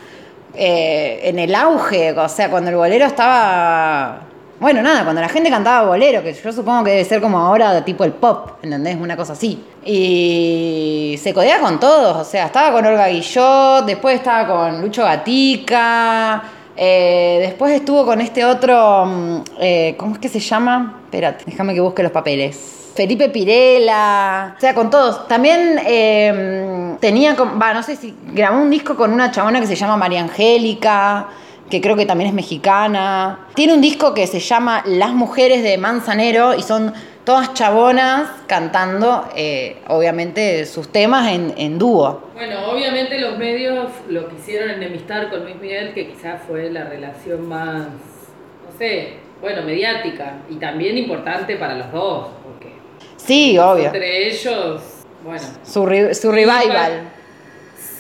eh, 0.54 1.20
en 1.24 1.38
el 1.38 1.54
auge, 1.54 2.12
o 2.18 2.28
sea, 2.28 2.48
cuando 2.50 2.70
el 2.70 2.76
bolero 2.76 3.04
estaba... 3.04 4.22
Bueno, 4.60 4.82
nada, 4.82 5.04
cuando 5.04 5.20
la 5.20 5.28
gente 5.28 5.50
cantaba 5.50 5.86
bolero, 5.86 6.20
que 6.22 6.32
yo 6.34 6.52
supongo 6.52 6.82
que 6.84 6.90
debe 6.90 7.04
ser 7.04 7.20
como 7.20 7.38
ahora 7.38 7.84
tipo 7.84 8.02
el 8.02 8.10
pop, 8.12 8.54
¿entendés? 8.62 8.96
Una 9.00 9.16
cosa 9.16 9.34
así. 9.34 9.62
Y 9.84 11.16
se 11.22 11.32
codea 11.32 11.60
con 11.60 11.78
todos, 11.78 12.16
o 12.16 12.24
sea, 12.24 12.46
estaba 12.46 12.72
con 12.72 12.84
Olga 12.84 13.06
Guillot, 13.08 13.86
después 13.86 14.16
estaba 14.16 14.46
con 14.46 14.82
Lucho 14.82 15.04
Gatica, 15.04 16.42
Eh, 16.80 17.38
después 17.40 17.72
estuvo 17.72 18.04
con 18.06 18.20
este 18.20 18.44
otro, 18.44 19.04
mm, 19.04 19.36
eh, 19.60 19.94
¿cómo 19.98 20.12
es 20.14 20.20
que 20.20 20.28
se 20.28 20.38
llama? 20.38 21.00
Espérate, 21.06 21.42
déjame 21.46 21.74
que 21.74 21.80
busque 21.80 22.04
los 22.04 22.12
papeles. 22.12 22.92
Felipe 22.94 23.28
Pirela, 23.30 24.54
o 24.56 24.60
sea, 24.60 24.74
con 24.74 24.88
todos. 24.88 25.26
También 25.26 25.80
eh, 25.84 26.94
tenía, 27.00 27.34
con- 27.34 27.60
va, 27.60 27.74
no 27.74 27.82
sé 27.82 27.96
si 27.96 28.14
grabó 28.32 28.58
un 28.62 28.70
disco 28.70 28.94
con 28.96 29.12
una 29.12 29.32
chabona 29.32 29.60
que 29.60 29.66
se 29.66 29.74
llama 29.74 29.96
María 29.96 30.20
Angélica, 30.20 31.26
que 31.70 31.80
creo 31.80 31.96
que 31.96 32.06
también 32.06 32.28
es 32.28 32.34
mexicana. 32.34 33.46
Tiene 33.54 33.74
un 33.74 33.80
disco 33.80 34.14
que 34.14 34.26
se 34.26 34.40
llama 34.40 34.82
Las 34.86 35.12
Mujeres 35.12 35.62
de 35.62 35.76
Manzanero 35.78 36.54
y 36.54 36.62
son 36.62 36.92
todas 37.24 37.52
chabonas 37.52 38.30
cantando, 38.46 39.28
eh, 39.36 39.76
obviamente, 39.88 40.64
sus 40.64 40.90
temas 40.90 41.28
en, 41.30 41.52
en 41.58 41.78
dúo. 41.78 42.22
Bueno, 42.34 42.70
obviamente 42.70 43.18
los 43.18 43.36
medios 43.36 43.90
lo 44.08 44.28
quisieron 44.30 44.70
enemistar 44.70 45.28
con 45.28 45.44
Luis 45.44 45.56
Miguel, 45.56 45.92
que 45.92 46.08
quizás 46.08 46.40
fue 46.48 46.70
la 46.70 46.84
relación 46.84 47.46
más, 47.46 47.82
no 47.86 48.78
sé, 48.78 49.14
bueno, 49.42 49.62
mediática 49.62 50.38
y 50.48 50.54
también 50.56 50.96
importante 50.96 51.56
para 51.56 51.74
los 51.74 51.92
dos, 51.92 52.28
porque 52.42 52.72
Sí, 53.16 53.58
obvio. 53.58 53.86
entre 53.86 54.28
ellos, 54.28 54.82
bueno, 55.22 55.42
Su, 55.64 55.82
su 56.18 56.32
revival. 56.32 57.10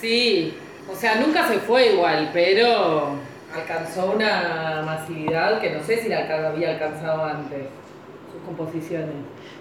sí, 0.00 0.54
o 0.90 0.96
sea, 0.96 1.16
nunca 1.16 1.46
se 1.48 1.58
fue 1.58 1.92
igual, 1.92 2.30
pero 2.32 3.10
alcanzó 3.54 4.12
una 4.14 4.82
masividad 4.84 5.60
que 5.60 5.70
no 5.70 5.82
sé 5.82 6.00
si 6.02 6.08
la 6.08 6.20
había 6.48 6.70
alcanzado 6.70 7.24
antes, 7.24 7.64
sus 8.32 8.42
composiciones. 8.44 9.08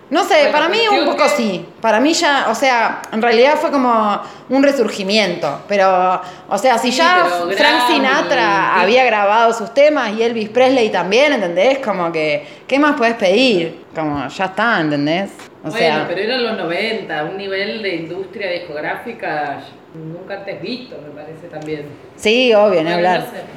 No 0.09 0.23
sé, 0.23 0.35
Bueno, 0.35 0.51
para 0.53 0.69
mí 0.69 0.77
un 0.89 1.05
poco 1.05 1.23
que- 1.23 1.29
sí. 1.29 1.65
Para 1.81 1.99
mí 1.99 2.13
ya, 2.13 2.47
o 2.49 2.55
sea, 2.55 3.01
en 3.11 3.21
realidad 3.21 3.55
fue 3.57 3.71
como 3.71 4.21
un 4.47 4.63
resurgimiento. 4.63 5.63
Pero, 5.67 6.21
o 6.47 6.57
sea, 6.57 6.77
si 6.77 6.91
Sí, 6.93 6.97
ya 6.99 7.25
Frank 7.57 7.87
Sinatra 7.87 8.71
sí. 8.75 8.81
había 8.83 9.03
grabado 9.03 9.51
sus 9.53 9.73
temas 9.73 10.11
y 10.17 10.23
Elvis 10.23 10.47
Presley 10.47 10.89
también, 10.89 11.33
¿entendés? 11.33 11.79
Como 11.79 12.09
que, 12.13 12.45
¿qué 12.65 12.79
más 12.79 12.95
puedes 12.95 13.15
pedir? 13.15 13.83
Como, 13.93 14.25
ya 14.29 14.45
está, 14.45 14.79
¿entendés? 14.79 15.31
O 15.61 15.69
bueno, 15.71 15.77
sea, 15.77 16.05
pero 16.07 16.21
eran 16.21 16.41
los 16.43 16.57
90, 16.57 17.23
un 17.25 17.35
nivel 17.37 17.81
de 17.83 17.95
industria 17.95 18.49
discográfica 18.51 19.59
nunca 19.93 20.35
antes 20.35 20.61
visto, 20.61 20.95
me 21.05 21.09
parece 21.21 21.47
también. 21.47 21.85
sí, 22.15 22.53
obvio, 22.53 22.79
hablar. 22.79 23.19
no 23.21 23.25
sé. 23.25 23.56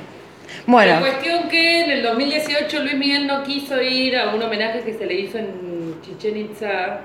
Bueno, 0.67 0.95
La 0.95 1.01
cuestión 1.01 1.49
que 1.49 1.85
en 1.85 1.91
el 1.91 2.03
2018 2.03 2.81
Luis 2.81 2.95
Miguel 2.95 3.27
no 3.27 3.43
quiso 3.43 3.81
ir 3.81 4.17
a 4.17 4.35
un 4.35 4.43
homenaje 4.43 4.81
que 4.81 4.95
se 4.95 5.07
le 5.07 5.15
hizo 5.15 5.39
en 5.39 5.97
Chichen 6.03 6.37
Itza. 6.37 7.01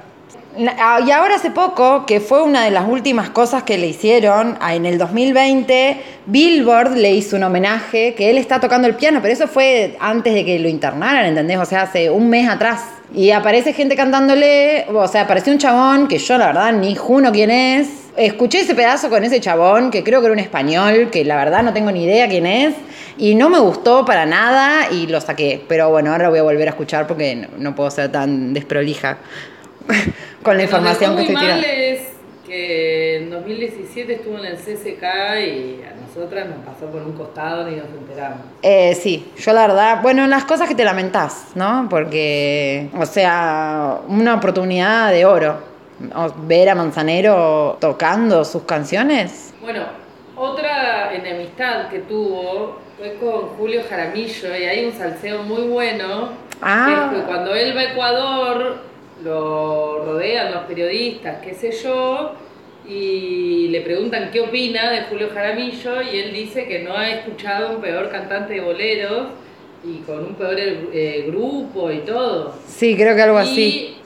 Ah, 0.80 1.02
Y 1.06 1.12
ahora 1.12 1.36
hace 1.36 1.52
poco, 1.52 2.06
que 2.06 2.20
fue 2.20 2.42
una 2.42 2.64
de 2.64 2.72
las 2.72 2.88
últimas 2.88 3.30
cosas 3.30 3.64
que 3.64 3.78
le 3.78 3.88
hicieron, 3.88 4.58
ah, 4.62 4.74
en 4.76 4.86
el 4.86 4.98
2020, 4.98 5.98
Billboard 6.28 6.96
le 6.96 7.12
hizo 7.12 7.36
un 7.36 7.44
homenaje, 7.44 8.14
que 8.16 8.30
él 8.30 8.38
está 8.38 8.60
tocando 8.60 8.88
el 8.88 8.96
piano, 8.96 9.20
pero 9.22 9.34
eso 9.34 9.48
fue 9.48 9.98
antes 10.00 10.34
de 10.34 10.46
que 10.46 10.58
lo 10.60 10.70
internaran, 10.70 11.26
¿entendés? 11.26 11.58
O 11.58 11.66
sea, 11.66 11.84
hace 11.84 12.10
un 12.10 12.30
mes 12.30 12.48
atrás. 12.48 12.82
Y 13.14 13.32
aparece 13.32 13.74
gente 13.74 13.96
cantándole, 13.96 14.86
o 14.90 15.08
sea, 15.08 15.22
apareció 15.22 15.54
un 15.54 15.60
chabón 15.60 16.08
que 16.08 16.18
yo 16.18 16.38
la 16.38 16.48
verdad 16.48 16.74
ni 16.74 16.96
juno 16.96 17.32
quién 17.32 17.52
es. 17.52 17.88
Escuché 18.18 18.62
ese 18.62 18.76
pedazo 18.76 19.10
con 19.10 19.24
ese 19.26 19.42
chabón, 19.42 19.92
que 19.92 20.04
creo 20.04 20.22
que 20.22 20.28
era 20.28 20.34
un 20.34 20.40
español, 20.40 21.10
que 21.12 21.26
la 21.26 21.36
verdad 21.36 21.64
no 21.64 21.74
tengo 21.74 21.92
ni 21.92 22.06
idea 22.06 22.30
quién 22.30 22.46
es, 22.46 22.74
y 23.18 23.36
no 23.36 23.50
me 23.50 23.60
gustó 23.60 24.06
para 24.06 24.26
nada 24.26 24.92
y 24.92 25.08
lo 25.08 25.22
saqué. 25.22 25.64
Pero 25.68 25.90
bueno, 25.90 26.12
ahora 26.12 26.30
voy 26.30 26.40
a 26.40 26.44
volver 26.44 26.68
a 26.68 26.72
escuchar 26.72 27.08
porque 27.08 27.36
no, 27.36 27.48
no 27.58 27.76
puedo 27.76 27.90
ser 27.92 28.12
tan 28.12 28.54
desprolija 28.54 29.18
con 30.44 30.58
la 30.58 30.64
información 30.64 31.16
que 31.16 31.22
estoy 31.24 31.36
tirando. 31.36 31.68
es 31.68 32.16
que 32.46 33.18
en 33.18 33.30
2017 33.32 34.14
estuvo 34.14 34.38
en 34.38 34.46
el 34.46 34.58
CCK 34.58 35.04
y 35.04 35.82
a 35.84 35.96
nosotras 36.00 36.48
nos 36.48 36.60
pasó 36.60 36.86
por 36.92 37.02
un 37.02 37.14
costado 37.14 37.68
ni 37.68 37.76
nos 37.76 37.88
enteramos. 37.88 38.40
Eh, 38.62 38.96
sí, 38.96 39.32
yo 39.38 39.54
la 39.54 39.68
verdad, 39.68 40.02
bueno, 40.02 40.28
las 40.28 40.46
cosas 40.46 40.68
que 40.70 40.76
te 40.76 40.84
lamentás, 40.84 41.48
¿no? 41.56 41.88
Porque, 41.90 42.90
o 42.98 43.06
sea, 43.06 44.00
una 44.08 44.36
oportunidad 44.36 45.12
de 45.12 45.26
oro. 45.26 45.76
Ver 46.46 46.70
a 46.70 46.76
Manzanero 46.76 47.78
tocando 47.80 48.44
sus 48.44 48.64
canciones. 48.64 49.54
Bueno, 49.62 49.86
otra 50.36 51.14
enemistad 51.16 51.88
que 51.88 52.00
tuvo 52.00 52.80
fue 52.98 53.16
con 53.16 53.50
Julio 53.58 53.82
Jaramillo 53.88 54.58
y 54.58 54.64
hay 54.64 54.86
un 54.86 54.94
salseo 54.94 55.44
muy 55.44 55.64
bueno. 55.64 56.46
Ah. 56.62 57.10
que 57.12 57.18
es 57.18 57.22
que 57.22 57.28
cuando 57.28 57.54
él 57.54 57.76
va 57.76 57.82
a 57.82 57.92
Ecuador, 57.92 58.78
lo 59.24 60.06
rodean 60.06 60.54
los 60.54 60.64
periodistas, 60.64 61.42
qué 61.42 61.54
sé 61.54 61.72
yo, 61.72 62.34
y 62.88 63.68
le 63.70 63.82
preguntan 63.82 64.30
qué 64.32 64.40
opina 64.40 64.90
de 64.92 65.02
Julio 65.04 65.30
Jaramillo 65.34 66.02
y 66.02 66.18
él 66.18 66.34
dice 66.34 66.66
que 66.66 66.80
no 66.80 66.96
ha 66.96 67.10
escuchado 67.10 67.76
un 67.76 67.82
peor 67.82 68.10
cantante 68.10 68.54
de 68.54 68.62
boleros 68.62 69.28
y 69.84 69.98
con 70.00 70.20
un 70.20 70.36
peor 70.36 70.56
eh, 70.58 71.26
grupo 71.28 71.92
y 71.92 72.00
todo. 72.00 72.56
Sí, 72.66 72.96
creo 72.96 73.16
que 73.16 73.22
algo 73.22 73.38
así. 73.38 73.98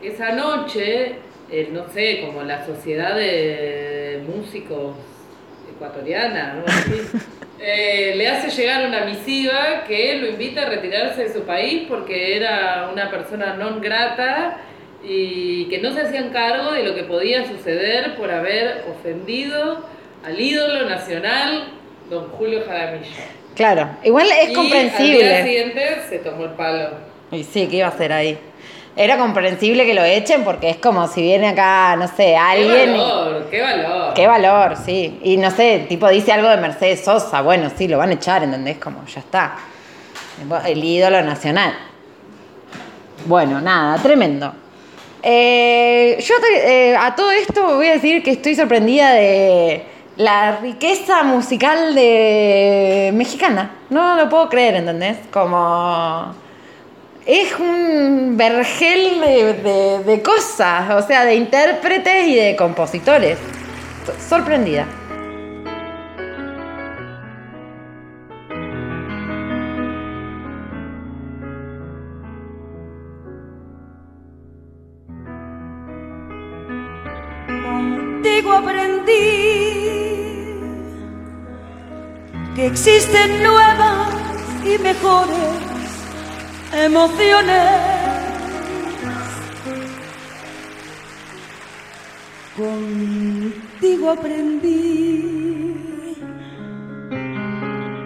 Y 0.00 0.06
esa 0.06 0.32
noche, 0.32 1.16
eh, 1.50 1.68
no 1.72 1.88
sé, 1.88 2.22
como 2.24 2.42
la 2.42 2.64
sociedad 2.64 3.16
de 3.16 4.22
músicos 4.26 4.94
ecuatoriana, 5.86 6.54
¿no? 6.54 6.64
Eh, 7.64 8.14
le 8.16 8.28
hace 8.28 8.50
llegar 8.50 8.86
una 8.86 9.04
misiva 9.04 9.84
que 9.86 10.16
lo 10.16 10.28
invita 10.28 10.62
a 10.62 10.68
retirarse 10.68 11.24
de 11.24 11.32
su 11.32 11.42
país 11.42 11.84
porque 11.88 12.36
era 12.36 12.88
una 12.92 13.08
persona 13.10 13.54
non 13.54 13.80
grata 13.80 14.58
y 15.04 15.66
que 15.66 15.78
no 15.78 15.92
se 15.92 16.00
hacían 16.02 16.30
cargo 16.30 16.72
de 16.72 16.82
lo 16.82 16.94
que 16.94 17.04
podía 17.04 17.46
suceder 17.46 18.16
por 18.16 18.30
haber 18.30 18.84
ofendido 18.90 19.84
al 20.24 20.40
ídolo 20.40 20.88
nacional, 20.88 21.68
don 22.10 22.28
Julio 22.30 22.62
Jaramillo. 22.66 23.06
Claro, 23.54 23.90
igual 24.02 24.26
es 24.26 24.34
Y 24.34 24.38
Al 24.40 24.46
día 24.48 24.56
comprensible. 24.56 25.42
siguiente 25.44 25.96
se 26.08 26.18
tomó 26.18 26.44
el 26.44 26.50
palo. 26.52 26.90
Y 27.30 27.44
sí, 27.44 27.68
¿qué 27.68 27.76
iba 27.76 27.86
a 27.86 27.90
hacer 27.90 28.12
ahí? 28.12 28.38
Era 28.94 29.16
comprensible 29.16 29.86
que 29.86 29.94
lo 29.94 30.04
echen 30.04 30.44
porque 30.44 30.68
es 30.68 30.76
como 30.76 31.08
si 31.08 31.22
viene 31.22 31.48
acá, 31.48 31.96
no 31.96 32.06
sé, 32.08 32.36
alguien. 32.36 32.92
Qué 32.92 32.96
y- 32.96 32.98
valor, 33.00 33.46
qué 33.50 33.60
valor. 33.62 34.14
Qué 34.14 34.26
valor, 34.26 34.76
sí. 34.76 35.18
Y 35.22 35.38
no 35.38 35.50
sé, 35.50 35.86
tipo 35.88 36.08
dice 36.08 36.32
algo 36.32 36.48
de 36.48 36.58
Mercedes 36.58 37.02
Sosa, 37.02 37.40
bueno, 37.40 37.70
sí, 37.74 37.88
lo 37.88 37.96
van 37.96 38.10
a 38.10 38.14
echar, 38.14 38.42
¿entendés? 38.42 38.76
Como 38.78 39.04
ya 39.06 39.20
está. 39.20 39.56
El 40.66 40.84
ídolo 40.84 41.22
nacional. 41.22 41.74
Bueno, 43.24 43.60
nada, 43.60 43.96
tremendo. 44.02 44.52
Eh, 45.22 46.18
yo 46.20 46.34
eh, 46.54 46.96
a 46.98 47.14
todo 47.14 47.30
esto 47.30 47.76
voy 47.76 47.86
a 47.86 47.92
decir 47.92 48.22
que 48.22 48.32
estoy 48.32 48.56
sorprendida 48.56 49.12
de 49.12 49.84
la 50.16 50.58
riqueza 50.60 51.22
musical 51.22 51.94
de 51.94 53.10
mexicana. 53.14 53.70
No 53.88 54.16
lo 54.16 54.28
puedo 54.28 54.48
creer, 54.48 54.74
¿entendés? 54.76 55.18
Como 55.30 56.34
es 57.26 57.58
un 57.58 58.36
vergel 58.36 59.20
de, 59.20 60.02
de- 60.04 60.22
cosas, 60.22 60.90
o 61.02 61.06
sea, 61.06 61.24
de 61.24 61.34
intérpretes 61.34 62.26
y 62.28 62.34
de 62.36 62.56
compositores. 62.56 63.38
So- 64.06 64.14
Sorprendida. 64.36 64.86
Aprendí 78.54 79.12
que 82.54 82.66
existen 82.66 83.42
nuevas 83.42 84.08
y 84.64 84.78
mejores 84.82 85.61
emociones. 86.72 87.70
Contigo 92.56 94.10
aprendí 94.10 95.74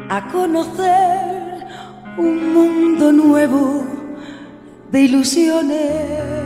a 0.09 0.29
conocer 0.29 1.67
un 2.17 2.55
mundo 2.55 3.13
nuevo 3.13 3.85
de 4.91 5.01
ilusiones. 5.01 6.37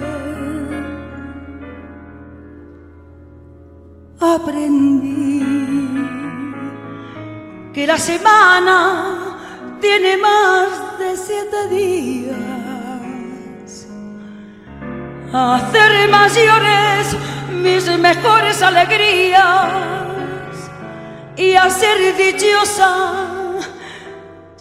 aprendí 4.20 5.42
que 7.72 7.86
la 7.86 7.98
semana 7.98 9.29
tiene 9.80 10.16
más 10.16 10.98
de 10.98 11.16
siete 11.16 11.68
días. 11.68 12.36
Hacer 15.32 16.08
mayores 16.08 17.16
mis 17.52 17.98
mejores 17.98 18.62
alegrías 18.62 19.68
y 21.36 21.54
a 21.54 21.70
ser 21.70 22.16
dichosa 22.16 23.30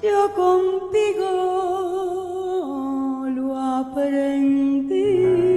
yo 0.02 0.34
contigo 0.34 1.26
lo 3.36 3.58
aprendí. 3.58 5.49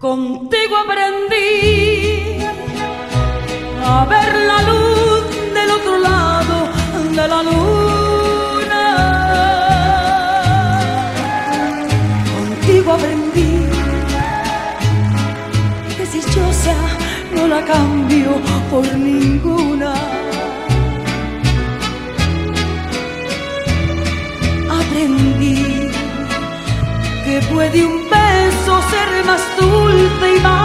Contigo 0.00 0.76
aprendí 0.76 2.38
a 3.84 4.04
ver 4.04 4.32
la 4.46 4.62
luz 4.62 5.24
del 5.52 5.70
otro 5.72 5.98
lado 5.98 6.68
de 7.16 7.26
la 7.26 7.42
luna. 7.42 8.84
Contigo 12.32 12.92
aprendí 12.92 13.66
que 15.96 16.06
si 16.06 16.20
chosa 16.30 16.76
no 17.34 17.48
la 17.48 17.64
cambio 17.64 18.40
por 18.70 18.86
ninguna. 18.94 19.94
Aprendí 24.80 25.90
que 27.24 27.40
puede 27.52 27.84
un 27.84 28.08
beso 28.08 28.57
ser 28.82 29.24
más 29.24 29.42
dulce 29.58 30.36
y 30.36 30.40
más 30.40 30.57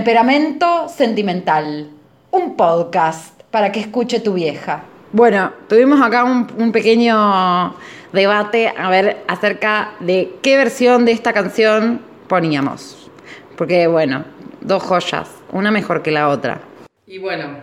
Temperamento 0.00 0.88
sentimental. 0.88 1.90
Un 2.30 2.56
podcast 2.56 3.38
para 3.50 3.70
que 3.70 3.80
escuche 3.80 4.18
tu 4.20 4.32
vieja. 4.32 4.82
Bueno, 5.12 5.52
tuvimos 5.68 6.00
acá 6.00 6.24
un, 6.24 6.46
un 6.56 6.72
pequeño 6.72 7.74
debate 8.10 8.72
a 8.74 8.88
ver 8.88 9.18
acerca 9.28 9.92
de 10.00 10.36
qué 10.40 10.56
versión 10.56 11.04
de 11.04 11.12
esta 11.12 11.34
canción 11.34 12.00
poníamos. 12.28 13.10
Porque 13.58 13.88
bueno, 13.88 14.24
dos 14.62 14.82
joyas, 14.84 15.30
una 15.52 15.70
mejor 15.70 16.02
que 16.02 16.12
la 16.12 16.30
otra. 16.30 16.62
Y 17.06 17.18
bueno, 17.18 17.58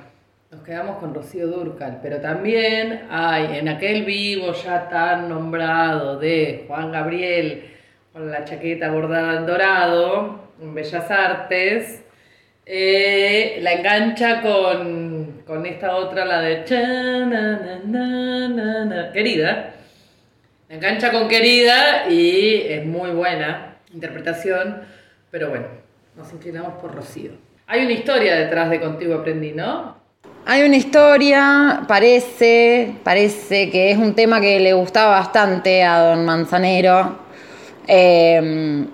nos 0.52 0.62
quedamos 0.62 0.98
con 0.98 1.16
Rocío 1.16 1.48
Durcal, 1.48 2.02
pero 2.04 2.22
también 2.22 3.08
hay 3.10 3.58
en 3.58 3.68
aquel 3.68 4.06
vivo 4.06 4.54
ya 4.54 4.88
tan 4.90 5.28
nombrado 5.28 6.20
de 6.20 6.66
Juan 6.68 6.92
Gabriel 6.92 7.64
con 8.14 8.30
la 8.30 8.46
chaqueta 8.46 8.92
bordada 8.92 9.38
en 9.40 9.48
dorado 9.48 10.48
en 10.62 10.76
Bellas 10.76 11.10
Artes, 11.10 12.04
eh, 12.70 13.60
la 13.62 13.74
engancha 13.74 14.42
con, 14.42 15.44
con 15.48 15.66
esta 15.66 15.96
otra, 15.96 16.26
la 16.26 16.42
de 16.42 16.66
Querida. 19.14 19.74
La 20.68 20.76
engancha 20.76 21.14
con 21.14 21.30
Querida 21.30 22.10
y 22.10 22.64
es 22.68 22.86
muy 22.86 23.12
buena 23.12 23.78
interpretación, 23.94 24.82
pero 25.32 25.50
bueno, 25.50 25.68
nos 26.18 26.34
inclinamos 26.34 26.74
por 26.82 26.94
Rocío. 26.94 27.32
Hay 27.68 27.86
una 27.86 27.94
historia 27.94 28.36
detrás 28.36 28.70
de 28.70 28.82
Contigo 28.82 29.16
Aprendí, 29.16 29.54
¿no? 29.54 29.96
Hay 30.46 30.64
una 30.64 30.76
historia, 30.76 31.84
parece, 31.88 32.96
parece 33.04 33.70
que 33.70 33.92
es 33.92 33.98
un 33.98 34.14
tema 34.14 34.42
que 34.42 34.60
le 34.60 34.74
gustaba 34.74 35.12
bastante 35.12 35.84
a 35.84 36.00
don 36.00 36.26
Manzanero. 36.26 37.18
Eh, 37.88 38.86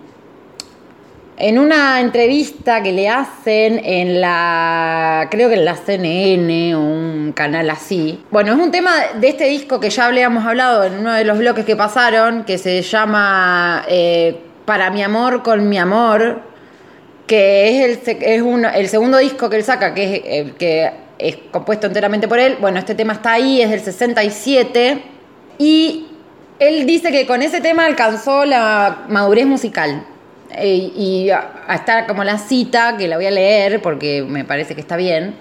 en 1.38 1.58
una 1.58 2.00
entrevista 2.00 2.84
que 2.84 2.92
le 2.92 3.10
hacen 3.10 3.82
en 3.84 4.22
la, 4.22 5.28
creo 5.32 5.50
que 5.50 5.56
en 5.56 5.66
la 5.66 5.76
CNN 5.76 6.76
o 6.76 6.80
un 6.80 7.34
canal 7.36 7.70
así. 7.70 8.24
Bueno, 8.30 8.54
es 8.54 8.60
un 8.60 8.72
tema 8.72 8.92
de 9.20 9.30
este 9.30 9.46
disco 9.46 9.80
que 9.80 9.90
ya 9.90 10.06
habíamos 10.06 10.46
hablado 10.46 10.84
en 10.84 11.00
uno 11.00 11.14
de 11.14 11.26
los 11.26 11.38
bloques 11.38 11.66
que 11.66 11.76
pasaron, 11.76 12.44
que 12.44 12.58
se 12.58 12.82
llama 12.82 13.84
eh, 13.88 14.40
Para 14.66 14.92
mi 14.92 15.02
amor 15.02 15.42
con 15.44 15.68
mi 15.68 15.78
amor, 15.78 16.42
que 17.26 17.84
es, 17.84 18.08
el, 18.08 18.18
es 18.22 18.44
el 18.76 18.88
segundo 18.90 19.18
disco 19.18 19.50
que 19.50 19.58
él 19.58 19.64
saca, 19.64 19.94
que 19.94 20.22
es, 20.26 20.54
que 20.54 20.92
es 21.18 21.38
compuesto 21.52 21.88
enteramente 21.88 22.28
por 22.28 22.38
él. 22.38 22.58
Bueno, 22.62 22.80
este 22.80 22.96
tema 22.96 23.14
está 23.14 23.34
ahí, 23.34 23.62
es 23.62 23.72
del 23.72 23.80
67. 23.80 25.02
Y 25.58 26.08
él 26.60 26.86
dice 26.86 27.12
que 27.12 27.26
con 27.26 27.42
ese 27.42 27.60
tema 27.60 27.86
alcanzó 27.86 28.46
la 28.46 29.06
madurez 29.10 29.46
musical. 29.46 30.06
Eh, 30.56 30.92
y 30.96 31.30
a- 31.30 31.64
hasta 31.68 32.06
como 32.08 32.24
la 32.24 32.38
cita, 32.38 32.96
que 32.98 33.08
la 33.08 33.16
voy 33.18 33.26
a 33.26 33.32
leer 33.32 33.82
porque 33.82 34.24
me 34.28 34.44
parece 34.46 34.76
que 34.76 34.82
está 34.82 34.96
bien. 34.96 35.36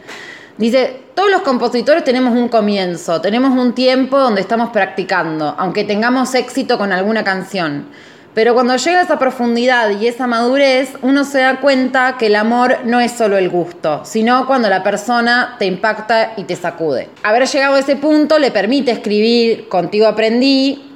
Dice, 0.59 1.01
todos 1.14 1.31
los 1.31 1.42
compositores 1.42 2.05
tenemos 2.05 2.35
un 2.35 2.48
comienzo, 2.48 3.20
tenemos 3.20 3.57
un 3.59 3.72
tiempo 3.75 4.18
donde 4.18 4.40
estamos 4.42 4.70
practicando, 4.70 5.55
aunque 5.59 5.85
tengamos 5.85 6.35
éxito 6.35 6.77
con 6.79 6.92
alguna 6.92 7.25
canción. 7.25 7.87
Pero 8.35 8.55
cuando 8.55 8.77
llega 8.77 9.03
esa 9.03 9.18
profundidad 9.18 9.90
y 10.01 10.07
esa 10.07 10.27
madurez, 10.27 10.90
uno 11.03 11.25
se 11.25 11.40
da 11.40 11.61
cuenta 11.61 12.16
que 12.18 12.27
el 12.29 12.37
amor 12.37 12.79
no 12.85 12.98
es 12.98 13.12
solo 13.12 13.37
el 13.37 13.51
gusto, 13.51 14.03
sino 14.05 14.46
cuando 14.46 14.70
la 14.70 14.83
persona 14.83 15.57
te 15.59 15.66
impacta 15.66 16.33
y 16.38 16.44
te 16.44 16.57
sacude. 16.57 17.11
Haber 17.22 17.46
llegado 17.46 17.75
a 17.75 17.81
ese 17.81 17.96
punto 17.96 18.38
le 18.38 18.51
permite 18.51 18.90
escribir 18.90 19.68
Contigo 19.68 20.07
aprendí, 20.07 20.91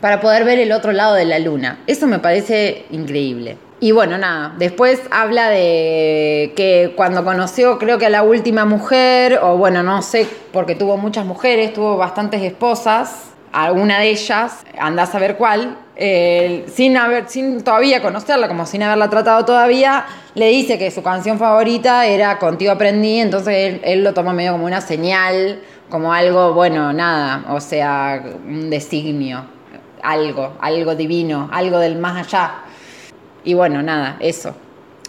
para 0.00 0.20
poder 0.20 0.44
ver 0.44 0.58
el 0.58 0.72
otro 0.72 0.92
lado 0.92 1.14
de 1.14 1.24
la 1.24 1.38
luna. 1.38 1.78
Eso 1.86 2.06
me 2.06 2.18
parece 2.18 2.84
increíble. 2.90 3.58
Y 3.78 3.92
bueno, 3.92 4.16
nada, 4.16 4.54
después 4.56 5.02
habla 5.10 5.50
de 5.50 6.54
que 6.56 6.94
cuando 6.96 7.24
conoció 7.24 7.78
creo 7.78 7.98
que 7.98 8.06
a 8.06 8.10
la 8.10 8.22
última 8.22 8.64
mujer, 8.64 9.38
o 9.42 9.58
bueno, 9.58 9.82
no 9.82 10.00
sé, 10.00 10.26
porque 10.50 10.74
tuvo 10.74 10.96
muchas 10.96 11.26
mujeres, 11.26 11.74
tuvo 11.74 11.98
bastantes 11.98 12.42
esposas, 12.42 13.32
alguna 13.52 14.00
de 14.00 14.08
ellas, 14.08 14.64
andás 14.78 15.14
a 15.14 15.18
ver 15.18 15.36
cuál, 15.36 15.76
eh, 15.94 16.64
sin, 16.72 16.96
haber, 16.96 17.28
sin 17.28 17.62
todavía 17.62 18.00
conocerla, 18.00 18.48
como 18.48 18.64
sin 18.64 18.82
haberla 18.82 19.10
tratado 19.10 19.44
todavía, 19.44 20.06
le 20.34 20.48
dice 20.48 20.78
que 20.78 20.90
su 20.90 21.02
canción 21.02 21.38
favorita 21.38 22.06
era 22.06 22.38
Contigo 22.38 22.72
aprendí, 22.72 23.20
entonces 23.20 23.54
él, 23.54 23.80
él 23.84 24.02
lo 24.02 24.14
toma 24.14 24.32
medio 24.32 24.52
como 24.52 24.64
una 24.64 24.80
señal, 24.80 25.60
como 25.90 26.14
algo, 26.14 26.54
bueno, 26.54 26.94
nada, 26.94 27.44
o 27.50 27.60
sea, 27.60 28.22
un 28.46 28.70
designio 28.70 29.55
algo, 30.02 30.56
algo 30.60 30.94
divino, 30.94 31.48
algo 31.52 31.78
del 31.78 31.96
más 31.96 32.26
allá. 32.26 32.64
Y 33.44 33.54
bueno, 33.54 33.82
nada, 33.82 34.16
eso. 34.20 34.56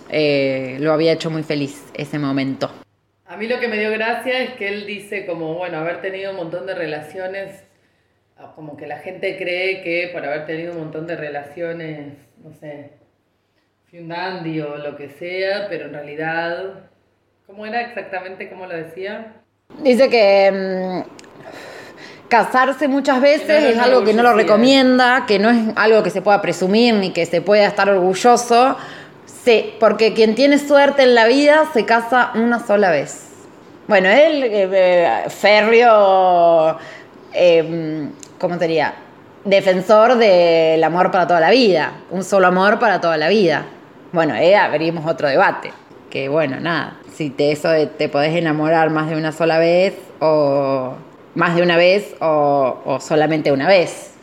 Eh, 0.10 0.78
lo 0.80 0.94
había 0.94 1.14
hecho 1.14 1.30
muy 1.30 1.44
feliz 1.44 1.92
ese 1.94 2.18
momento. 2.20 2.72
A 3.26 3.36
mí 3.36 3.48
lo 3.48 3.60
que 3.60 3.68
me 3.68 3.78
dio 3.78 3.92
gracia 3.92 4.40
es 4.40 4.52
que 4.54 4.70
él 4.70 4.86
dice 4.86 5.26
como, 5.26 5.56
bueno, 5.56 5.80
haber 5.80 6.02
tenido 6.02 6.32
un 6.32 6.38
montón 6.38 6.66
de 6.66 6.76
relaciones, 6.76 7.64
como 8.56 8.78
que 8.78 8.88
la 8.88 9.00
gente 9.00 9.38
cree 9.38 9.82
que 9.82 10.10
por 10.14 10.24
haber 10.26 10.46
tenido 10.46 10.74
un 10.74 10.80
montón 10.80 11.08
de 11.08 11.16
relaciones, 11.16 12.14
no 12.44 12.54
sé, 12.54 12.92
fui 13.90 14.00
un 14.00 14.08
dandy 14.08 14.62
o 14.62 14.78
lo 14.78 14.96
que 14.96 15.10
sea, 15.10 15.68
pero 15.70 15.86
en 15.86 15.94
realidad, 15.94 16.90
¿cómo 17.46 17.66
era 17.66 17.82
exactamente 17.82 18.50
como 18.50 18.66
lo 18.66 18.76
decía? 18.76 19.34
Dice 19.84 20.10
que 20.10 20.52
mm, 20.52 21.27
casarse 22.30 22.88
muchas 22.88 23.22
veces 23.22 23.62
no 23.64 23.70
es 23.70 23.80
algo 23.80 24.04
que 24.04 24.14
no 24.14 24.24
lo 24.24 24.34
recomienda, 24.34 25.26
que 25.28 25.40
no 25.40 25.50
es 25.50 25.58
algo 25.76 26.04
que 26.04 26.10
se 26.10 26.22
pueda 26.22 26.42
presumir 26.42 26.94
ni 26.96 27.12
que 27.12 27.26
se 27.26 27.42
pueda 27.42 27.66
estar 27.66 27.90
orgulloso. 27.90 28.76
Sí, 29.46 29.74
porque 29.80 30.14
quien 30.14 30.36
tiene 30.36 30.58
suerte 30.60 31.04
en 31.04 31.16
la 31.16 31.26
vida 31.26 31.64
se 31.74 31.86
casa 31.86 32.32
una 32.36 32.60
sola 32.66 32.92
vez. 32.92 33.24
Bueno, 33.88 34.10
él, 34.10 34.44
eh, 34.44 34.70
eh, 34.72 35.30
férreo, 35.30 36.78
eh, 37.34 38.10
¿cómo 38.40 38.58
te 38.58 38.68
diría? 38.68 38.94
defensor 39.46 40.18
del 40.18 40.84
amor 40.84 41.10
para 41.10 41.26
toda 41.26 41.40
la 41.40 41.52
vida, 41.52 41.94
un 42.12 42.26
solo 42.26 42.48
amor 42.48 42.80
para 42.80 43.00
toda 43.00 43.16
la 43.16 43.30
vida. 43.30 43.64
Bueno, 44.12 44.34
ahí 44.34 44.54
abrimos 44.54 45.06
otro 45.06 45.30
debate, 45.30 45.72
que 46.10 46.28
bueno, 46.28 46.60
nada, 46.60 46.98
si 47.16 47.30
te, 47.30 47.54
eso 47.54 47.70
de- 47.70 47.88
te 47.88 48.10
podés 48.10 48.36
enamorar 48.36 48.90
más 48.90 49.10
de 49.10 49.16
una 49.16 49.32
sola 49.32 49.58
vez 49.58 49.94
o 50.20 50.96
más 51.38 51.56
de 51.56 51.62
una 51.62 51.78
vez 51.78 52.16
o, 52.20 52.82
o 52.84 53.00
solamente 53.00 53.52
una 53.52 53.68
vez. 53.68 54.16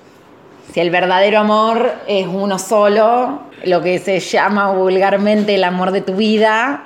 Si 0.72 0.80
el 0.80 0.90
verdadero 0.90 1.38
amor 1.38 1.92
es 2.08 2.26
uno 2.26 2.58
solo, 2.58 3.42
lo 3.64 3.80
que 3.82 3.98
se 4.00 4.18
llama 4.18 4.72
vulgarmente 4.72 5.54
el 5.54 5.62
amor 5.62 5.92
de 5.92 6.00
tu 6.00 6.16
vida, 6.16 6.84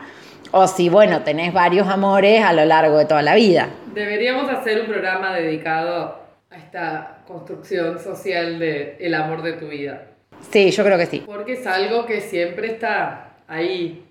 o 0.51 0.67
si, 0.67 0.91
bueno, 0.91 1.23
tenés 1.23 1.55
varios 1.55 1.89
amores 1.89 2.43
a 2.45 2.53
lo 2.53 2.65
largo 2.67 2.99
de 2.99 3.07
toda 3.07 3.23
la 3.23 3.35
vida. 3.35 3.69
Deberíamos 3.95 4.51
hacer 4.51 4.81
un 4.81 4.87
programa 4.87 5.35
dedicado 5.35 6.21
a 6.51 6.57
esta 6.57 7.19
construcción 7.27 7.99
social 7.99 8.59
de 8.59 8.97
el 9.01 9.15
amor 9.15 9.43
de 9.43 9.55
tu 9.55 9.69
vida. 9.69 10.09
Sí, 10.51 10.71
yo 10.71 10.85
creo 10.85 10.99
que 10.99 11.07
sí. 11.07 11.23
Porque 11.25 11.55
es 11.55 11.67
algo 11.67 12.05
que 12.05 12.21
siempre 12.21 12.69
está 12.73 13.31
ahí, 13.49 14.05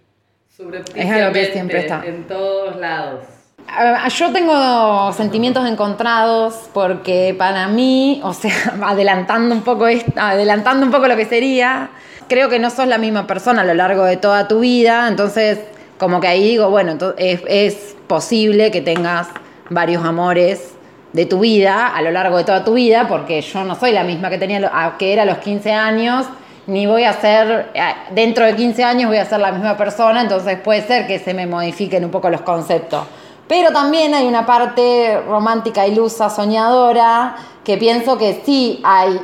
Es 0.50 0.60
algo 0.60 0.72
que 0.72 0.84
subrepticiamente, 0.84 1.52
siempre 1.54 1.80
está. 1.82 2.04
en 2.06 2.24
todos 2.26 2.76
lados. 2.78 3.37
Yo 4.10 4.32
tengo 4.32 5.12
sentimientos 5.14 5.68
encontrados 5.68 6.70
porque 6.74 7.36
para 7.38 7.68
mí, 7.68 8.22
o 8.24 8.34
sea, 8.34 8.54
adelantando 8.86 9.54
un 9.54 9.62
poco 9.62 9.88
esto, 9.88 10.12
adelantando 10.16 10.86
un 10.86 10.92
poco 10.92 11.08
lo 11.08 11.16
que 11.16 11.26
sería, 11.26 11.90
creo 12.30 12.50
que 12.50 12.60
no 12.60 12.70
sos 12.70 12.88
la 12.88 12.98
misma 12.98 13.28
persona 13.28 13.62
a 13.62 13.66
lo 13.66 13.74
largo 13.74 14.04
de 14.04 14.18
toda 14.18 14.48
tu 14.48 14.62
vida, 14.62 15.08
entonces 15.08 15.60
como 16.00 16.22
que 16.22 16.28
ahí 16.28 16.44
digo, 16.44 16.70
bueno, 16.70 16.98
es, 17.18 17.42
es 17.48 17.96
posible 18.08 18.72
que 18.72 18.82
tengas 18.82 19.28
varios 19.70 20.04
amores 20.06 20.74
de 21.14 21.26
tu 21.26 21.40
vida 21.40 21.88
a 21.88 22.02
lo 22.02 22.12
largo 22.12 22.38
de 22.38 22.44
toda 22.44 22.64
tu 22.64 22.74
vida, 22.74 23.08
porque 23.08 23.42
yo 23.42 23.64
no 23.64 23.76
soy 23.76 23.92
la 23.92 24.04
misma 24.04 24.30
que 24.30 24.38
tenía 24.38 24.72
que 24.98 25.14
era 25.14 25.24
a 25.24 25.26
los 25.26 25.40
15 25.40 25.72
años, 25.74 26.26
ni 26.68 26.86
voy 26.86 27.04
a 27.04 27.14
ser, 27.14 27.72
dentro 28.12 28.46
de 28.46 28.56
15 28.56 28.84
años 28.84 29.10
voy 29.10 29.18
a 29.18 29.26
ser 29.26 29.40
la 29.40 29.52
misma 29.52 29.78
persona, 29.78 30.22
entonces 30.22 30.60
puede 30.60 30.82
ser 30.82 31.08
que 31.08 31.20
se 31.20 31.34
me 31.34 31.48
modifiquen 31.48 32.06
un 32.06 32.12
poco 32.12 32.30
los 32.30 32.42
conceptos. 32.42 33.06
Pero 33.48 33.72
también 33.72 34.14
hay 34.14 34.28
una 34.28 34.46
parte 34.46 35.22
romántica, 35.28 35.88
ilusa, 35.88 36.30
soñadora, 36.30 37.36
que 37.64 37.78
pienso 37.78 38.18
que 38.18 38.42
sí 38.46 38.82
hay 38.84 39.20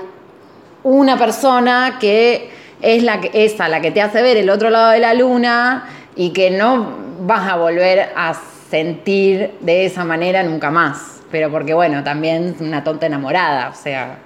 una 0.83 1.17
persona 1.17 1.97
que 1.99 2.49
es 2.81 3.03
la 3.03 3.19
que, 3.21 3.45
esa, 3.45 3.67
la 3.69 3.81
que 3.81 3.91
te 3.91 4.01
hace 4.01 4.21
ver 4.21 4.37
el 4.37 4.49
otro 4.49 4.69
lado 4.69 4.91
de 4.91 4.99
la 4.99 5.13
luna 5.13 5.89
y 6.15 6.31
que 6.31 6.51
no 6.51 6.97
vas 7.21 7.49
a 7.49 7.55
volver 7.57 8.11
a 8.15 8.33
sentir 8.69 9.51
de 9.61 9.85
esa 9.85 10.03
manera 10.03 10.43
nunca 10.43 10.69
más. 10.71 11.21
Pero 11.31 11.49
porque, 11.49 11.73
bueno, 11.73 12.03
también 12.03 12.55
una 12.59 12.83
tonta 12.83 13.05
enamorada, 13.07 13.69
o 13.69 13.75
sea... 13.75 14.19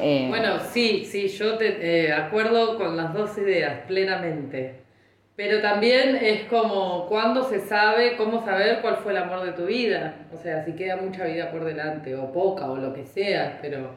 eh, 0.00 0.26
Bueno, 0.28 0.54
sí, 0.72 1.06
sí, 1.10 1.28
yo 1.28 1.56
te 1.56 2.06
eh, 2.06 2.12
acuerdo 2.12 2.76
con 2.76 2.96
las 2.96 3.14
dos 3.14 3.36
ideas 3.38 3.80
plenamente. 3.86 4.81
Pero 5.44 5.60
también 5.60 6.14
es 6.22 6.44
como 6.44 7.06
cuándo 7.08 7.42
se 7.50 7.58
sabe, 7.66 8.14
cómo 8.16 8.44
saber 8.44 8.78
cuál 8.80 8.98
fue 8.98 9.10
el 9.10 9.18
amor 9.18 9.42
de 9.44 9.50
tu 9.50 9.66
vida. 9.66 10.14
O 10.32 10.40
sea, 10.40 10.64
si 10.64 10.70
queda 10.76 10.94
mucha 10.94 11.24
vida 11.24 11.50
por 11.50 11.64
delante, 11.64 12.14
o 12.14 12.30
poca, 12.32 12.70
o 12.70 12.76
lo 12.76 12.94
que 12.94 13.04
sea, 13.06 13.58
pero 13.60 13.90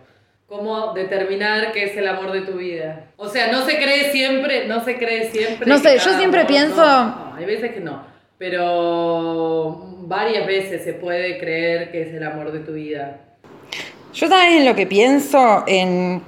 cómo 0.47 0.93
determinar 0.93 1.71
qué 1.71 1.83
es 1.83 1.95
el 1.97 2.07
amor 2.07 2.31
de 2.31 2.41
tu 2.41 2.53
vida. 2.53 3.11
O 3.17 3.27
sea, 3.27 3.51
no 3.51 3.61
se 3.63 3.77
cree 3.77 4.11
siempre, 4.11 4.67
no 4.67 4.83
se 4.83 4.97
cree 4.97 5.29
siempre. 5.29 5.67
No 5.67 5.77
sé, 5.77 5.99
yo 5.99 6.17
siempre 6.17 6.39
amor- 6.39 6.47
pienso- 6.51 6.77
no, 6.83 7.05
no, 7.29 7.35
hay 7.37 7.45
veces 7.45 7.73
que 7.73 7.79
no. 7.79 8.01
Pero 8.39 9.85
varias 9.99 10.47
veces 10.47 10.83
se 10.83 10.93
puede 10.93 11.37
creer 11.37 11.91
que 11.91 12.01
es 12.01 12.13
el 12.15 12.23
amor 12.23 12.51
de 12.53 12.59
tu 12.61 12.71
vida. 12.73 13.17
Yo 14.15 14.27
sabes 14.27 14.55
en 14.55 14.65
lo 14.65 14.73
que 14.73 14.87
pienso, 14.87 15.63
en 15.67 16.23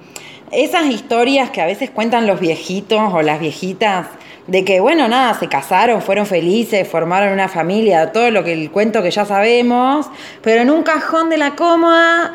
esas 0.52 0.86
historias 0.86 1.50
que 1.50 1.62
a 1.62 1.66
veces 1.66 1.90
cuentan 1.90 2.28
los 2.28 2.40
viejitos 2.40 3.12
o 3.14 3.22
las 3.24 3.40
viejitas, 3.40 4.08
de 4.48 4.64
que 4.64 4.80
bueno, 4.80 5.08
nada, 5.08 5.34
se 5.34 5.48
casaron, 5.48 6.02
fueron 6.02 6.26
felices, 6.26 6.88
formaron 6.88 7.34
una 7.34 7.50
familia, 7.50 8.12
todo 8.12 8.32
lo 8.32 8.44
que 8.44 8.54
el 8.54 8.72
cuento 8.72 9.04
que 9.04 9.12
ya 9.12 9.26
sabemos, 9.26 10.08
pero 10.42 10.62
en 10.62 10.70
un 10.70 10.84
cajón 10.84 11.30
de 11.30 11.38
la 11.38 11.56
cómoda 11.56 12.34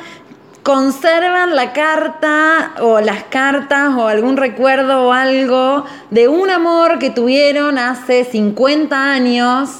conservan 0.63 1.57
la 1.57 1.73
carta 1.73 2.75
o 2.81 3.01
las 3.01 3.25
cartas 3.25 3.95
o 3.97 4.07
algún 4.07 4.37
recuerdo 4.37 5.09
o 5.09 5.13
algo 5.13 5.85
de 6.11 6.29
un 6.29 6.51
amor 6.51 6.99
que 6.99 7.11
tuvieron 7.11 7.79
hace 7.79 8.25
50 8.25 9.13
años 9.13 9.71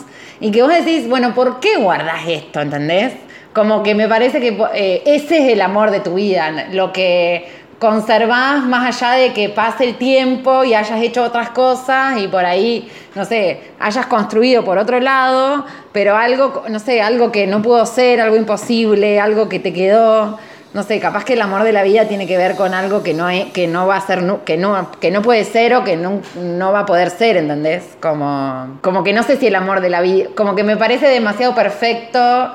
y 0.41 0.51
que 0.51 0.63
vos 0.63 0.73
decís, 0.73 1.09
bueno, 1.09 1.35
¿por 1.35 1.61
qué 1.61 1.77
guardas 1.77 2.23
esto? 2.27 2.61
¿Entendés? 2.61 3.13
Como 3.53 3.83
que 3.83 3.95
me 3.95 4.09
parece 4.09 4.41
que 4.41 4.59
eh, 4.75 5.03
ese 5.07 5.39
es 5.39 5.53
el 5.53 5.61
amor 5.61 5.91
de 5.91 6.01
tu 6.01 6.15
vida, 6.15 6.69
lo 6.73 6.93
que 6.93 7.62
conservás 7.83 8.63
más 8.63 9.03
allá 9.03 9.15
de 9.15 9.33
que 9.33 9.49
pase 9.49 9.83
el 9.83 9.97
tiempo 9.97 10.63
y 10.63 10.73
hayas 10.73 11.03
hecho 11.03 11.25
otras 11.25 11.51
cosas 11.51 12.17
y 12.17 12.29
por 12.29 12.45
ahí, 12.45 12.89
no 13.17 13.25
sé, 13.25 13.73
hayas 13.81 14.07
construido 14.07 14.65
por 14.65 14.79
otro 14.79 15.01
lado, 15.01 15.67
pero 15.91 16.17
algo, 16.17 16.63
no 16.69 16.79
sé, 16.79 17.03
algo 17.03 17.33
que 17.33 17.49
no 17.49 17.61
pudo 17.61 17.85
ser, 17.85 18.21
algo 18.21 18.37
imposible, 18.37 19.19
algo 19.19 19.49
que 19.49 19.59
te 19.59 19.73
quedó, 19.73 20.39
no 20.73 20.85
sé, 20.85 21.01
capaz 21.01 21.25
que 21.25 21.33
el 21.33 21.43
amor 21.43 21.65
de 21.65 21.73
la 21.73 21.83
vida 21.83 22.07
tiene 22.07 22.29
que 22.29 22.37
ver 22.37 22.55
con 22.55 22.73
algo 22.73 23.03
que 23.03 23.15
no, 23.15 23.29
es, 23.29 23.47
que 23.47 23.67
no 23.67 23.89
va 23.89 23.97
a 23.97 24.07
ser, 24.07 24.23
que 24.45 24.57
no, 24.57 24.89
que 25.01 25.11
no 25.11 25.21
puede 25.21 25.43
ser 25.43 25.75
o 25.75 25.83
que 25.83 25.97
no, 25.97 26.21
no 26.37 26.71
va 26.71 26.81
a 26.81 26.87
poder 26.87 27.11
ser, 27.11 27.37
¿entendés? 27.37 27.97
Como, 28.01 28.79
como 28.81 29.03
que 29.03 29.13
no 29.13 29.25
sé 29.25 29.39
si 29.39 29.49
el 29.49 29.57
amor 29.57 29.81
de 29.81 29.91
la 29.91 30.03
vida, 30.03 30.29
como 30.37 30.55
que 30.55 30.63
me 30.63 30.77
parece 30.77 31.09
demasiado 31.09 31.53
perfecto 31.57 32.53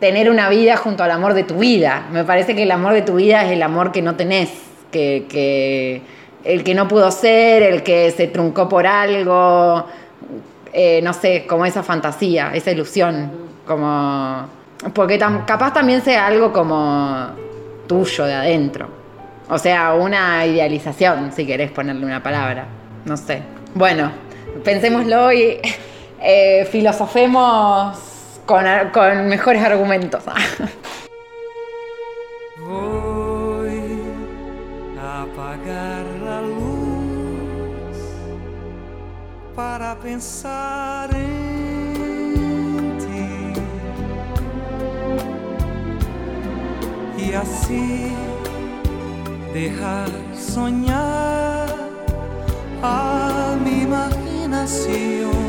tener 0.00 0.30
una 0.30 0.48
vida 0.48 0.76
junto 0.76 1.02
al 1.02 1.10
amor 1.10 1.34
de 1.34 1.44
tu 1.44 1.56
vida. 1.58 2.06
Me 2.12 2.24
parece 2.24 2.54
que 2.54 2.62
el 2.62 2.70
amor 2.70 2.92
de 2.92 3.02
tu 3.02 3.16
vida 3.16 3.44
es 3.44 3.50
el 3.52 3.62
amor 3.62 3.90
que 3.92 4.02
no 4.02 4.14
tenés, 4.16 4.50
que, 4.92 6.02
el 6.44 6.64
que 6.64 6.74
no 6.74 6.86
pudo 6.88 7.10
ser, 7.10 7.62
el 7.62 7.82
que 7.82 8.10
se 8.12 8.28
truncó 8.28 8.68
por 8.68 8.86
algo, 8.86 9.84
eh, 10.72 11.00
no 11.02 11.12
sé, 11.12 11.46
como 11.46 11.66
esa 11.66 11.82
fantasía, 11.82 12.50
esa 12.54 12.70
ilusión, 12.70 13.30
como... 13.66 14.46
Porque 14.94 15.18
tam- 15.18 15.44
capaz 15.44 15.72
también 15.72 16.00
sea 16.02 16.26
algo 16.26 16.52
como 16.52 17.30
tuyo 17.88 18.24
de 18.24 18.34
adentro. 18.34 18.88
O 19.50 19.58
sea, 19.58 19.94
una 19.94 20.46
idealización, 20.46 21.32
si 21.32 21.44
querés 21.46 21.70
ponerle 21.72 22.04
una 22.06 22.22
palabra. 22.22 22.66
No 23.04 23.16
sé. 23.16 23.42
Bueno, 23.74 24.12
pensémoslo 24.62 25.32
y 25.32 25.58
eh, 26.22 26.68
filosofemos 26.70 27.98
con, 28.48 28.64
mejores 29.28 29.62
argumentos. 29.62 30.24
Voy 32.66 34.00
a 34.98 35.22
apagar 35.22 36.04
la 36.24 36.40
luz 36.40 37.98
para 39.54 39.96
pensar 39.96 41.14
en 41.14 42.34
ti 42.98 43.52
y 47.22 47.34
así 47.34 48.14
dejar 49.52 50.08
soñar 50.34 51.68
a 52.82 53.56
mi 53.62 53.82
imaginación. 53.82 55.47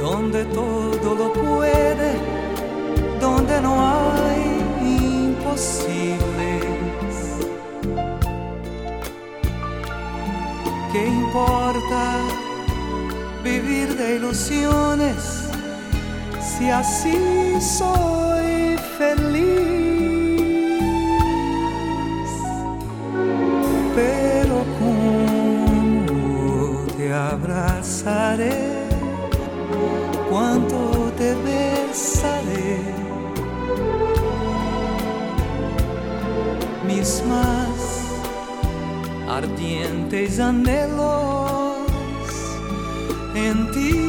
Donde 0.00 0.44
todo 0.46 1.14
lo 1.14 1.32
puede, 1.32 2.10
donde 3.20 3.60
no 3.60 3.74
hay 3.80 4.42
imposibles. 4.80 6.64
¿Qué 10.92 11.06
importa 11.06 12.18
vivir 13.44 13.96
de 13.96 14.16
ilusiones 14.16 15.50
si 16.40 16.70
así 16.70 17.60
soy 17.60 18.76
feliz? 18.98 19.87
Cuánto 30.30 31.12
te 31.16 31.34
besaré. 31.34 32.78
Mis 36.86 37.22
más 37.26 37.76
ardientes 39.28 40.40
anhelos 40.40 41.76
en 43.34 43.70
ti 43.72 44.07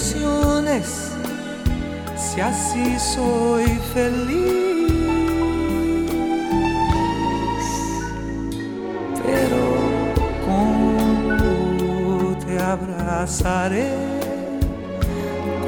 ilusiones 0.00 1.12
si 2.16 2.40
así 2.40 2.98
soy 2.98 3.66
feliz? 3.92 4.90
Pero 9.24 9.62
¿cómo 10.46 12.36
te 12.38 12.58
abrazaré? 12.58 13.92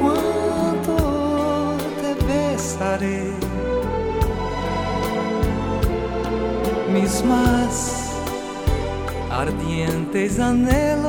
¿Cuánto 0.01 1.75
te 2.01 2.11
besaré? 2.25 3.33
Mis 6.91 7.23
más 7.23 8.11
ardientes 9.31 10.39
anhelos 10.39 11.02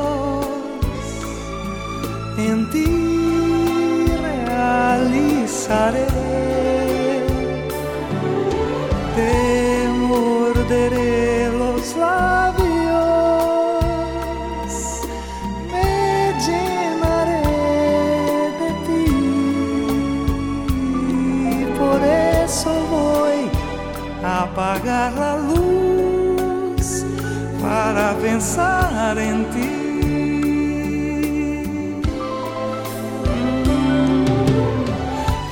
para 27.65 28.15
pensar 28.27 29.17
en 29.19 29.39
ti. 29.53 29.71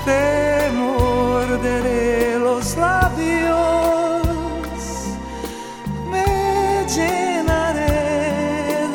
Te 0.05 0.71
morderé 0.81 2.39
los 2.39 2.77
labios, 2.77 4.23
me 6.13 6.85
llenaré 6.95 7.99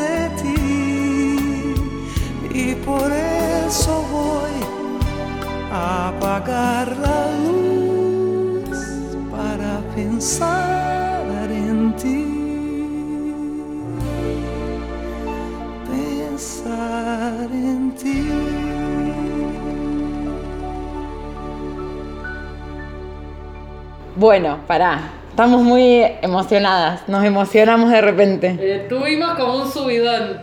de 0.03 0.17
ti 0.41 1.73
y 2.63 2.75
por 2.87 3.09
eso 3.11 3.93
voy 4.17 4.57
a 5.71 6.09
apagar 6.09 6.87
la 7.05 7.21
luz 7.45 8.77
para 9.31 9.71
pensar 9.95 10.86
Bueno, 24.17 24.63
pará. 24.65 25.11
Estamos 25.29 25.61
muy 25.61 26.03
emocionadas. 26.23 27.07
Nos 27.07 27.23
emocionamos 27.23 27.91
de 27.91 28.01
repente. 28.01 28.57
Eh, 28.59 28.85
tuvimos 28.89 29.35
como 29.35 29.57
un 29.57 29.71
subidón. 29.71 30.39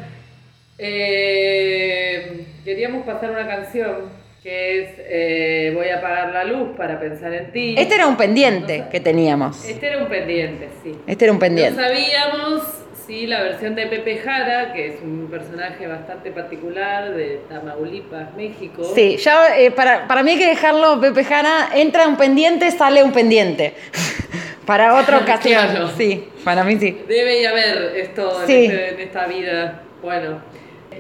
Eh, 0.78 2.46
queríamos 2.64 3.04
pasar 3.04 3.32
una 3.32 3.48
canción 3.48 4.12
que 4.44 4.80
es 4.80 4.90
eh, 4.98 5.72
Voy 5.74 5.88
a 5.88 5.98
apagar 5.98 6.32
la 6.32 6.44
luz 6.44 6.76
para 6.76 7.00
pensar 7.00 7.34
en 7.34 7.50
ti. 7.50 7.74
Este 7.76 7.96
era 7.96 8.06
un 8.06 8.16
pendiente 8.16 8.84
que 8.92 9.00
teníamos. 9.00 9.64
Este 9.64 9.88
era 9.88 9.98
un 9.98 10.08
pendiente, 10.08 10.68
sí. 10.84 10.92
Este 11.08 11.24
era 11.24 11.32
un 11.32 11.40
pendiente. 11.40 11.74
No 11.74 11.88
sabíamos 11.88 12.62
si 13.06 13.26
la 13.26 13.42
versión 13.42 13.74
de 13.74 13.86
Pepe 13.86 14.18
Jara, 14.18 14.72
que 14.72 14.86
es 14.88 15.00
un 15.02 15.28
personaje 15.30 15.86
bastante 15.86 16.30
particular 16.30 17.12
de 17.14 17.40
Tamaulipas, 17.48 18.34
México. 18.34 18.82
Sí, 18.94 19.16
ya 19.18 19.58
eh, 19.58 19.70
para, 19.70 20.06
para 20.06 20.22
mí 20.22 20.32
hay 20.32 20.38
que 20.38 20.46
dejarlo, 20.46 21.00
Pepe 21.00 21.24
Jara, 21.24 21.70
entra 21.74 22.06
un 22.08 22.16
pendiente, 22.16 22.70
sale 22.70 23.02
un 23.02 23.12
pendiente. 23.12 23.74
para 24.66 24.94
otra 24.98 25.18
ocasión. 25.22 25.66
Claro. 25.68 25.88
Sí, 25.96 26.28
para 26.44 26.64
mí 26.64 26.78
sí. 26.78 26.98
Debe 27.06 27.42
y 27.42 27.44
haber 27.44 27.92
esto 27.96 28.40
en, 28.42 28.46
Sí. 28.46 28.64
este- 28.66 28.88
en 28.94 29.00
esta 29.00 29.26
vida. 29.26 29.82
Bueno, 30.02 30.40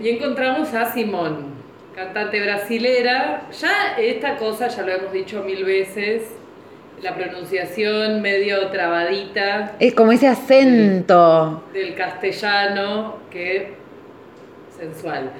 y 0.02 0.08
encontramos 0.10 0.74
a 0.74 0.92
Simón, 0.92 1.54
cantante 1.94 2.40
brasilera. 2.42 3.42
Ya 3.60 3.94
esta 3.98 4.36
cosa, 4.36 4.68
ya 4.68 4.82
lo 4.82 4.92
hemos 4.92 5.12
dicho 5.12 5.42
mil 5.42 5.64
veces, 5.64 6.22
la 7.04 7.14
pronunciación 7.14 8.22
medio 8.22 8.68
trabadita 8.68 9.72
Es 9.78 9.92
como 9.94 10.10
ese 10.12 10.26
acento. 10.26 11.62
del 11.74 11.94
castellano, 11.94 13.18
que 13.30 13.74
sensual. 14.78 15.30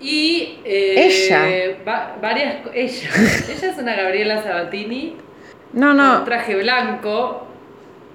Y 0.00 0.60
eh, 0.64 0.94
Ella. 0.96 1.76
va- 1.86 2.16
varias 2.22 2.56
ella. 2.72 3.08
ella 3.50 3.70
es 3.72 3.78
una 3.78 3.94
Gabriela 3.96 4.42
Sabatini 4.42 5.16
No, 5.72 5.88
con 5.88 5.96
no. 5.96 6.24
traje 6.24 6.54
blanco 6.56 7.46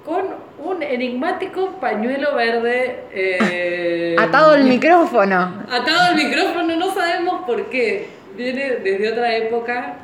con 0.05 0.23
un 0.63 0.81
enigmático 0.81 1.71
pañuelo 1.81 2.35
verde 2.35 3.03
eh, 3.11 4.15
Atado 4.17 4.55
el 4.55 4.63
micrófono. 4.75 5.65
atado 5.69 6.01
al 6.09 6.15
micrófono, 6.15 6.75
no 6.77 6.93
sabemos 6.93 7.43
por 7.45 7.69
qué. 7.69 8.07
Viene 8.37 8.77
desde 8.77 9.11
otra 9.11 9.35
época 9.35 9.95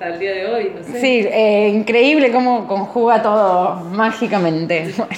hasta 0.00 0.14
el 0.14 0.18
día 0.18 0.32
de 0.32 0.46
hoy, 0.46 0.72
no 0.74 0.82
sé. 0.82 1.00
Sí, 1.00 1.28
eh, 1.30 1.68
increíble 1.74 2.32
cómo 2.32 2.66
conjuga 2.66 3.22
todo 3.22 3.74
mágicamente. 3.92 4.94
Bueno, 4.96 5.12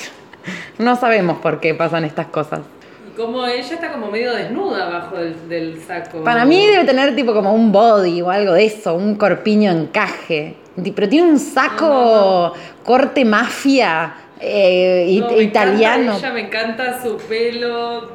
no 0.78 0.96
sabemos 0.96 1.38
por 1.38 1.60
qué 1.60 1.72
pasan 1.72 2.04
estas 2.04 2.26
cosas. 2.26 2.60
Y 3.06 3.16
como 3.16 3.46
ella 3.46 3.60
está 3.62 3.92
como 3.92 4.10
medio 4.10 4.34
desnuda 4.34 4.88
abajo 4.88 5.16
del, 5.18 5.48
del 5.48 5.80
saco. 5.80 6.24
Para 6.24 6.44
mí 6.44 6.66
debe 6.66 6.84
tener 6.84 7.14
tipo 7.14 7.32
como 7.32 7.54
un 7.54 7.70
body 7.70 8.22
o 8.22 8.30
algo 8.30 8.54
de 8.54 8.64
eso, 8.64 8.94
un 8.94 9.14
corpiño 9.14 9.70
encaje. 9.70 10.56
Pero 10.74 11.08
tiene 11.08 11.30
un 11.30 11.38
saco 11.38 12.52
corte 12.82 13.24
mafia 13.24 14.14
eh, 14.40 15.06
italiano. 15.38 16.16
Encanta 16.16 16.26
ella, 16.26 16.32
me 16.32 16.40
encanta 16.40 17.02
su 17.02 17.18
pelo, 17.18 18.08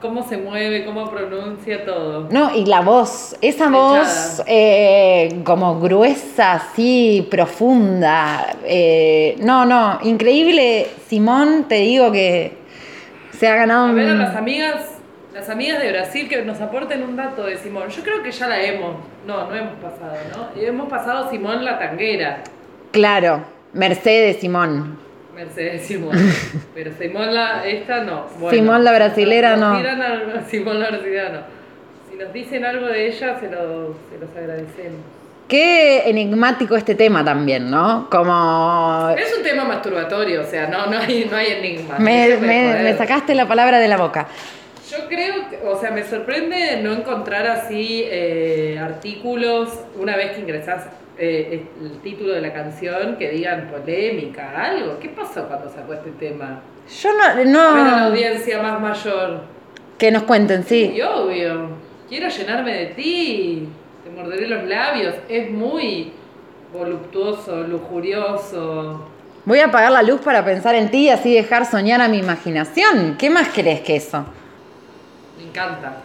cómo 0.00 0.26
se 0.26 0.36
mueve, 0.38 0.84
cómo 0.84 1.10
pronuncia 1.10 1.84
todo. 1.84 2.28
No, 2.30 2.54
y 2.54 2.64
la 2.64 2.80
voz, 2.80 3.36
esa 3.40 3.68
voz 3.68 4.42
eh, 4.46 5.40
como 5.44 5.78
gruesa, 5.80 6.52
así, 6.54 7.26
profunda. 7.30 8.56
eh, 8.64 9.36
no, 9.40 9.64
no, 9.66 9.98
increíble. 10.02 10.86
Simón, 11.06 11.66
te 11.68 11.76
digo 11.76 12.10
que 12.10 12.52
se 13.38 13.48
ha 13.48 13.56
ganado 13.56 13.88
A 13.88 13.92
ver 13.92 14.10
a 14.10 14.14
las 14.14 14.36
amigas, 14.36 14.98
las 15.34 15.48
amigas 15.48 15.80
de 15.80 15.90
Brasil 15.92 16.28
que 16.28 16.42
nos 16.42 16.60
aporten 16.60 17.02
un 17.02 17.16
dato 17.16 17.44
de 17.44 17.56
Simón. 17.58 17.88
Yo 17.90 18.02
creo 18.02 18.22
que 18.22 18.30
ya 18.32 18.48
la 18.48 18.60
hemos, 18.62 18.96
no, 19.26 19.48
no 19.48 19.54
hemos 19.54 19.74
pasado, 19.74 20.16
¿no? 20.36 20.60
Hemos 20.60 20.88
pasado 20.88 21.30
Simón 21.30 21.64
la 21.64 21.78
tanguera, 21.78 22.42
Claro, 22.92 23.44
Mercedes 23.72 24.38
Simón. 24.38 24.98
Mercedes 25.44 25.82
Simón. 25.86 26.16
Pero 26.74 26.92
Simón 26.98 27.34
la, 27.34 27.66
esta 27.66 28.04
no. 28.04 28.26
Bueno, 28.38 28.56
Simón 28.56 28.84
la 28.84 28.92
brasilera, 28.92 29.56
no. 29.56 29.80
Simón 30.50 30.80
la 30.80 30.90
brasilera 30.90 31.28
no. 31.30 31.40
Si 32.10 32.16
nos 32.16 32.32
dicen 32.32 32.64
algo 32.64 32.86
de 32.86 33.08
ella, 33.08 33.38
se, 33.40 33.48
lo, 33.50 33.94
se 34.10 34.18
los 34.20 34.30
agradecemos. 34.36 35.00
Qué 35.48 36.08
enigmático 36.08 36.76
este 36.76 36.94
tema 36.94 37.24
también, 37.24 37.70
¿no? 37.70 38.08
Como... 38.08 39.12
Es 39.18 39.36
un 39.36 39.42
tema 39.42 39.64
masturbatorio, 39.64 40.42
o 40.42 40.44
sea, 40.44 40.68
no, 40.68 40.86
no, 40.86 40.96
hay, 40.96 41.26
no 41.28 41.36
hay 41.36 41.46
enigma. 41.48 41.98
Me, 41.98 42.36
me 42.36 42.96
sacaste 42.96 43.34
la 43.34 43.48
palabra 43.48 43.80
de 43.80 43.88
la 43.88 43.96
boca. 43.96 44.28
Yo 44.90 45.06
creo, 45.08 45.48
que, 45.48 45.56
o 45.64 45.80
sea, 45.80 45.92
me 45.92 46.02
sorprende 46.02 46.80
no 46.82 46.92
encontrar 46.92 47.46
así 47.46 48.04
eh, 48.06 48.76
artículos 48.80 49.68
una 49.96 50.16
vez 50.16 50.32
que 50.32 50.40
ingresás 50.40 50.86
eh, 51.22 51.66
el 51.82 52.00
título 52.00 52.32
de 52.32 52.40
la 52.40 52.50
canción 52.50 53.16
que 53.16 53.28
digan 53.28 53.68
polémica, 53.70 54.52
algo. 54.58 54.98
¿Qué 54.98 55.10
pasó 55.10 55.46
cuando 55.46 55.68
sacó 55.68 55.92
este 55.92 56.12
tema? 56.12 56.62
Yo 57.02 57.10
no. 57.12 57.24
A 57.24 57.34
la 57.34 57.44
no 57.44 58.06
audiencia 58.06 58.62
más 58.62 58.80
mayor. 58.80 59.42
que 59.98 60.10
nos 60.10 60.22
cuenten, 60.22 60.64
sí. 60.64 60.94
Y 60.96 61.02
obvio, 61.02 61.68
quiero 62.08 62.28
llenarme 62.30 62.72
de 62.74 62.86
ti, 62.86 63.68
te 64.02 64.10
morderé 64.10 64.48
los 64.48 64.64
labios. 64.64 65.14
Es 65.28 65.50
muy 65.50 66.10
voluptuoso, 66.72 67.64
lujurioso. 67.64 69.06
Voy 69.44 69.58
a 69.58 69.66
apagar 69.66 69.92
la 69.92 70.02
luz 70.02 70.22
para 70.22 70.42
pensar 70.42 70.74
en 70.74 70.90
ti 70.90 71.04
y 71.04 71.10
así 71.10 71.34
dejar 71.34 71.66
soñar 71.66 72.00
a 72.00 72.08
mi 72.08 72.16
imaginación. 72.18 73.16
¿Qué 73.18 73.28
más 73.28 73.48
querés 73.48 73.80
que 73.82 73.96
eso? 73.96 74.24
Me 75.36 75.44
encanta. 75.48 75.98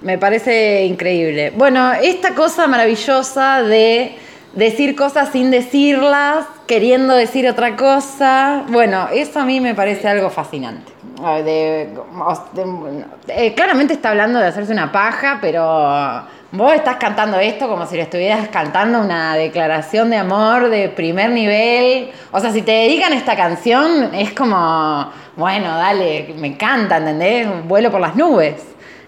Me 0.00 0.16
parece 0.16 0.84
increíble. 0.84 1.52
Bueno, 1.54 1.92
esta 1.92 2.34
cosa 2.34 2.66
maravillosa 2.66 3.62
de 3.62 4.16
decir 4.56 4.96
cosas 4.96 5.28
sin 5.30 5.50
decirlas, 5.50 6.46
queriendo 6.66 7.14
decir 7.14 7.46
otra 7.48 7.76
cosa, 7.76 8.64
bueno, 8.68 9.08
eso 9.12 9.38
a 9.38 9.44
mí 9.44 9.60
me 9.60 9.74
parece 9.74 10.08
algo 10.08 10.30
fascinante. 10.30 10.92
Eh, 13.28 13.54
claramente 13.54 13.94
está 13.94 14.10
hablando 14.10 14.38
de 14.38 14.46
hacerse 14.46 14.72
una 14.72 14.90
paja, 14.90 15.38
pero 15.40 16.24
vos 16.52 16.72
estás 16.74 16.96
cantando 16.96 17.38
esto 17.38 17.68
como 17.68 17.86
si 17.86 17.96
le 17.96 18.02
estuvieras 18.02 18.48
cantando 18.48 19.00
una 19.00 19.34
declaración 19.34 20.10
de 20.10 20.16
amor 20.16 20.68
de 20.68 20.88
primer 20.88 21.30
nivel. 21.30 22.10
O 22.32 22.40
sea, 22.40 22.50
si 22.50 22.62
te 22.62 22.72
dedican 22.72 23.12
esta 23.12 23.36
canción, 23.36 24.14
es 24.14 24.32
como, 24.32 25.10
bueno, 25.36 25.76
dale, 25.76 26.34
me 26.38 26.48
encanta, 26.48 26.96
¿entendés? 26.96 27.46
Vuelo 27.66 27.90
por 27.90 28.00
las 28.00 28.16
nubes. 28.16 28.62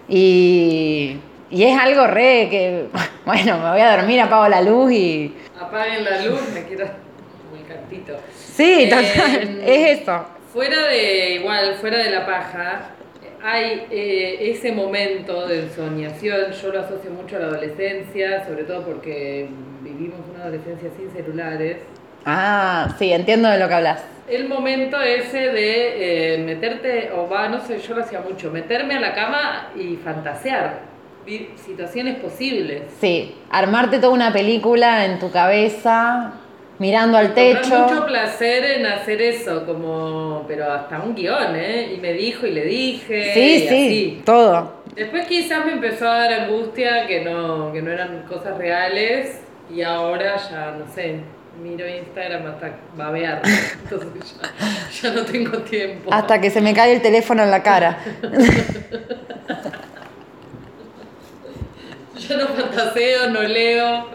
Y, 0.07 1.17
y 1.49 1.63
es 1.63 1.79
algo 1.79 2.07
re 2.07 2.47
que, 2.49 2.85
bueno, 3.25 3.57
me 3.57 3.71
voy 3.71 3.81
a 3.81 3.97
dormir, 3.97 4.21
apago 4.21 4.47
la 4.47 4.61
luz 4.61 4.91
y... 4.91 5.35
Apaguen 5.59 6.03
la 6.03 6.21
luz, 6.25 6.41
me 6.53 6.63
quiero 6.63 6.85
como 6.85 7.61
el 7.61 7.67
cantito. 7.67 8.17
Sí, 8.35 8.83
Eh, 8.83 8.89
total, 8.89 9.61
es 9.65 10.01
eso. 10.01 10.25
Fuera 10.53 10.87
de, 10.87 11.35
igual, 11.35 11.75
fuera 11.75 11.99
de 11.99 12.09
la 12.09 12.25
paja, 12.25 12.89
hay 13.43 13.85
eh, 13.91 14.51
ese 14.51 14.71
momento 14.71 15.47
de 15.47 15.69
soñación, 15.69 16.51
yo 16.51 16.71
lo 16.71 16.79
asocio 16.81 17.11
mucho 17.11 17.35
a 17.37 17.39
la 17.39 17.45
adolescencia, 17.47 18.45
sobre 18.45 18.63
todo 18.63 18.83
porque 18.83 19.47
vivimos 19.81 20.19
una 20.33 20.43
adolescencia 20.43 20.89
sin 20.97 21.11
celulares. 21.11 21.77
Ah, 22.25 22.93
sí, 22.97 23.13
entiendo 23.13 23.49
de 23.49 23.59
lo 23.59 23.67
que 23.67 23.73
hablas. 23.75 24.03
El 24.27 24.47
momento 24.47 25.01
ese 25.01 25.37
de 25.37 26.35
eh, 26.35 26.37
meterte, 26.39 27.11
o 27.15 27.27
va, 27.29 27.47
no 27.49 27.61
sé, 27.65 27.79
yo 27.79 27.95
lo 27.95 28.03
hacía 28.03 28.19
mucho, 28.19 28.51
meterme 28.51 28.95
a 28.95 28.99
la 28.99 29.13
cama 29.13 29.69
y 29.75 29.95
fantasear, 29.97 30.81
situaciones 31.55 32.15
posibles. 32.15 32.83
Sí, 32.99 33.35
armarte 33.49 33.99
toda 33.99 34.13
una 34.13 34.33
película 34.33 35.05
en 35.05 35.19
tu 35.19 35.31
cabeza, 35.31 36.33
mirando 36.79 37.17
al 37.17 37.33
techo. 37.33 37.77
mucho 37.77 38.05
placer 38.05 38.63
en 38.65 38.85
hacer 38.85 39.21
eso, 39.21 39.65
como, 39.65 40.45
pero 40.47 40.71
hasta 40.71 40.99
un 40.99 41.15
guion, 41.15 41.55
¿eh? 41.55 41.93
Y 41.95 41.99
me 41.99 42.13
dijo 42.13 42.47
y 42.47 42.51
le 42.51 42.65
dije. 42.65 43.33
Sí, 43.33 43.39
y 43.39 43.59
sí, 43.59 43.67
así. 43.67 44.21
todo. 44.25 44.79
Después 44.95 45.27
quizás 45.27 45.65
me 45.65 45.73
empezó 45.73 46.09
a 46.09 46.19
dar 46.19 46.33
angustia 46.33 47.05
que 47.07 47.23
no, 47.23 47.71
que 47.71 47.81
no 47.81 47.91
eran 47.91 48.23
cosas 48.23 48.57
reales 48.57 49.39
y 49.73 49.81
ahora 49.83 50.37
ya, 50.37 50.71
no 50.71 50.91
sé, 50.93 51.19
miro 51.61 51.87
Instagram 51.87 52.47
hasta 52.47 52.75
babear. 52.95 53.41
Entonces 53.83 54.35
ya, 54.41 55.09
ya 55.09 55.13
no 55.13 55.25
tengo 55.25 55.57
tiempo. 55.59 56.11
Hasta 56.11 56.41
que 56.41 56.49
se 56.49 56.61
me 56.61 56.73
cae 56.73 56.93
el 56.93 57.01
teléfono 57.01 57.43
en 57.43 57.51
la 57.51 57.61
cara. 57.61 57.99
Yo 62.27 62.37
no 62.37 62.47
fantaseo, 62.47 63.29
no 63.29 63.41
leo. 63.43 64.07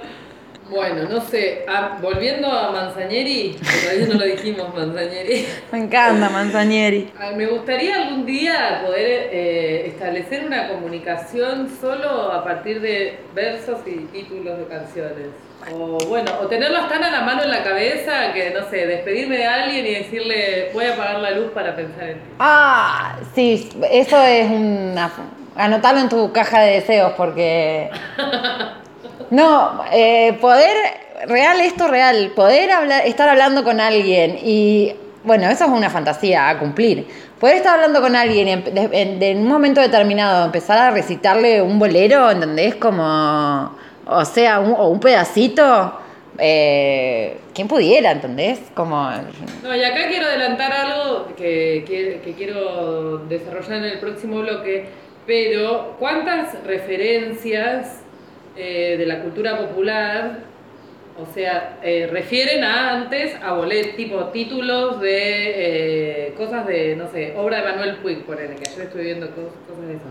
Bueno, 0.70 1.08
no 1.08 1.20
sé, 1.20 1.64
ah, 1.68 1.98
volviendo 2.00 2.50
a 2.50 2.70
Manzanieri, 2.72 3.56
todavía 3.82 4.06
no 4.06 4.14
lo 4.14 4.24
dijimos, 4.24 4.74
Manzanieri. 4.74 5.46
Me 5.72 5.78
encanta 5.78 6.28
Manzanieri. 6.30 7.10
Ah, 7.20 7.32
Me 7.36 7.46
gustaría 7.46 7.96
algún 7.96 8.24
día 8.26 8.82
poder 8.84 9.28
eh, 9.30 9.86
establecer 9.88 10.46
una 10.46 10.68
comunicación 10.68 11.68
solo 11.80 12.32
a 12.32 12.42
partir 12.42 12.80
de 12.80 13.18
versos 13.34 13.80
y 13.86 14.06
títulos 14.06 14.58
de 14.58 14.64
canciones. 14.66 15.26
O 15.72 15.98
bueno, 16.08 16.30
o 16.42 16.46
tenerlos 16.46 16.88
tan 16.88 17.04
a 17.04 17.10
la 17.10 17.20
mano 17.20 17.42
en 17.42 17.50
la 17.50 17.62
cabeza 17.62 18.32
que, 18.32 18.50
no 18.50 18.68
sé, 18.68 18.86
despedirme 18.86 19.38
de 19.38 19.46
alguien 19.46 19.86
y 19.86 19.94
decirle 19.94 20.70
voy 20.74 20.86
a 20.86 20.94
apagar 20.94 21.20
la 21.20 21.30
luz 21.32 21.52
para 21.52 21.76
pensar 21.76 22.08
en 22.08 22.14
ti. 22.16 22.30
Ah, 22.38 23.18
sí, 23.34 23.68
eso 23.90 24.22
es 24.24 24.50
una... 24.50 25.10
Anotarlo 25.56 26.00
en 26.00 26.08
tu 26.08 26.32
caja 26.32 26.60
de 26.60 26.72
deseos 26.74 27.12
porque... 27.16 27.90
No, 29.30 29.82
eh, 29.92 30.36
poder, 30.40 30.76
real, 31.26 31.60
esto 31.60 31.88
real, 31.88 32.32
poder 32.36 32.70
hablar, 32.70 33.06
estar 33.06 33.28
hablando 33.28 33.64
con 33.64 33.80
alguien 33.80 34.38
y, 34.42 34.94
bueno, 35.24 35.48
eso 35.48 35.64
es 35.64 35.70
una 35.70 35.90
fantasía 35.90 36.48
a 36.48 36.58
cumplir. 36.58 37.06
Poder 37.40 37.56
estar 37.56 37.74
hablando 37.74 38.00
con 38.00 38.14
alguien 38.16 38.48
y 38.48 38.52
en, 38.52 38.64
en- 38.92 39.22
en 39.22 39.38
un 39.38 39.48
momento 39.48 39.80
determinado 39.80 40.44
empezar 40.44 40.78
a 40.78 40.90
recitarle 40.90 41.62
un 41.62 41.78
bolero, 41.78 42.30
¿entendés? 42.30 42.74
Como, 42.76 43.76
o 44.06 44.24
sea, 44.24 44.60
un, 44.60 44.72
o 44.72 44.88
un 44.88 45.00
pedacito, 45.00 45.98
eh, 46.38 47.38
¿quién 47.54 47.66
pudiera, 47.68 48.12
¿entendés? 48.12 48.60
Como, 48.74 49.10
No, 49.62 49.74
y 49.74 49.82
acá 49.84 50.08
quiero 50.08 50.26
adelantar 50.26 50.72
algo 50.72 51.28
que, 51.36 51.84
que- 51.86 52.20
que 52.24 52.34
quiero 52.34 53.18
desarrollar 53.28 53.78
en 53.78 53.84
el 53.84 53.98
próximo 54.00 54.40
bloque, 54.40 54.88
pero 55.26 55.96
¿cuántas 55.98 56.62
referencias 56.64 58.02
eh, 58.56 58.96
de 58.98 59.06
la 59.06 59.20
cultura 59.22 59.58
popular, 59.58 60.38
o 61.20 61.26
sea, 61.32 61.78
eh, 61.82 62.08
refieren 62.10 62.64
a 62.64 62.90
antes 62.94 63.34
a 63.42 63.52
bolet, 63.54 63.96
tipo 63.96 64.16
títulos 64.26 65.00
de 65.00 66.26
eh, 66.26 66.34
cosas 66.36 66.66
de, 66.66 66.96
no 66.96 67.08
sé, 67.08 67.34
obra 67.36 67.58
de 67.58 67.64
Manuel 67.64 67.96
Puig, 67.96 68.24
por 68.24 68.36
que 68.36 68.42
ayer 68.44 68.80
estuve 68.82 69.02
viendo 69.02 69.26
cos- 69.28 69.54
cosas 69.68 69.86
de 69.86 69.94
eso. 69.94 70.04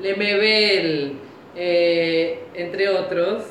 Lemebel, 0.00 1.18
eh, 1.56 2.38
entre 2.54 2.88
otros. 2.88 3.44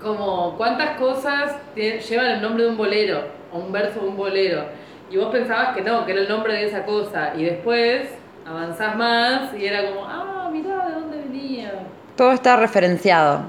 Como 0.00 0.56
cuántas 0.58 0.98
cosas 0.98 1.56
llevan 1.74 2.32
el 2.32 2.42
nombre 2.42 2.64
de 2.64 2.70
un 2.70 2.76
bolero, 2.76 3.22
o 3.52 3.58
un 3.58 3.72
verso 3.72 4.00
de 4.00 4.08
un 4.08 4.16
bolero, 4.16 4.64
y 5.10 5.16
vos 5.16 5.32
pensabas 5.32 5.74
que 5.74 5.80
no, 5.82 6.04
que 6.04 6.12
era 6.12 6.20
el 6.20 6.28
nombre 6.28 6.52
de 6.52 6.64
esa 6.66 6.84
cosa, 6.84 7.32
y 7.36 7.44
después 7.44 8.08
avanzás 8.46 8.96
más 8.96 9.50
y 9.58 9.64
era 9.66 9.88
como, 9.88 10.06
ah, 10.06 10.48
mirá 10.52 10.86
de 10.88 10.94
dónde 10.94 11.16
venía. 11.18 11.72
Todo 12.16 12.32
está 12.32 12.56
referenciado. 12.56 13.42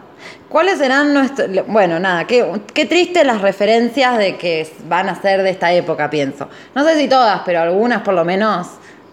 ¿Cuáles 0.49 0.79
serán 0.79 1.13
nuestros.? 1.13 1.49
Bueno, 1.67 1.99
nada, 1.99 2.25
qué, 2.25 2.45
qué 2.73 2.85
triste 2.85 3.23
las 3.23 3.41
referencias 3.41 4.17
de 4.17 4.37
que 4.37 4.67
van 4.87 5.07
a 5.09 5.21
ser 5.21 5.43
de 5.43 5.49
esta 5.51 5.71
época, 5.73 6.09
pienso. 6.09 6.49
No 6.73 6.83
sé 6.83 6.97
si 6.97 7.07
todas, 7.07 7.41
pero 7.45 7.61
algunas 7.61 8.01
por 8.01 8.13
lo 8.13 8.25
menos. 8.25 8.67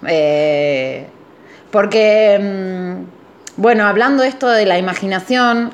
eh, 0.07 1.07
porque, 1.71 2.39
mm, 2.41 3.61
bueno, 3.61 3.87
hablando 3.87 4.23
esto 4.25 4.49
de 4.49 4.67
la 4.67 4.79
imaginación, 4.79 5.71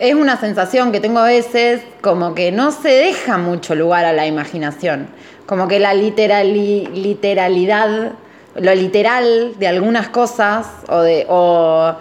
es 0.00 0.14
una 0.14 0.36
sensación 0.38 0.90
que 0.90 1.00
tengo 1.00 1.20
a 1.20 1.24
veces 1.26 1.82
como 2.00 2.34
que 2.34 2.50
no 2.52 2.70
se 2.70 2.88
deja 2.88 3.36
mucho 3.38 3.74
lugar 3.74 4.04
a 4.04 4.12
la 4.12 4.26
imaginación. 4.26 5.06
Como 5.46 5.68
que 5.68 5.78
la 5.80 5.94
literali- 5.94 6.88
literalidad, 6.92 8.12
lo 8.56 8.74
literal 8.74 9.54
de 9.58 9.68
algunas 9.68 10.08
cosas, 10.08 10.66
o 10.88 11.00
de. 11.00 11.26
O, 11.28 11.94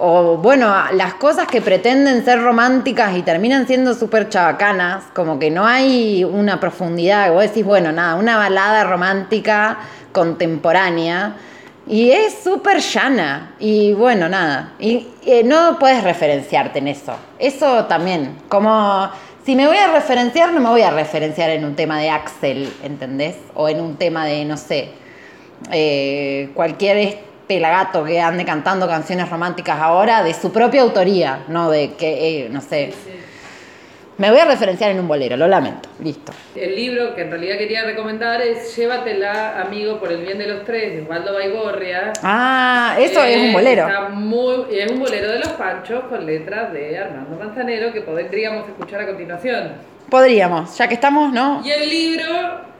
o 0.00 0.36
bueno, 0.36 0.72
las 0.92 1.14
cosas 1.14 1.48
que 1.48 1.60
pretenden 1.60 2.24
ser 2.24 2.40
románticas 2.40 3.16
y 3.16 3.22
terminan 3.22 3.66
siendo 3.66 3.94
súper 3.94 4.28
chabacanas, 4.28 5.04
como 5.12 5.40
que 5.40 5.50
no 5.50 5.66
hay 5.66 6.22
una 6.22 6.60
profundidad, 6.60 7.32
vos 7.32 7.42
decís, 7.42 7.64
bueno, 7.64 7.90
nada, 7.90 8.14
una 8.14 8.36
balada 8.36 8.84
romántica 8.84 9.78
contemporánea 10.12 11.34
y 11.88 12.10
es 12.10 12.38
súper 12.44 12.78
llana 12.78 13.54
y 13.58 13.92
bueno, 13.92 14.28
nada, 14.28 14.72
y, 14.78 15.08
eh, 15.26 15.42
no 15.42 15.78
puedes 15.80 16.04
referenciarte 16.04 16.78
en 16.78 16.88
eso, 16.88 17.16
eso 17.38 17.86
también, 17.86 18.36
como 18.48 19.10
si 19.44 19.56
me 19.56 19.66
voy 19.66 19.78
a 19.78 19.90
referenciar, 19.92 20.52
no 20.52 20.60
me 20.60 20.68
voy 20.68 20.82
a 20.82 20.90
referenciar 20.90 21.50
en 21.50 21.64
un 21.64 21.74
tema 21.74 21.98
de 21.98 22.10
Axel, 22.10 22.72
¿entendés? 22.84 23.36
O 23.54 23.68
en 23.68 23.80
un 23.80 23.96
tema 23.96 24.26
de, 24.26 24.44
no 24.44 24.58
sé, 24.58 24.90
eh, 25.72 26.50
cualquier 26.54 27.18
pelagato 27.46 28.04
que 28.04 28.20
ande 28.20 28.44
cantando 28.44 28.86
canciones 28.86 29.28
románticas 29.30 29.78
ahora 29.80 30.22
de 30.22 30.34
su 30.34 30.52
propia 30.52 30.82
autoría, 30.82 31.44
no 31.48 31.70
de 31.70 31.94
que, 31.94 32.44
eh, 32.44 32.48
no 32.50 32.60
sé. 32.60 32.92
Me 34.18 34.32
voy 34.32 34.40
a 34.40 34.46
referenciar 34.46 34.90
en 34.90 34.98
un 34.98 35.06
bolero, 35.06 35.36
lo 35.36 35.46
lamento, 35.46 35.88
listo. 36.02 36.32
El 36.56 36.74
libro 36.74 37.14
que 37.14 37.22
en 37.22 37.30
realidad 37.30 37.56
quería 37.56 37.84
recomendar 37.84 38.42
es 38.42 38.74
Llévatela, 38.76 39.60
amigo, 39.60 40.00
por 40.00 40.10
el 40.10 40.22
bien 40.24 40.38
de 40.38 40.48
los 40.48 40.64
tres, 40.64 40.92
de 40.96 41.02
Osvaldo 41.02 41.34
Baigorria. 41.34 42.12
Ah, 42.24 42.96
eso 42.98 43.22
Eh, 43.22 43.34
es 43.34 43.42
un 43.42 43.52
bolero. 43.52 43.86
está 43.86 44.08
muy, 44.08 44.64
es 44.76 44.90
un 44.90 44.98
bolero 44.98 45.30
de 45.30 45.38
los 45.38 45.48
Panchos 45.50 46.02
con 46.08 46.26
letras 46.26 46.72
de 46.72 46.98
Armando 46.98 47.36
Manzanero 47.38 47.92
que 47.92 48.00
podríamos 48.00 48.66
escuchar 48.68 49.02
a 49.02 49.06
continuación. 49.06 49.74
Podríamos, 50.10 50.76
ya 50.76 50.88
que 50.88 50.94
estamos, 50.94 51.32
¿no? 51.32 51.62
Y 51.64 51.70
el 51.70 51.88
libro 51.88 52.24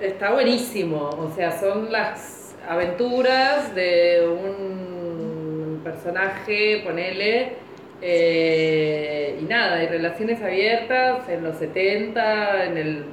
está 0.01 0.33
buenísimo, 0.33 1.09
o 1.11 1.31
sea, 1.37 1.53
son 1.57 1.93
las 1.93 2.38
aventuras 2.69 3.75
de 3.75 4.29
un 4.29 5.81
personaje, 5.83 6.83
ponele, 6.85 7.69
Eh, 8.01 9.41
y 9.41 9.45
nada, 9.45 9.79
hay 9.79 9.89
relaciones 9.89 10.41
abiertas 10.41 11.29
en 11.29 11.43
los 11.43 11.57
70, 11.57 12.67
en 12.67 12.79
el, 12.79 13.05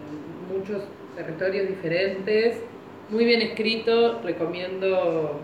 muchos 0.56 0.84
territorios 1.16 1.68
diferentes. 1.68 2.58
Muy 3.10 3.26
bien 3.26 3.41
escrito, 3.41 4.22
recomiendo 4.24 5.39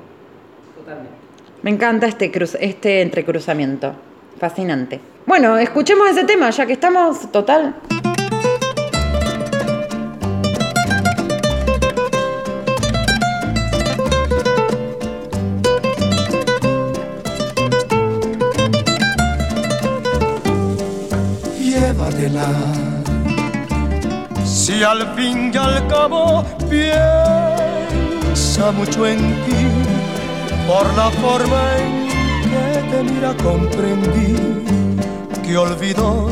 totalmente. 0.75 1.15
Me 1.63 1.71
encanta 1.71 2.05
este, 2.07 2.29
cruz, 2.29 2.55
este 2.59 3.01
entrecruzamiento. 3.01 3.93
Fascinante. 4.39 4.99
Bueno, 5.25 5.57
escuchemos 5.57 6.09
ese 6.09 6.23
tema, 6.25 6.49
ya 6.51 6.65
que 6.67 6.73
estamos 6.73 7.31
total. 7.31 7.75
Si 24.45 24.83
al 24.83 25.15
fin 25.15 25.51
y 25.53 25.57
al 25.57 25.87
cabo 25.87 26.43
piensa 26.69 27.01
mucho 28.71 29.05
en 29.07 29.19
ti, 29.45 29.67
por 30.67 30.85
la 30.95 31.09
forma 31.09 31.77
en 31.77 32.07
que 32.51 32.83
te 32.89 33.03
mira 33.03 33.33
comprendí 33.43 34.35
que 35.43 35.57
olvidó 35.57 36.29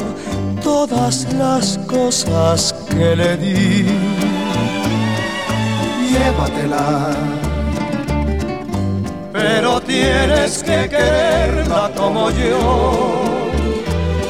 todas 0.63 1.27
las 1.33 1.77
cosas 1.79 2.73
que 2.89 3.15
le 3.15 3.37
di. 3.37 3.85
Llévatela, 6.09 7.11
pero 9.33 9.81
tienes 9.81 10.63
que 10.63 10.87
quererla 10.89 11.91
como 11.95 12.29
yo. 12.31 13.48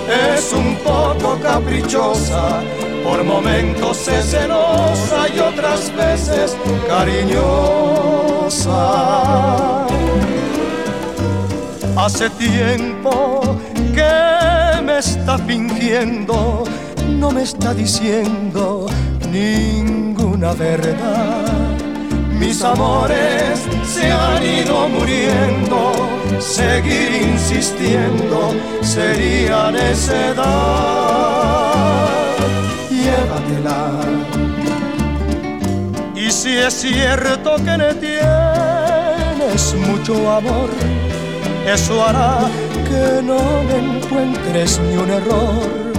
Es 0.10 0.53
un 0.53 0.76
poco 0.78 1.38
caprichosa, 1.41 2.62
por 3.03 3.24
momentos 3.24 4.07
es 4.07 4.32
celosa 4.32 5.28
y 5.36 5.39
otras 5.39 5.95
veces 5.95 6.57
cariñosa. 6.88 7.99
Hace 11.95 12.30
tiempo 12.32 13.57
que 13.93 14.82
me 14.82 14.97
está 14.99 15.38
fingiendo, 15.38 16.64
no 17.20 17.32
me 17.32 17.43
está 17.43 17.74
diciendo 17.74 18.88
ninguna 19.32 20.53
verdad. 20.53 21.45
Mis 22.39 22.64
amores 22.64 23.60
se 23.86 24.12
han 24.12 24.41
ido 24.41 24.88
muriendo, 24.88 25.91
seguir 26.39 27.11
insistiendo 27.34 28.53
sería 28.82 29.71
necedad. 29.71 30.45
Llévatela. 32.89 33.99
Y 36.15 36.32
si 36.32 36.57
es 36.57 36.73
cierto 36.73 37.55
que 37.57 37.77
le 37.77 37.93
tienes 37.95 39.73
mucho 39.75 40.32
amor, 40.32 40.69
eso 41.65 42.05
hará 42.05 42.49
que 42.88 43.21
no 43.23 43.61
encuentres 43.71 44.80
ni 44.80 44.97
un 44.97 45.09
error. 45.09 45.89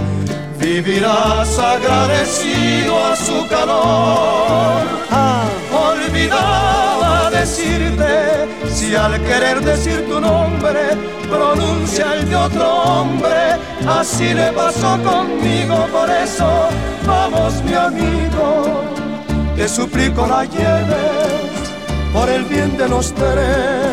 Vivirás 0.59 1.57
agradecido 1.57 3.03
a 3.03 3.15
su 3.15 3.47
calor. 3.47 4.83
Ah, 5.09 5.43
olvidaba 5.71 7.31
decirte 7.31 8.60
si 8.81 8.95
al 8.95 9.21
querer 9.21 9.61
decir 9.61 10.07
tu 10.07 10.19
nombre 10.19 10.81
pronuncia 11.29 12.15
el 12.15 12.27
de 12.27 12.35
otro 12.35 12.67
hombre. 12.81 13.39
Así 13.87 14.33
le 14.33 14.51
pasó 14.53 14.97
conmigo, 15.03 15.85
por 15.91 16.09
eso 16.09 16.49
vamos 17.05 17.61
mi 17.63 17.75
amigo. 17.75 18.81
Te 19.55 19.67
suplico 19.69 20.25
la 20.25 20.45
lleves 20.45 21.61
por 22.11 22.27
el 22.27 22.43
bien 22.45 22.75
de 22.75 22.89
los 22.89 23.13
tres. 23.13 23.90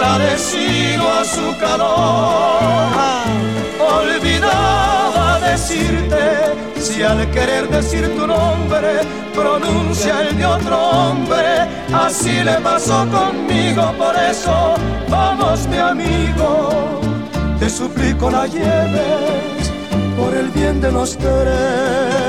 Agradecido 0.00 1.12
a 1.12 1.24
su 1.24 1.58
calor. 1.58 2.90
Olvidaba 3.80 5.40
decirte 5.40 6.54
si 6.80 7.02
al 7.02 7.30
querer 7.30 7.68
decir 7.68 8.14
tu 8.16 8.26
nombre 8.26 9.00
pronuncia 9.34 10.22
el 10.22 10.36
de 10.36 10.46
otro 10.46 10.78
hombre. 10.78 11.68
Así 11.92 12.42
le 12.42 12.54
pasó 12.60 13.06
conmigo, 13.10 13.92
por 13.98 14.16
eso 14.16 14.74
vamos 15.08 15.66
mi 15.68 15.78
amigo. 15.78 17.00
Te 17.58 17.68
suplico 17.68 18.30
la 18.30 18.46
lleves 18.46 19.70
por 20.16 20.34
el 20.34 20.48
bien 20.48 20.80
de 20.80 20.92
los 20.92 21.16
tres. 21.16 22.19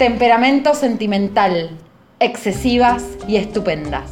Temperamento 0.00 0.72
sentimental, 0.72 1.76
excesivas 2.20 3.04
y 3.28 3.36
estupendas. 3.36 4.10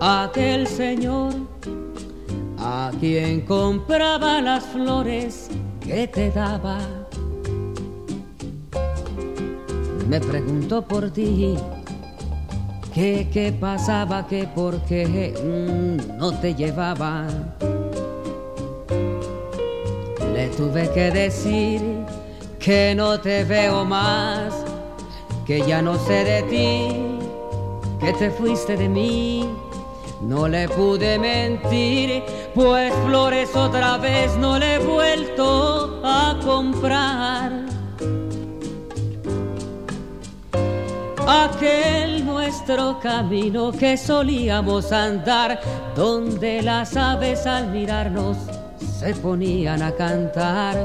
Aquel 0.00 0.66
señor 0.66 1.32
a 2.58 2.90
quien 2.98 3.42
compraba 3.42 4.40
las 4.40 4.64
flores 4.64 5.48
que 5.80 6.08
te 6.08 6.32
daba 6.32 6.80
me 10.14 10.20
preguntó 10.20 10.82
por 10.82 11.10
ti 11.10 11.56
que 12.94 13.28
qué 13.32 13.50
pasaba, 13.50 14.28
que 14.28 14.46
por 14.46 14.78
qué 14.82 15.34
mm, 15.34 16.16
no 16.18 16.38
te 16.38 16.54
llevaba. 16.54 17.26
Le 20.32 20.48
tuve 20.50 20.88
que 20.92 21.10
decir 21.10 21.80
que 22.60 22.94
no 22.94 23.18
te 23.18 23.42
veo 23.42 23.84
más, 23.84 24.54
que 25.44 25.62
ya 25.66 25.82
no 25.82 25.98
sé 25.98 26.22
de 26.22 26.42
ti, 26.44 27.98
que 27.98 28.12
te 28.12 28.30
fuiste 28.30 28.76
de 28.76 28.88
mí. 28.88 29.50
No 30.22 30.46
le 30.46 30.68
pude 30.68 31.18
mentir, 31.18 32.22
pues 32.54 32.94
flores 33.04 33.56
otra 33.56 33.98
vez 33.98 34.36
no 34.36 34.60
le 34.60 34.76
he 34.76 34.78
vuelto 34.78 36.00
a 36.04 36.38
comprar. 36.44 37.53
Aquel 41.26 42.24
nuestro 42.24 42.98
camino 43.00 43.72
que 43.72 43.96
solíamos 43.96 44.92
andar, 44.92 45.60
donde 45.94 46.62
las 46.62 46.96
aves 46.96 47.46
al 47.46 47.70
mirarnos 47.70 48.36
se 48.98 49.14
ponían 49.14 49.82
a 49.82 49.92
cantar. 49.92 50.76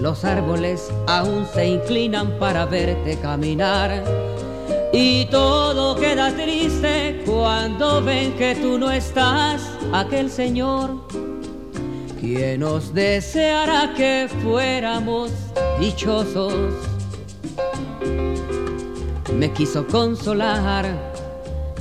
Los 0.00 0.24
árboles 0.24 0.90
aún 1.06 1.46
se 1.52 1.66
inclinan 1.66 2.38
para 2.38 2.64
verte 2.64 3.18
caminar. 3.18 4.02
Y 4.92 5.26
todo 5.26 5.94
queda 5.96 6.32
triste 6.32 7.22
cuando 7.24 8.02
ven 8.02 8.32
que 8.32 8.56
tú 8.56 8.78
no 8.78 8.90
estás, 8.90 9.62
aquel 9.92 10.30
Señor, 10.30 10.96
quien 12.20 12.60
nos 12.60 12.92
deseará 12.92 13.94
que 13.94 14.28
fuéramos 14.42 15.30
dichosos 15.78 16.89
me 19.40 19.50
quiso 19.52 19.86
consolar 19.86 20.84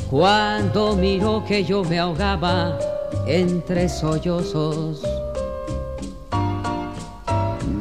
cuando 0.10 0.96
miró 0.96 1.44
que 1.46 1.62
yo 1.62 1.84
me 1.84 2.00
ahogaba 2.00 2.80
entre 3.28 3.90
sollozos. 3.90 5.04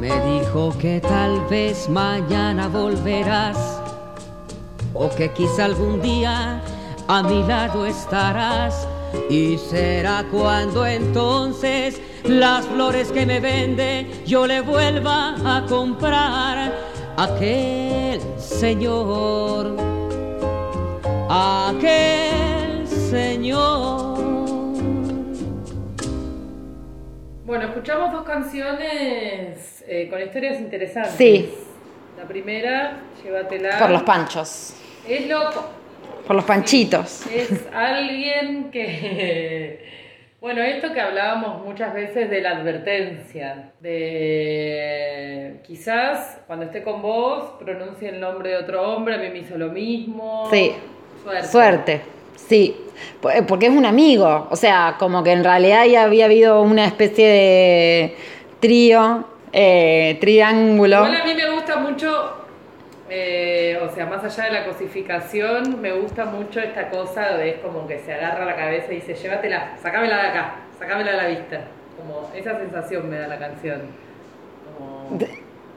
Me 0.01 0.11
dijo 0.33 0.75
que 0.81 1.01
tal 1.01 1.47
vez 1.49 1.89
mañana 1.89 2.67
volverás 2.67 3.81
o 4.95 5.09
que 5.11 5.31
quizá 5.31 5.67
algún 5.67 6.03
día 6.03 6.61
a 7.07 7.23
mi 7.23 7.45
lado 7.45 7.87
estarás 7.87 8.89
y 9.31 9.59
será 9.59 10.25
cuando 10.33 10.85
entonces 10.85 12.01
las 12.25 12.67
flores 12.67 13.13
que 13.13 13.25
me 13.25 13.39
vende 13.39 14.25
yo 14.27 14.45
le 14.45 14.61
vuelva 14.61 15.37
a 15.47 15.65
comprar 15.67 16.98
aquel 17.19 18.21
señor, 18.39 19.77
aquel 21.29 22.87
señor. 22.87 24.19
Bueno, 27.45 27.65
escuchamos 27.65 28.13
dos 28.13 28.23
canciones 28.25 29.85
eh, 29.89 30.07
con 30.09 30.23
historias 30.23 30.61
interesantes. 30.61 31.15
Sí. 31.19 31.53
La 32.17 32.29
primera, 32.29 33.01
Llévatela. 33.25 33.79
Por 33.79 33.91
los 33.91 34.03
panchos. 34.05 34.75
Es 35.09 35.27
loco. 35.27 35.69
Por 36.25 36.37
los 36.37 36.45
panchitos. 36.45 37.27
Es 37.27 37.67
alguien 37.73 38.71
que. 38.71 39.98
Bueno, 40.41 40.63
esto 40.63 40.93
que 40.93 41.01
hablábamos 41.01 41.65
muchas 41.65 41.93
veces 41.93 42.31
de 42.31 42.41
la 42.41 42.51
advertencia, 42.51 43.73
de 43.81 45.61
quizás 45.67 46.41
cuando 46.47 46.67
esté 46.67 46.85
con 46.85 47.03
vos 47.03 47.55
pronuncie 47.59 48.11
el 48.11 48.21
nombre 48.21 48.51
de 48.51 48.57
otro 48.59 48.83
hombre, 48.83 49.17
a 49.17 49.19
mí 49.19 49.31
me 49.31 49.39
hizo 49.39 49.59
lo 49.59 49.71
mismo. 49.71 50.49
Sí. 50.49 50.75
Suerte. 51.25 51.49
Suerte. 51.49 52.01
Sí. 52.37 52.77
Eh, 53.35 53.43
Porque 53.49 53.67
es 53.67 53.73
un 53.73 53.85
amigo. 53.85 54.47
O 54.51 54.55
sea, 54.55 54.95
como 54.97 55.25
que 55.25 55.33
en 55.33 55.43
realidad 55.43 55.85
ya 55.87 56.05
había 56.05 56.27
habido 56.27 56.63
una 56.63 56.85
especie 56.87 57.27
de 57.27 58.17
trío, 58.61 59.25
eh, 59.53 60.19
triángulo. 60.21 60.99
Igual 60.99 61.21
a 61.21 61.25
mí 61.25 61.35
me 61.35 61.51
gusta 61.51 61.79
mucho, 61.79 62.47
eh, 63.11 63.79
o 63.83 63.89
sea, 63.95 64.07
más 64.07 64.23
allá 64.25 64.45
de 64.45 64.51
la 64.53 64.65
cosificación, 64.67 65.81
me 65.81 65.93
gusta 65.93 66.25
mucho 66.27 66.61
esta 66.61 66.89
cosa 66.91 67.37
de 67.37 67.51
es 67.51 67.57
como 67.61 67.87
que 67.87 67.99
se 68.01 68.13
agarra 68.13 68.45
la 68.45 68.57
cabeza 68.57 68.93
y 68.93 68.97
dice, 68.97 69.15
llévatela, 69.15 69.73
sacámela 69.83 70.17
de 70.23 70.29
acá, 70.29 70.55
sacámela 70.79 71.11
de 71.13 71.17
la 71.17 71.27
vista. 71.29 71.61
Como 71.97 72.31
esa 72.35 72.57
sensación 72.59 73.09
me 73.11 73.19
da 73.19 73.27
la 73.29 73.39
canción. 73.39 73.83
Como 74.77 75.19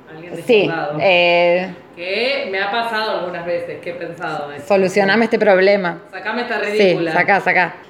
alguien 0.09 0.43
Sí. 0.45 0.69
eh, 0.99 1.73
Que 1.95 2.47
me 2.51 2.59
ha 2.61 2.69
pasado 2.69 3.19
algunas 3.19 3.45
veces, 3.45 3.79
que 3.81 3.91
he 3.91 3.93
pensado. 3.93 4.51
eso. 4.51 4.67
solucioname 4.67 5.25
este 5.25 5.39
problema. 5.39 6.01
Sacame 6.11 6.41
esta 6.43 6.59
Sí, 6.65 6.71
ridícula. 6.71 7.13
sacá, 7.13 7.39
sacá. 7.39 7.73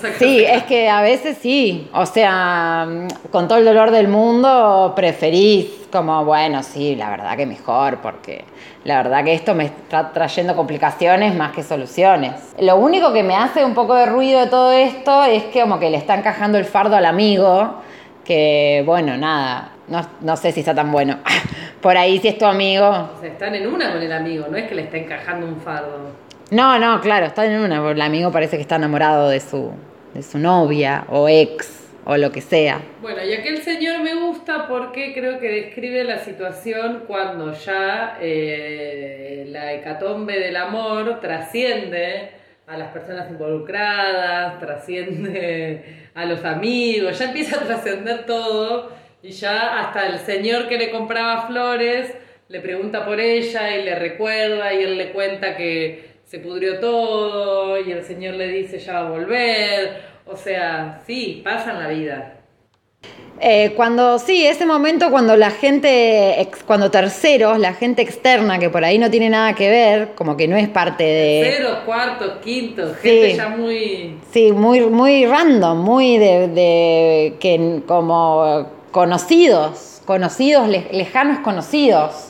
Sacá, 0.00 0.14
Sí, 0.18 0.42
es 0.44 0.62
que 0.64 0.88
a 0.88 1.02
veces 1.02 1.36
sí, 1.38 1.90
o 1.92 2.06
sea, 2.06 2.86
mm, 2.88 3.28
con 3.30 3.46
todo 3.46 3.58
el 3.58 3.64
dolor 3.64 3.90
del 3.90 4.08
mundo 4.08 4.92
preferís 4.96 5.81
como, 5.92 6.24
bueno, 6.24 6.62
sí, 6.62 6.96
la 6.96 7.10
verdad 7.10 7.36
que 7.36 7.46
mejor, 7.46 7.98
porque 7.98 8.44
la 8.84 8.96
verdad 9.02 9.22
que 9.22 9.34
esto 9.34 9.54
me 9.54 9.66
está 9.66 10.10
trayendo 10.10 10.56
complicaciones 10.56 11.34
más 11.34 11.52
que 11.52 11.62
soluciones. 11.62 12.32
Lo 12.58 12.76
único 12.76 13.12
que 13.12 13.22
me 13.22 13.36
hace 13.36 13.64
un 13.64 13.74
poco 13.74 13.94
de 13.94 14.06
ruido 14.06 14.40
de 14.40 14.46
todo 14.46 14.72
esto 14.72 15.22
es 15.24 15.44
que 15.44 15.60
como 15.60 15.78
que 15.78 15.90
le 15.90 15.98
está 15.98 16.14
encajando 16.14 16.58
el 16.58 16.64
fardo 16.64 16.96
al 16.96 17.04
amigo, 17.04 17.74
que 18.24 18.82
bueno, 18.86 19.16
nada, 19.16 19.72
no, 19.86 20.00
no 20.22 20.36
sé 20.36 20.50
si 20.50 20.60
está 20.60 20.74
tan 20.74 20.90
bueno. 20.90 21.18
Por 21.82 21.96
ahí 21.96 22.18
si 22.18 22.28
es 22.28 22.38
tu 22.38 22.46
amigo. 22.46 22.88
O 22.88 23.20
sea, 23.20 23.28
están 23.28 23.54
en 23.54 23.66
una 23.66 23.92
con 23.92 24.02
el 24.02 24.12
amigo, 24.12 24.46
no 24.50 24.56
es 24.56 24.68
que 24.68 24.74
le 24.74 24.82
está 24.82 24.96
encajando 24.96 25.46
un 25.46 25.60
fardo. 25.60 25.98
No, 26.50 26.78
no, 26.78 27.00
claro, 27.00 27.26
está 27.26 27.44
en 27.44 27.60
una, 27.60 27.78
porque 27.78 27.94
el 27.94 28.02
amigo 28.02 28.30
parece 28.32 28.56
que 28.56 28.62
está 28.62 28.76
enamorado 28.76 29.28
de 29.28 29.40
su, 29.40 29.72
de 30.14 30.22
su 30.22 30.38
novia 30.38 31.04
o 31.08 31.28
ex 31.28 31.81
o 32.04 32.16
lo 32.16 32.32
que 32.32 32.40
sea. 32.40 32.80
Bueno, 33.00 33.22
y 33.24 33.32
aquel 33.32 33.62
señor 33.62 34.00
me 34.00 34.14
gusta 34.14 34.66
porque 34.68 35.12
creo 35.12 35.38
que 35.38 35.48
describe 35.48 36.04
la 36.04 36.18
situación 36.18 37.04
cuando 37.06 37.52
ya 37.52 38.18
eh, 38.20 39.46
la 39.48 39.72
hecatombe 39.72 40.38
del 40.38 40.56
amor 40.56 41.20
trasciende 41.20 42.30
a 42.66 42.76
las 42.76 42.88
personas 42.88 43.30
involucradas, 43.30 44.58
trasciende 44.58 46.08
a 46.14 46.24
los 46.24 46.44
amigos, 46.44 47.18
ya 47.18 47.26
empieza 47.26 47.56
a 47.56 47.64
trascender 47.64 48.26
todo 48.26 48.92
y 49.22 49.30
ya 49.30 49.80
hasta 49.80 50.06
el 50.06 50.18
señor 50.18 50.68
que 50.68 50.78
le 50.78 50.90
compraba 50.90 51.46
flores 51.46 52.12
le 52.52 52.60
pregunta 52.60 53.04
por 53.06 53.18
ella 53.18 53.78
y 53.78 53.84
le 53.84 53.94
recuerda 53.94 54.74
y 54.74 54.82
él 54.82 54.98
le 54.98 55.10
cuenta 55.12 55.56
que 55.56 56.12
se 56.24 56.38
pudrió 56.38 56.78
todo 56.80 57.80
y 57.80 57.90
el 57.92 58.02
señor 58.04 58.34
le 58.34 58.48
dice 58.48 58.78
ya 58.78 58.92
va 58.92 59.06
a 59.06 59.10
volver. 59.10 60.11
O 60.26 60.36
sea, 60.36 61.00
sí, 61.06 61.40
pasa 61.44 61.72
en 61.72 61.78
la 61.80 61.88
vida. 61.88 62.34
Eh, 63.40 63.72
cuando, 63.74 64.20
sí, 64.20 64.46
ese 64.46 64.66
momento 64.66 65.10
cuando 65.10 65.36
la 65.36 65.50
gente, 65.50 66.48
cuando 66.64 66.92
terceros, 66.92 67.58
la 67.58 67.72
gente 67.74 68.00
externa 68.02 68.58
que 68.60 68.70
por 68.70 68.84
ahí 68.84 68.98
no 68.98 69.10
tiene 69.10 69.30
nada 69.30 69.54
que 69.54 69.68
ver, 69.68 70.10
como 70.14 70.36
que 70.36 70.46
no 70.46 70.56
es 70.56 70.68
parte 70.68 71.02
de... 71.02 71.52
Ceros, 71.56 71.78
cuartos, 71.84 72.34
quintos, 72.44 72.92
Sí. 73.02 73.08
gente 73.08 73.34
ya 73.34 73.48
muy... 73.48 74.16
Sí, 74.30 74.52
muy, 74.52 74.82
muy 74.82 75.26
random, 75.26 75.78
muy 75.78 76.18
de, 76.18 76.48
de 76.48 77.36
que 77.40 77.82
como 77.86 78.68
conocidos, 78.92 80.02
conocidos, 80.04 80.68
le- 80.68 80.86
lejanos 80.92 81.40
conocidos, 81.40 82.28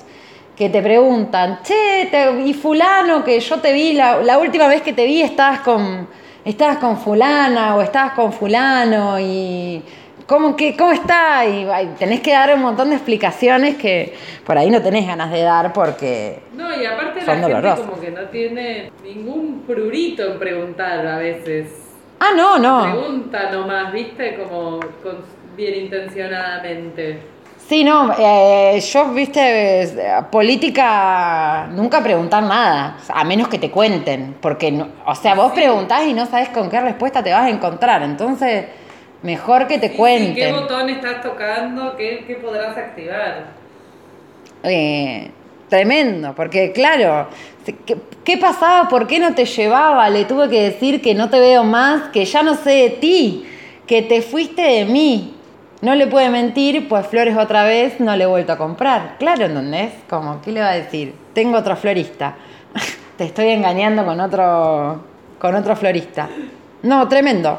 que 0.56 0.70
te 0.70 0.80
preguntan, 0.80 1.58
che, 1.62 2.08
te- 2.10 2.40
y 2.46 2.54
fulano, 2.54 3.22
que 3.22 3.38
yo 3.38 3.58
te 3.60 3.74
vi, 3.74 3.92
la, 3.92 4.22
la 4.22 4.38
última 4.38 4.66
vez 4.66 4.80
que 4.80 4.94
te 4.94 5.04
vi 5.04 5.20
estabas 5.20 5.60
con, 5.60 6.08
estabas 6.44 6.78
con 6.78 6.96
fulana 6.98 7.76
o 7.76 7.82
estabas 7.82 8.12
con 8.12 8.32
fulano 8.32 9.18
y... 9.20 9.82
¿Cómo, 10.26 10.56
que, 10.56 10.76
¿Cómo 10.76 10.92
está? 10.92 11.44
Y 11.44 11.66
tenés 11.98 12.20
que 12.20 12.32
dar 12.32 12.54
un 12.54 12.62
montón 12.62 12.88
de 12.90 12.94
explicaciones 12.94 13.76
que 13.76 14.14
por 14.46 14.56
ahí 14.56 14.70
no 14.70 14.80
tenés 14.80 15.06
ganas 15.06 15.30
de 15.30 15.42
dar 15.42 15.72
porque... 15.72 16.40
No, 16.54 16.74
y 16.80 16.86
aparte 16.86 17.20
la 17.20 17.26
Son 17.26 17.34
gente 17.34 17.52
dolorosas. 17.52 17.80
como 17.86 18.00
que 18.00 18.10
no 18.12 18.22
tiene 18.28 18.92
ningún 19.02 19.62
prurito 19.66 20.22
en 20.22 20.38
preguntar 20.38 21.06
a 21.06 21.18
veces. 21.18 21.72
Ah, 22.20 22.30
no, 22.36 22.58
no. 22.58 22.92
Pregunta 22.92 23.50
nomás, 23.50 23.92
¿viste? 23.92 24.36
Como 24.36 24.78
con, 25.02 25.18
bien 25.56 25.74
intencionadamente. 25.84 27.18
Sí, 27.72 27.84
no, 27.84 28.12
eh, 28.18 28.78
yo, 28.80 29.14
viste, 29.14 29.82
eh, 29.84 29.88
política, 30.30 31.68
nunca 31.72 32.02
preguntar 32.02 32.42
nada, 32.42 32.98
a 33.08 33.24
menos 33.24 33.48
que 33.48 33.58
te 33.58 33.70
cuenten, 33.70 34.36
porque, 34.42 34.70
no- 34.70 34.88
o 35.06 35.14
sea, 35.14 35.34
vos 35.34 35.52
preguntás 35.52 36.04
y 36.04 36.12
no 36.12 36.26
sabes 36.26 36.50
con 36.50 36.68
qué 36.68 36.78
respuesta 36.82 37.22
te 37.22 37.32
vas 37.32 37.44
a 37.44 37.48
encontrar, 37.48 38.02
entonces, 38.02 38.66
mejor 39.22 39.68
que 39.68 39.78
te 39.78 39.86
Sí, 39.86 39.92
¿Qué 39.94 39.96
cuenten. 39.96 40.54
botón 40.54 40.90
estás 40.90 41.22
tocando? 41.22 41.96
¿Qué, 41.96 42.24
qué 42.26 42.34
podrás 42.34 42.76
activar? 42.76 43.46
Eh, 44.64 45.30
tremendo, 45.70 46.34
porque 46.34 46.72
claro, 46.72 47.28
¿qué, 47.86 47.96
qué 48.22 48.36
pasaba? 48.36 48.86
¿Por 48.90 49.06
qué 49.06 49.18
no 49.18 49.32
te 49.34 49.46
llevaba? 49.46 50.10
Le 50.10 50.26
tuve 50.26 50.50
que 50.50 50.60
decir 50.62 51.00
que 51.00 51.14
no 51.14 51.30
te 51.30 51.40
veo 51.40 51.64
más, 51.64 52.10
que 52.10 52.26
ya 52.26 52.42
no 52.42 52.54
sé 52.54 52.68
de 52.70 52.90
ti, 52.90 53.46
que 53.86 54.02
te 54.02 54.20
fuiste 54.20 54.60
de 54.60 54.84
mí. 54.84 55.36
No 55.82 55.96
le 55.96 56.06
puede 56.06 56.30
mentir, 56.30 56.88
pues 56.88 57.08
flores 57.08 57.36
otra 57.36 57.64
vez 57.64 57.98
no 57.98 58.14
le 58.14 58.22
he 58.22 58.26
vuelto 58.26 58.52
a 58.52 58.56
comprar. 58.56 59.16
Claro, 59.18 59.46
¿entendés? 59.46 59.92
Como, 60.08 60.40
¿qué 60.40 60.52
le 60.52 60.60
va 60.60 60.70
a 60.70 60.74
decir? 60.74 61.12
Tengo 61.34 61.58
otro 61.58 61.74
florista. 61.74 62.36
te 63.16 63.24
estoy 63.24 63.48
engañando 63.48 64.04
con 64.04 64.20
otro, 64.20 65.02
con 65.40 65.56
otro 65.56 65.74
florista. 65.74 66.28
No, 66.84 67.08
tremendo. 67.08 67.58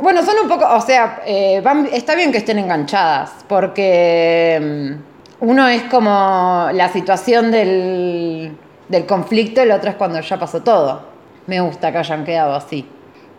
Bueno, 0.00 0.22
son 0.22 0.36
un 0.42 0.48
poco, 0.48 0.64
o 0.66 0.80
sea, 0.80 1.20
eh, 1.26 1.62
está 1.92 2.14
bien 2.14 2.32
que 2.32 2.38
estén 2.38 2.58
enganchadas, 2.58 3.44
porque 3.46 4.96
mm, 5.42 5.44
uno 5.46 5.68
es 5.68 5.82
como 5.84 6.70
la 6.72 6.88
situación 6.88 7.50
del, 7.50 8.56
del 8.88 9.04
conflicto, 9.04 9.60
el 9.60 9.72
otro 9.72 9.90
es 9.90 9.96
cuando 9.96 10.18
ya 10.20 10.38
pasó 10.38 10.62
todo. 10.62 11.02
Me 11.46 11.60
gusta 11.60 11.92
que 11.92 11.98
hayan 11.98 12.24
quedado 12.24 12.54
así. 12.54 12.88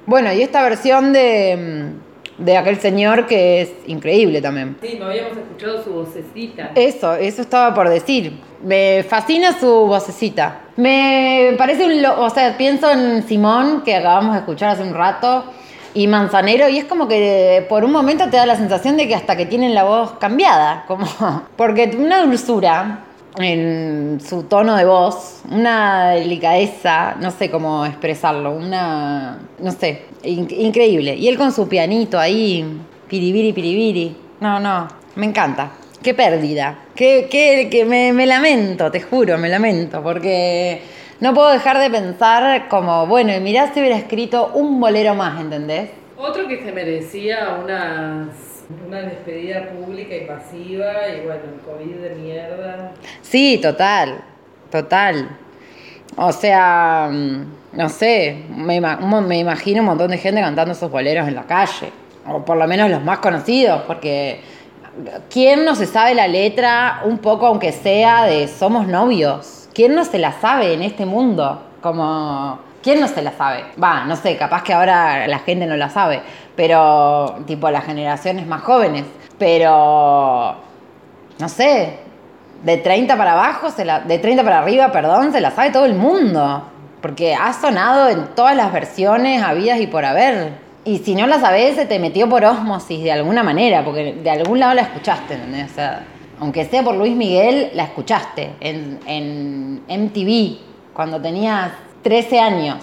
Bueno, 0.05 0.31
y 0.31 0.43
esta 0.43 0.61
versión 0.61 1.13
de, 1.13 1.95
mm, 1.95 2.08
de 2.39 2.57
aquel 2.57 2.79
señor 2.79 3.27
que 3.27 3.61
es 3.61 3.69
increíble 3.87 4.41
también. 4.41 4.77
Sí, 4.81 4.97
no 4.99 5.05
habíamos 5.05 5.37
escuchado 5.37 5.83
su 5.83 5.91
vocecita. 5.91 6.71
Eso, 6.75 7.13
eso 7.15 7.41
estaba 7.41 7.73
por 7.73 7.89
decir. 7.89 8.39
Me 8.63 9.03
fascina 9.07 9.57
su 9.59 9.67
vocecita. 9.87 10.61
Me 10.77 11.53
parece 11.57 11.85
un... 11.85 12.01
lo- 12.01 12.21
O 12.21 12.29
sea, 12.29 12.57
pienso 12.57 12.89
en 12.91 13.23
Simón, 13.27 13.83
que 13.83 13.95
acabamos 13.95 14.33
de 14.33 14.39
escuchar 14.39 14.69
hace 14.69 14.83
un 14.83 14.93
rato, 14.93 15.43
y 15.93 16.07
Manzanero, 16.07 16.69
y 16.69 16.77
es 16.77 16.85
como 16.85 17.07
que 17.07 17.65
por 17.67 17.83
un 17.83 17.91
momento 17.91 18.29
te 18.29 18.37
da 18.37 18.45
la 18.45 18.55
sensación 18.55 18.95
de 18.97 19.07
que 19.07 19.15
hasta 19.15 19.35
que 19.35 19.45
tienen 19.45 19.73
la 19.73 19.83
voz 19.83 20.13
cambiada, 20.19 20.83
como... 20.87 21.05
Porque 21.57 21.91
una 21.97 22.21
dulzura 22.21 23.05
en 23.37 24.19
su 24.25 24.43
tono 24.43 24.75
de 24.75 24.85
voz, 24.85 25.41
una 25.49 26.11
delicadeza, 26.11 27.15
no 27.21 27.31
sé 27.31 27.49
cómo 27.49 27.85
expresarlo, 27.85 28.51
una... 28.51 29.39
no 29.59 29.71
sé, 29.71 30.03
in- 30.23 30.47
increíble. 30.49 31.15
Y 31.15 31.27
él 31.27 31.37
con 31.37 31.51
su 31.51 31.67
pianito 31.67 32.19
ahí, 32.19 32.65
piribiri, 33.07 33.53
piribiri. 33.53 34.15
No, 34.39 34.59
no, 34.59 34.87
me 35.15 35.25
encanta. 35.25 35.71
Qué 36.01 36.13
pérdida. 36.13 36.79
Qué, 36.95 37.27
qué- 37.29 37.85
me, 37.85 38.13
me 38.13 38.25
lamento, 38.25 38.89
te 38.91 39.01
juro, 39.01 39.37
me 39.37 39.49
lamento, 39.49 40.01
porque 40.01 40.81
no 41.19 41.33
puedo 41.33 41.49
dejar 41.49 41.77
de 41.79 41.89
pensar 41.89 42.67
como, 42.69 43.05
bueno, 43.05 43.33
mirá 43.41 43.73
si 43.73 43.79
hubiera 43.79 43.97
escrito 43.97 44.51
un 44.55 44.79
bolero 44.79 45.13
más, 45.15 45.39
¿entendés? 45.39 45.89
Otro 46.17 46.47
que 46.47 46.61
se 46.63 46.71
merecía 46.71 47.57
una, 47.63 48.29
una 48.87 49.01
despedida 49.01 49.69
pública 49.69 50.15
y 50.15 50.25
pasiva, 50.25 51.09
y 51.09 51.25
bueno, 51.25 51.41
el 51.53 51.61
COVID 51.61 51.95
de 51.95 52.15
mierda. 52.15 52.91
Sí, 53.21 53.59
total, 53.61 54.21
total. 54.69 55.29
O 56.15 56.31
sea, 56.31 57.09
mm, 57.11 57.77
no 57.77 57.89
sé, 57.89 58.43
me, 58.49 58.75
imagino 58.75 59.81
un 59.81 59.85
montón 59.85 60.11
de 60.11 60.17
gente 60.17 60.41
cantando 60.41 60.73
esos 60.73 60.91
boleros 60.91 61.27
en 61.27 61.35
la 61.35 61.43
calle, 61.43 61.91
o 62.27 62.45
por 62.45 62.57
lo 62.57 62.67
menos 62.67 62.89
los 62.89 63.03
más 63.03 63.19
conocidos, 63.19 63.81
porque 63.87 64.41
¿quién 65.29 65.65
no 65.65 65.75
se 65.75 65.85
sabe 65.85 66.13
la 66.13 66.27
letra, 66.27 67.01
un 67.05 67.17
poco 67.19 67.47
aunque 67.47 67.71
sea, 67.71 68.25
de 68.25 68.47
Somos 68.47 68.87
novios? 68.87 69.69
¿Quién 69.73 69.95
no 69.95 70.03
se 70.03 70.19
la 70.19 70.33
sabe 70.33 70.73
en 70.73 70.83
este 70.83 71.05
mundo? 71.05 71.63
Como, 71.81 72.59
¿quién 72.81 72.99
no 72.99 73.07
se 73.07 73.21
la 73.21 73.31
sabe? 73.31 73.65
Va, 73.81 74.05
no 74.05 74.15
sé, 74.15 74.37
capaz 74.37 74.63
que 74.63 74.73
ahora 74.73 75.27
la 75.27 75.39
gente 75.39 75.65
no 75.65 75.75
la 75.75 75.89
sabe, 75.89 76.21
pero 76.55 77.39
tipo 77.45 77.69
las 77.69 77.85
generaciones 77.85 78.47
más 78.47 78.61
jóvenes. 78.61 79.05
Pero, 79.37 80.55
no 81.39 81.49
sé, 81.49 81.99
de 82.63 82.77
30 82.77 83.17
para 83.17 83.33
abajo, 83.33 83.69
se 83.69 83.85
la, 83.85 84.01
de 84.01 84.19
30 84.19 84.43
para 84.43 84.59
arriba, 84.59 84.91
perdón, 84.91 85.31
se 85.31 85.41
la 85.41 85.51
sabe 85.51 85.71
todo 85.71 85.85
el 85.85 85.95
mundo. 85.95 86.63
Porque 87.01 87.33
ha 87.33 87.53
sonado 87.53 88.09
en 88.09 88.27
todas 88.35 88.55
las 88.55 88.73
versiones 88.73 89.41
habidas 89.41 89.79
y 89.79 89.87
por 89.87 90.03
haber. 90.03 90.51
Y 90.83 90.97
si 90.99 91.15
no 91.15 91.27
la 91.27 91.39
sabes, 91.39 91.75
se 91.75 91.85
te 91.85 91.99
metió 91.99 92.27
por 92.27 92.43
osmosis 92.43 93.03
de 93.03 93.11
alguna 93.11 93.43
manera, 93.43 93.85
porque 93.85 94.13
de 94.13 94.29
algún 94.29 94.59
lado 94.59 94.73
la 94.73 94.81
escuchaste, 94.81 95.35
¿entendés? 95.35 95.71
O 95.71 95.75
sea, 95.75 96.05
aunque 96.41 96.65
sea 96.65 96.83
por 96.83 96.95
Luis 96.95 97.15
Miguel, 97.15 97.71
la 97.73 97.83
escuchaste 97.83 98.55
en 98.59 99.81
MTV 99.87 100.57
cuando 100.93 101.21
tenías 101.21 101.71
13 102.03 102.39
años. 102.39 102.77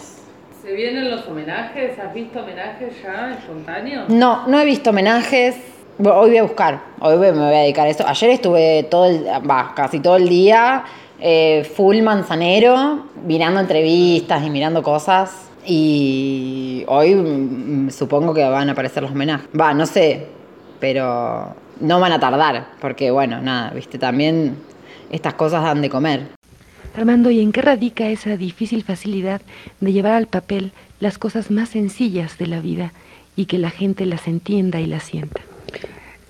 ¿Se 0.63 0.73
vienen 0.73 1.11
los 1.11 1.27
homenajes? 1.27 1.99
¿Has 1.99 2.13
visto 2.13 2.41
homenajes 2.41 3.03
ya 3.03 3.33
espontáneos? 3.39 4.09
No, 4.09 4.47
no 4.47 4.61
he 4.61 4.65
visto 4.65 4.91
homenajes. 4.91 5.57
Hoy 5.99 6.31
voy 6.31 6.37
a 6.37 6.43
buscar, 6.43 6.81
hoy 7.01 7.17
me 7.17 7.31
voy 7.31 7.55
a 7.55 7.61
dedicar 7.61 7.87
a 7.87 7.91
eso. 7.91 8.07
Ayer 8.07 8.31
estuve 8.31 8.83
todo 8.91 9.07
el, 9.07 9.27
va, 9.49 9.73
casi 9.75 10.01
todo 10.01 10.17
el 10.17 10.29
día 10.29 10.85
eh, 11.21 11.71
full 11.75 12.03
manzanero, 12.03 13.07
mirando 13.25 13.61
entrevistas 13.61 14.45
y 14.45 14.51
mirando 14.51 14.83
cosas. 14.83 15.49
Y 15.65 16.85
hoy 16.89 17.15
mm, 17.15 17.91
supongo 17.91 18.35
que 18.35 18.45
van 18.45 18.69
a 18.69 18.73
aparecer 18.73 19.03
los 19.03 19.13
homenajes. 19.13 19.49
Va, 19.59 19.73
no 19.73 19.87
sé, 19.87 20.27
pero 20.79 21.55
no 21.81 22.01
van 22.01 22.13
a 22.13 22.21
tardar, 22.21 22.67
porque 22.81 23.11
bueno, 23.11 23.41
nada, 23.41 23.71
viste, 23.71 23.99
también 23.99 24.57
estas 25.11 25.35
cosas 25.35 25.63
dan 25.63 25.81
de 25.81 25.89
comer. 25.89 26.29
Armando, 26.97 27.31
¿y 27.31 27.41
en 27.41 27.53
qué 27.53 27.61
radica 27.61 28.09
esa 28.09 28.39
difícil 28.39 28.83
facilidad 28.83 29.43
de 29.81 29.93
llevar 29.93 30.13
al 30.13 30.29
papel 30.29 30.73
las 30.99 31.19
cosas 31.19 31.51
más 31.51 31.69
sencillas 31.69 32.39
de 32.39 32.47
la 32.47 32.61
vida 32.61 32.95
y 33.37 33.45
que 33.45 33.59
la 33.59 33.69
gente 33.69 34.07
las 34.07 34.27
entienda 34.27 34.81
y 34.81 34.87
las 34.87 35.05
sienta? 35.05 35.43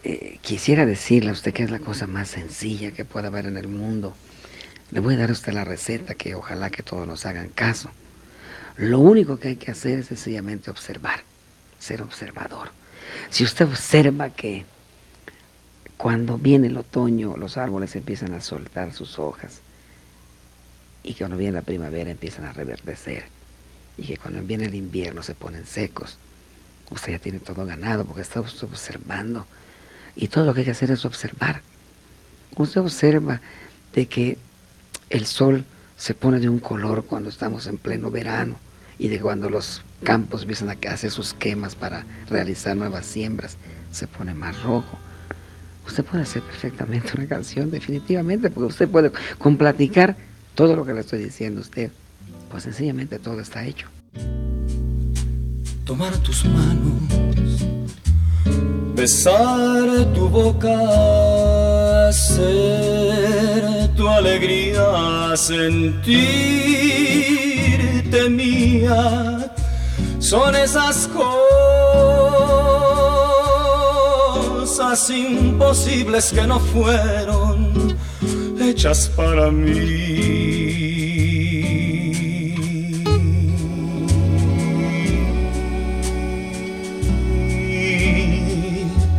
Eh, 0.02 0.38
quisiera 0.40 0.84
decirle 0.84 1.30
a 1.30 1.34
usted 1.34 1.54
que 1.54 1.62
es 1.62 1.70
la 1.70 1.78
cosa 1.78 2.08
más 2.08 2.28
sencilla 2.28 2.90
que 2.90 3.04
pueda 3.04 3.28
haber 3.28 3.46
en 3.46 3.56
el 3.56 3.68
mundo. 3.68 4.16
Le 4.90 4.98
voy 4.98 5.14
a 5.14 5.18
dar 5.18 5.30
a 5.30 5.34
usted 5.34 5.52
la 5.52 5.62
receta 5.62 6.16
que 6.16 6.34
ojalá 6.34 6.70
que 6.70 6.82
todos 6.82 7.06
nos 7.06 7.26
hagan 7.26 7.48
caso. 7.48 7.92
Lo 8.76 8.98
único 8.98 9.38
que 9.38 9.48
hay 9.48 9.56
que 9.56 9.70
hacer 9.70 10.00
es 10.00 10.06
sencillamente 10.06 10.72
observar, 10.72 11.20
ser 11.78 12.02
observador. 12.02 12.70
Si 13.30 13.44
usted 13.44 13.66
observa 13.66 14.30
que 14.30 14.64
cuando 15.96 16.38
viene 16.38 16.66
el 16.66 16.76
otoño 16.76 17.36
los 17.36 17.56
árboles 17.56 17.94
empiezan 17.94 18.34
a 18.34 18.40
soltar 18.40 18.92
sus 18.92 19.20
hojas 19.20 19.60
y 21.06 21.14
que 21.14 21.20
cuando 21.20 21.36
viene 21.36 21.52
la 21.52 21.62
primavera 21.62 22.10
empiezan 22.10 22.44
a 22.44 22.52
reverdecer 22.52 23.24
y 23.96 24.02
que 24.02 24.16
cuando 24.18 24.42
viene 24.42 24.66
el 24.66 24.74
invierno 24.74 25.22
se 25.22 25.34
ponen 25.34 25.64
secos, 25.64 26.18
usted 26.90 27.12
ya 27.12 27.18
tiene 27.20 27.38
todo 27.38 27.64
ganado 27.64 28.04
porque 28.04 28.22
está 28.22 28.40
observando 28.40 29.46
y 30.16 30.28
todo 30.28 30.44
lo 30.44 30.52
que 30.52 30.60
hay 30.60 30.64
que 30.66 30.72
hacer 30.72 30.90
es 30.90 31.04
observar. 31.04 31.62
Usted 32.56 32.80
observa 32.80 33.40
de 33.94 34.06
que 34.06 34.36
el 35.08 35.26
sol 35.26 35.64
se 35.96 36.14
pone 36.14 36.40
de 36.40 36.48
un 36.48 36.58
color 36.58 37.04
cuando 37.04 37.28
estamos 37.28 37.68
en 37.68 37.78
pleno 37.78 38.10
verano 38.10 38.56
y 38.98 39.06
de 39.08 39.20
cuando 39.20 39.48
los 39.48 39.82
campos 40.02 40.42
empiezan 40.42 40.70
a 40.70 40.92
hacer 40.92 41.12
sus 41.12 41.34
quemas 41.34 41.76
para 41.76 42.04
realizar 42.28 42.76
nuevas 42.76 43.06
siembras, 43.06 43.56
se 43.92 44.08
pone 44.08 44.34
más 44.34 44.60
rojo. 44.62 44.98
Usted 45.86 46.04
puede 46.04 46.24
hacer 46.24 46.42
perfectamente 46.42 47.12
una 47.16 47.28
canción, 47.28 47.70
definitivamente, 47.70 48.50
porque 48.50 48.68
usted 48.68 48.88
puede, 48.88 49.12
con 49.38 49.56
platicar 49.56 50.16
todo 50.56 50.74
lo 50.74 50.84
que 50.86 50.92
le 50.94 51.00
estoy 51.02 51.20
diciendo 51.22 51.60
a 51.60 51.62
usted, 51.62 51.92
pues 52.50 52.64
sencillamente 52.64 53.20
todo 53.20 53.40
está 53.40 53.64
hecho. 53.66 53.86
Tomar 55.84 56.16
tus 56.18 56.46
manos, 56.46 57.62
besar 58.94 60.12
tu 60.14 60.28
boca, 60.30 62.10
ser 62.10 63.94
tu 63.94 64.08
alegría, 64.08 65.36
sentirte 65.36 66.08
mía, 68.30 69.52
son 70.18 70.56
esas 70.56 71.06
cosas 74.56 75.10
imposibles 75.10 76.32
que 76.32 76.46
no 76.46 76.58
fueron 76.58 77.95
hechas 78.76 79.08
para 79.16 79.50
mí. 79.50 79.72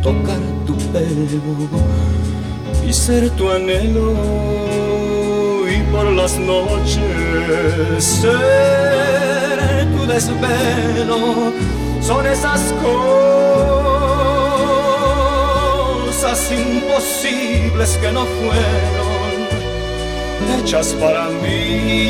Tocar 0.00 0.38
tu 0.64 0.76
pelo 0.92 1.68
y 2.88 2.92
ser 2.92 3.30
tu 3.30 3.50
anhelo 3.50 4.14
y 5.68 5.82
por 5.90 6.06
las 6.12 6.38
noches 6.38 8.04
ser 8.04 9.88
tu 9.92 10.06
desvelo 10.06 11.52
son 12.00 12.26
esas 12.26 12.60
cosas 12.80 13.18
imposibles 16.52 17.98
que 18.00 18.12
no 18.12 18.24
fueron 18.24 19.17
hechas 20.56 20.94
para 20.94 21.28
mí. 21.28 22.08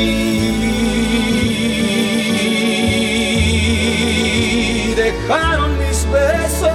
Dejaron 4.95 5.77
mis 5.79 6.05
besos, 6.11 6.71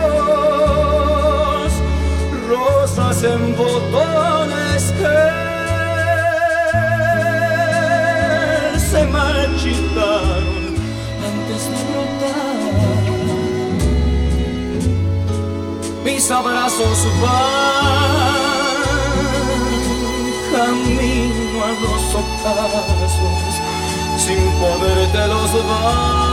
rosas 2.49 3.23
en 3.25 3.57
botones 3.57 4.93
que 4.99 5.19
se 8.91 9.05
marchitaron 9.07 10.75
antes 11.29 11.63
de 11.71 11.77
brotar. 11.89 12.55
Mis 16.05 16.31
abrazos 16.31 16.99
van 17.23 18.35
camino 20.53 21.44
a 21.65 21.71
los 21.83 22.05
ocasos 22.21 23.55
sin 24.19 24.41
poderte 24.61 25.21
los 25.29 25.53
dar. 25.69 26.25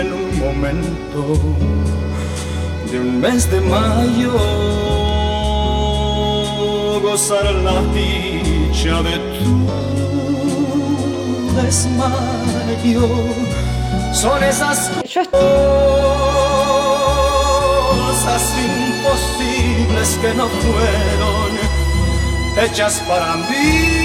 En 0.00 0.08
un 0.12 0.28
momento 0.38 1.20
de 2.90 3.00
un 3.00 3.20
mes 3.20 3.50
de 3.50 3.60
mayo 3.60 4.32
gozar 7.02 7.46
la 7.66 7.82
dicha 7.94 9.02
de 9.02 9.16
tu 9.34 9.52
desmayo 11.56 13.08
son 14.12 14.44
esas 14.44 14.90
cosas 18.38 18.64
imposibles 18.64 20.08
que 20.20 20.30
no 20.34 20.48
fueron 20.48 21.58
hechas 22.62 23.00
para 23.00 23.36
mí. 23.36 23.98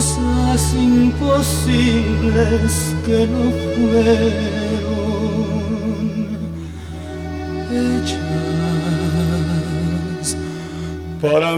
Cosas 0.00 0.74
imposibles 0.74 2.72
que 3.04 3.26
no 3.26 3.50
fueron 3.74 4.32
hechas 7.70 8.21
para 11.22 11.56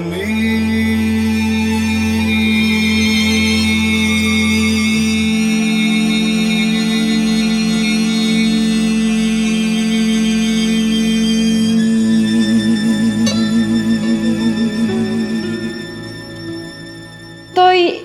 Estoy 17.49 18.03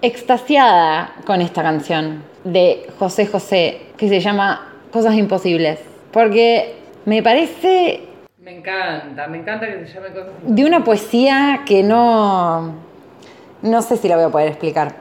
extasiada 0.00 1.12
con 1.26 1.42
esta 1.42 1.62
canción 1.62 2.22
de 2.44 2.86
José 2.98 3.26
José 3.26 3.82
que 3.98 4.08
se 4.08 4.20
llama 4.20 4.72
Cosas 4.90 5.14
Imposibles. 5.16 5.78
Porque 6.10 6.74
me 7.04 7.22
parece 7.22 8.11
Me 8.42 8.56
encanta, 8.58 9.28
me 9.28 9.38
encanta 9.38 9.66
que 9.66 9.86
se 9.86 9.94
llame 9.94 10.08
cosas. 10.08 10.32
de 10.42 10.64
una 10.64 10.82
poesía 10.82 11.60
que 11.64 11.82
no. 11.84 12.74
No 13.62 13.82
sé 13.82 13.96
si 13.96 14.08
la 14.08 14.16
voy 14.16 14.24
a 14.24 14.28
poder 14.30 14.48
explicar. 14.48 14.96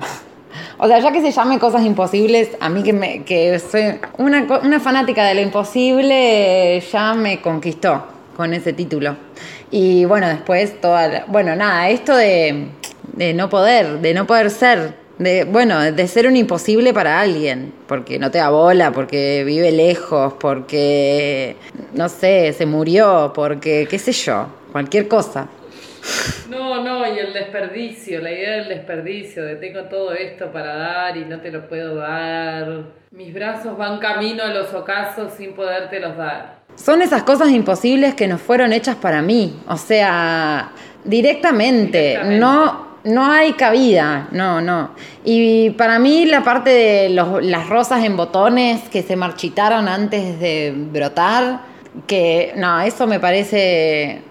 O 0.77 0.87
sea, 0.87 0.99
ya 0.99 1.11
que 1.11 1.21
se 1.21 1.31
llame 1.31 1.57
Cosas 1.57 1.83
Imposibles, 1.83 2.49
a 2.59 2.69
mí 2.69 2.83
que, 2.83 2.93
me, 2.93 3.23
que 3.23 3.57
soy 3.59 3.99
una, 4.17 4.45
una 4.63 4.79
fanática 4.79 5.25
de 5.25 5.35
lo 5.35 5.41
imposible, 5.41 6.79
ya 6.91 7.13
me 7.13 7.41
conquistó 7.41 8.03
con 8.35 8.53
ese 8.53 8.73
título. 8.73 9.15
Y 9.71 10.05
bueno, 10.05 10.27
después 10.27 10.79
toda 10.81 11.07
la- 11.07 11.25
Bueno, 11.27 11.55
nada, 11.55 11.89
esto 11.89 12.15
de, 12.15 12.67
de 13.13 13.33
no 13.33 13.49
poder, 13.49 13.99
de 14.01 14.13
no 14.13 14.25
poder 14.27 14.49
ser, 14.51 14.95
de, 15.23 15.43
bueno, 15.43 15.79
de 15.79 16.07
ser 16.07 16.27
un 16.27 16.35
imposible 16.35 16.93
para 16.93 17.19
alguien, 17.19 17.73
porque 17.87 18.17
no 18.17 18.31
te 18.31 18.39
da 18.39 18.49
bola, 18.49 18.91
porque 18.91 19.43
vive 19.45 19.71
lejos, 19.71 20.33
porque, 20.39 21.55
no 21.93 22.09
sé, 22.09 22.53
se 22.53 22.65
murió, 22.65 23.31
porque, 23.33 23.87
qué 23.89 23.99
sé 23.99 24.11
yo, 24.11 24.47
cualquier 24.71 25.07
cosa. 25.07 25.47
No, 26.49 26.83
no, 26.83 27.05
y 27.05 27.19
el 27.19 27.31
desperdicio, 27.33 28.21
la 28.21 28.31
idea 28.31 28.51
del 28.57 28.69
desperdicio, 28.69 29.45
de 29.45 29.55
tengo 29.57 29.83
todo 29.83 30.13
esto 30.13 30.51
para 30.51 30.75
dar 30.75 31.15
y 31.15 31.25
no 31.25 31.39
te 31.39 31.51
lo 31.51 31.67
puedo 31.69 31.95
dar. 31.95 32.85
Mis 33.11 33.33
brazos 33.33 33.77
van 33.77 33.99
camino 33.99 34.43
a 34.43 34.47
los 34.47 34.73
ocasos 34.73 35.33
sin 35.37 35.53
podértelos 35.53 36.17
dar. 36.17 36.61
Son 36.75 37.01
esas 37.01 37.23
cosas 37.23 37.49
imposibles 37.49 38.15
que 38.15 38.27
nos 38.27 38.41
fueron 38.41 38.73
hechas 38.73 38.95
para 38.95 39.21
mí. 39.21 39.61
O 39.67 39.77
sea, 39.77 40.71
directamente. 41.03 41.99
Directamente. 41.99 42.39
No, 42.39 42.90
no 43.03 43.31
hay 43.31 43.53
cabida. 43.53 44.27
No, 44.31 44.61
no. 44.61 44.91
Y 45.23 45.71
para 45.71 45.99
mí 45.99 46.25
la 46.25 46.43
parte 46.43 46.69
de 46.69 47.09
los- 47.09 47.43
las 47.43 47.67
rosas 47.69 48.03
en 48.05 48.15
botones 48.17 48.81
que 48.89 49.01
se 49.03 49.15
marchitaron 49.15 49.87
antes 49.87 50.39
de 50.39 50.73
brotar, 50.75 51.61
que 52.07 52.53
no, 52.55 52.79
eso 52.81 53.07
me 53.07 53.19
parece 53.19 54.21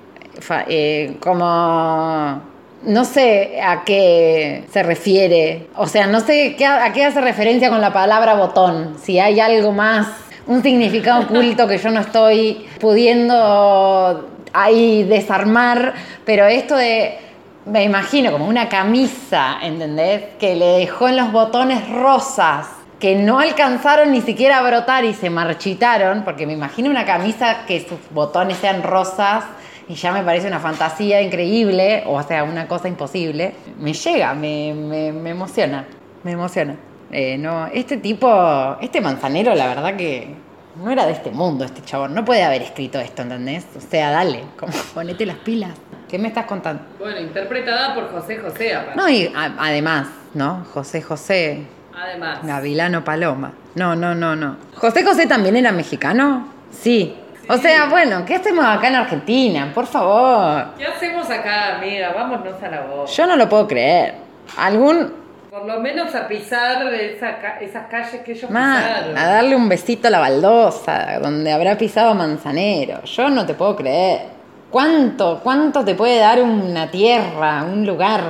eh, 0.68 1.16
como... 1.20 2.48
No 2.82 3.04
sé 3.04 3.60
a 3.62 3.84
qué 3.84 4.64
se 4.72 4.82
refiere. 4.82 5.66
O 5.76 5.86
sea, 5.86 6.06
no 6.06 6.20
sé 6.20 6.54
qué- 6.56 6.64
a 6.64 6.90
qué 6.94 7.04
hace 7.04 7.20
referencia 7.20 7.68
con 7.68 7.82
la 7.82 7.92
palabra 7.92 8.32
botón. 8.34 8.94
Si 9.02 9.18
hay 9.18 9.38
algo 9.38 9.72
más 9.72 10.06
un 10.46 10.62
significado 10.62 11.24
oculto 11.24 11.68
que 11.68 11.76
yo 11.76 11.90
no 11.90 12.00
estoy 12.00 12.64
pudiendo 12.80 14.26
ahí 14.52 15.02
desarmar, 15.04 15.92
pero 16.24 16.46
esto 16.46 16.74
de, 16.74 17.18
me 17.66 17.84
imagino 17.84 18.32
como 18.32 18.46
una 18.46 18.68
camisa, 18.68 19.58
¿entendés? 19.62 20.22
Que 20.38 20.56
le 20.56 20.66
dejó 20.78 21.08
en 21.08 21.16
los 21.16 21.30
botones 21.32 21.88
rosas, 21.90 22.66
que 22.98 23.14
no 23.14 23.38
alcanzaron 23.38 24.12
ni 24.12 24.20
siquiera 24.20 24.58
a 24.58 24.62
brotar 24.62 25.04
y 25.04 25.14
se 25.14 25.30
marchitaron, 25.30 26.22
porque 26.24 26.46
me 26.46 26.52
imagino 26.52 26.90
una 26.90 27.04
camisa 27.04 27.64
que 27.66 27.80
sus 27.86 27.98
botones 28.10 28.58
sean 28.58 28.82
rosas. 28.82 29.44
Y 29.88 29.94
ya 29.94 30.12
me 30.12 30.22
parece 30.22 30.46
una 30.46 30.60
fantasía 30.60 31.20
increíble, 31.20 32.04
o 32.06 32.22
sea, 32.22 32.44
una 32.44 32.68
cosa 32.68 32.86
imposible. 32.86 33.54
Me 33.78 33.92
llega, 33.92 34.34
me, 34.34 34.72
me- 34.72 35.12
me 35.12 35.30
emociona, 35.30 35.84
me 36.22 36.32
emociona. 36.32 36.76
Eh, 37.10 37.36
no, 37.38 37.66
este 37.66 37.96
tipo, 37.96 38.76
este 38.80 39.00
manzanero, 39.00 39.52
la 39.56 39.66
verdad 39.66 39.96
que 39.96 40.32
no 40.80 40.90
era 40.92 41.06
de 41.06 41.12
este 41.12 41.30
mundo, 41.32 41.64
este 41.64 41.82
chabón. 41.82 42.14
No 42.14 42.24
puede 42.24 42.44
haber 42.44 42.62
escrito 42.62 43.00
esto, 43.00 43.22
¿entendés? 43.22 43.66
O 43.76 43.80
sea, 43.80 44.12
dale, 44.12 44.44
como 44.58 44.72
ponete 44.94 45.26
las 45.26 45.38
pilas. 45.38 45.72
¿Qué 46.10 46.18
me 46.18 46.28
estás 46.28 46.46
contando? 46.46 46.82
Bueno, 46.98 47.20
interpretada 47.20 47.94
por 47.94 48.10
José 48.10 48.38
José, 48.38 48.74
aparte. 48.74 48.96
No, 48.96 49.08
y 49.08 49.26
a- 49.34 49.54
además, 49.58 50.08
¿no? 50.34 50.64
José 50.74 51.00
José, 51.02 51.62
Además. 51.94 52.40
Gavilano 52.42 53.04
Paloma. 53.04 53.52
No, 53.76 53.94
no, 53.94 54.14
no, 54.14 54.34
no. 54.34 54.56
¿José 54.74 55.04
José 55.04 55.26
también 55.26 55.54
era 55.56 55.70
mexicano? 55.70 56.48
Sí. 56.72 57.16
O 57.48 57.56
sea, 57.58 57.86
bueno, 57.86 58.24
¿qué 58.24 58.36
hacemos 58.36 58.64
acá 58.64 58.88
en 58.88 58.94
Argentina? 58.96 59.70
Por 59.74 59.86
favor. 59.86 60.66
¿Qué 60.78 60.86
hacemos 60.86 61.28
acá, 61.30 61.76
amiga? 61.76 62.12
Vámonos 62.14 62.60
a 62.62 62.68
la 62.68 62.80
voz. 62.82 63.16
Yo 63.16 63.26
no 63.26 63.36
lo 63.36 63.48
puedo 63.48 63.66
creer. 63.68 64.14
Algún 64.56 65.12
Por 65.50 65.66
lo 65.66 65.80
menos 65.80 66.14
a 66.14 66.26
pisar 66.28 66.92
esa 66.94 67.30
esas 67.60 67.86
calles 67.88 68.20
que 68.24 68.32
ellos 68.32 68.50
más, 68.50 68.82
pisaron. 68.84 69.18
a 69.18 69.26
darle 69.26 69.56
un 69.56 69.68
besito 69.68 70.08
a 70.08 70.10
la 70.10 70.18
baldosa, 70.20 71.18
donde 71.20 71.52
habrá 71.52 71.76
pisado 71.76 72.14
Manzanero. 72.14 73.02
Yo 73.04 73.28
no 73.30 73.44
te 73.46 73.54
puedo 73.54 73.76
creer. 73.76 74.39
¿Cuánto, 74.70 75.40
cuánto 75.42 75.84
te 75.84 75.94
puede 75.94 76.18
dar 76.18 76.40
una 76.42 76.90
tierra, 76.90 77.64
un 77.64 77.84
lugar, 77.86 78.22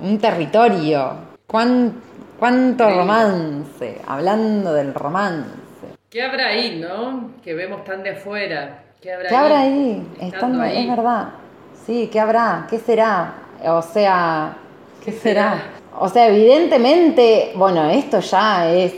un 0.00 0.18
territorio? 0.18 1.12
¿Cuán- 1.46 1.94
¿Cuánto 2.38 2.84
Increíble. 2.84 3.00
romance? 3.02 4.00
Hablando 4.06 4.72
del 4.74 4.92
romance. 4.92 5.48
¿Qué 6.10 6.22
habrá 6.22 6.48
ahí, 6.48 6.78
no? 6.80 7.30
Que 7.42 7.54
vemos 7.54 7.84
tan 7.84 8.02
de 8.02 8.10
afuera. 8.10 8.82
¿Qué 9.00 9.12
habrá 9.12 9.28
¿Qué 9.28 9.34
ahí? 9.36 9.42
habrá 9.44 9.60
ahí? 9.60 10.06
Estando 10.20 10.26
Estando, 10.36 10.62
ahí. 10.62 10.78
es 10.78 10.96
verdad. 10.96 11.28
Sí, 11.86 12.08
¿qué 12.12 12.20
habrá? 12.20 12.66
¿Qué 12.68 12.78
será? 12.78 13.34
O 13.64 13.80
sea, 13.82 14.56
¿qué, 15.04 15.12
¿Qué 15.12 15.18
será? 15.18 15.50
será? 15.52 15.62
O 16.00 16.08
sea, 16.08 16.26
evidentemente, 16.28 17.52
bueno, 17.54 17.88
esto 17.90 18.20
ya 18.20 18.68
es, 18.70 18.92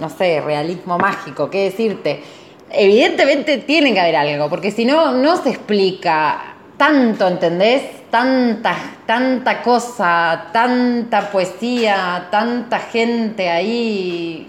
no 0.00 0.08
sé, 0.08 0.40
realismo 0.40 0.98
mágico, 0.98 1.50
¿qué 1.50 1.64
decirte? 1.64 2.22
Evidentemente 2.70 3.58
tiene 3.58 3.92
que 3.94 4.00
haber 4.00 4.16
algo, 4.16 4.48
porque 4.48 4.70
si 4.70 4.84
no, 4.84 5.12
no 5.12 5.36
se 5.42 5.50
explica 5.50 6.54
tanto, 6.76 7.26
¿entendés? 7.26 7.82
Tanta, 8.10 8.74
tanta 9.06 9.62
cosa, 9.62 10.48
tanta 10.52 11.30
poesía, 11.30 12.28
tanta 12.30 12.78
gente 12.78 13.48
ahí 13.50 14.48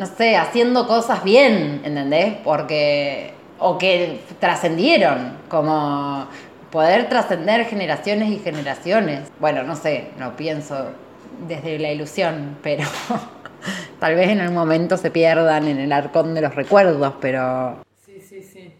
no 0.00 0.06
sé, 0.06 0.34
haciendo 0.36 0.86
cosas 0.86 1.22
bien, 1.22 1.82
¿entendés? 1.84 2.34
Porque, 2.42 3.34
o 3.58 3.76
que 3.76 4.20
trascendieron, 4.38 5.36
como 5.50 6.26
poder 6.70 7.10
trascender 7.10 7.66
generaciones 7.66 8.30
y 8.30 8.38
generaciones. 8.38 9.30
Bueno, 9.38 9.62
no 9.62 9.76
sé, 9.76 10.08
no 10.18 10.36
pienso 10.36 10.92
desde 11.46 11.78
la 11.78 11.92
ilusión, 11.92 12.56
pero 12.62 12.84
tal 13.98 14.14
vez 14.14 14.28
en 14.28 14.40
algún 14.40 14.56
momento 14.56 14.96
se 14.96 15.10
pierdan 15.10 15.66
en 15.68 15.78
el 15.78 15.92
arcón 15.92 16.34
de 16.34 16.40
los 16.42 16.54
recuerdos, 16.54 17.14
pero 17.20 17.82
Sí, 18.04 18.20
sí, 18.20 18.42
sí. 18.42 18.72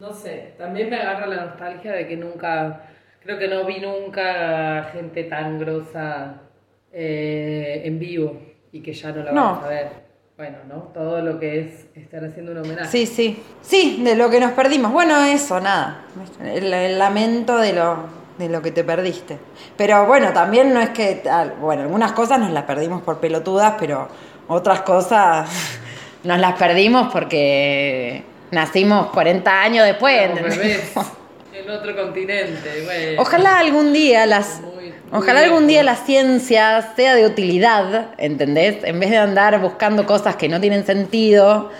No 0.00 0.12
sé, 0.12 0.54
también 0.58 0.90
me 0.90 0.96
agarra 0.96 1.26
la 1.26 1.44
nostalgia 1.46 1.92
de 1.92 2.08
que 2.08 2.16
nunca, 2.16 2.82
creo 3.22 3.38
que 3.38 3.46
no 3.48 3.64
vi 3.64 3.78
nunca 3.80 4.90
gente 4.92 5.24
tan 5.24 5.58
grosa 5.60 6.34
eh, 6.92 7.82
en 7.84 7.98
vivo 7.98 8.40
y 8.72 8.80
que 8.82 8.92
ya 8.92 9.12
no 9.12 9.22
la 9.22 9.32
No. 9.32 9.42
vamos 9.44 9.64
a 9.64 9.68
ver. 9.68 9.88
Bueno, 10.36 10.58
¿no? 10.66 10.74
Todo 10.94 11.20
lo 11.22 11.38
que 11.38 11.60
es 11.60 11.86
estar 11.94 12.24
haciendo 12.24 12.52
un 12.52 12.58
homenaje. 12.58 12.90
Sí, 12.90 13.06
sí. 13.06 13.42
Sí, 13.60 14.02
de 14.02 14.16
lo 14.16 14.28
que 14.28 14.40
nos 14.40 14.52
perdimos. 14.52 14.90
Bueno, 14.90 15.22
eso, 15.24 15.60
nada. 15.60 16.04
El, 16.42 16.72
el 16.72 16.98
lamento 16.98 17.58
de 17.58 17.74
lo, 17.74 18.06
de 18.38 18.48
lo 18.48 18.62
que 18.62 18.70
te 18.70 18.82
perdiste. 18.84 19.38
Pero 19.76 20.06
bueno, 20.06 20.32
también 20.32 20.72
no 20.72 20.80
es 20.80 20.90
que. 20.90 21.22
Bueno, 21.60 21.82
algunas 21.82 22.12
cosas 22.12 22.38
nos 22.38 22.50
las 22.50 22.64
perdimos 22.64 23.02
por 23.02 23.18
pelotudas, 23.18 23.74
pero 23.78 24.08
otras 24.48 24.80
cosas 24.82 25.48
nos 26.24 26.38
las 26.38 26.54
perdimos 26.58 27.12
porque 27.12 28.22
nacimos 28.50 29.08
40 29.10 29.62
años 29.62 29.86
después. 29.86 30.30
En 31.54 31.70
otro 31.70 31.94
continente. 31.94 32.82
bueno. 32.84 33.22
Ojalá 33.22 33.58
algún 33.58 33.92
día 33.92 34.24
las. 34.26 34.60
Muy- 34.62 34.86
muy 34.86 34.92
Ojalá 35.12 35.40
algún 35.40 35.66
día 35.66 35.82
la 35.82 35.94
ciencia 35.96 36.94
sea 36.96 37.14
de 37.14 37.26
utilidad, 37.26 38.14
¿entendés? 38.16 38.82
En 38.84 38.98
vez 38.98 39.10
de 39.10 39.18
andar 39.18 39.60
buscando 39.60 40.06
cosas 40.06 40.34
que 40.36 40.48
no 40.48 40.60
tienen 40.60 40.84
sentido, 40.86 41.70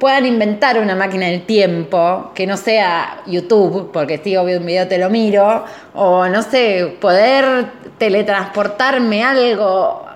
puedan 0.00 0.24
inventar 0.24 0.78
una 0.78 0.96
máquina 0.96 1.26
del 1.26 1.42
tiempo 1.42 2.32
que 2.34 2.46
no 2.46 2.56
sea 2.56 3.22
YouTube, 3.26 3.90
porque 3.92 4.18
si 4.18 4.34
obvio 4.36 4.58
un 4.58 4.66
video 4.66 4.88
te 4.88 4.98
lo 4.98 5.10
miro, 5.10 5.64
o 5.94 6.26
no 6.26 6.42
sé, 6.42 6.96
poder 6.98 7.66
teletransportarme 7.98 9.22
algo, 9.22 10.06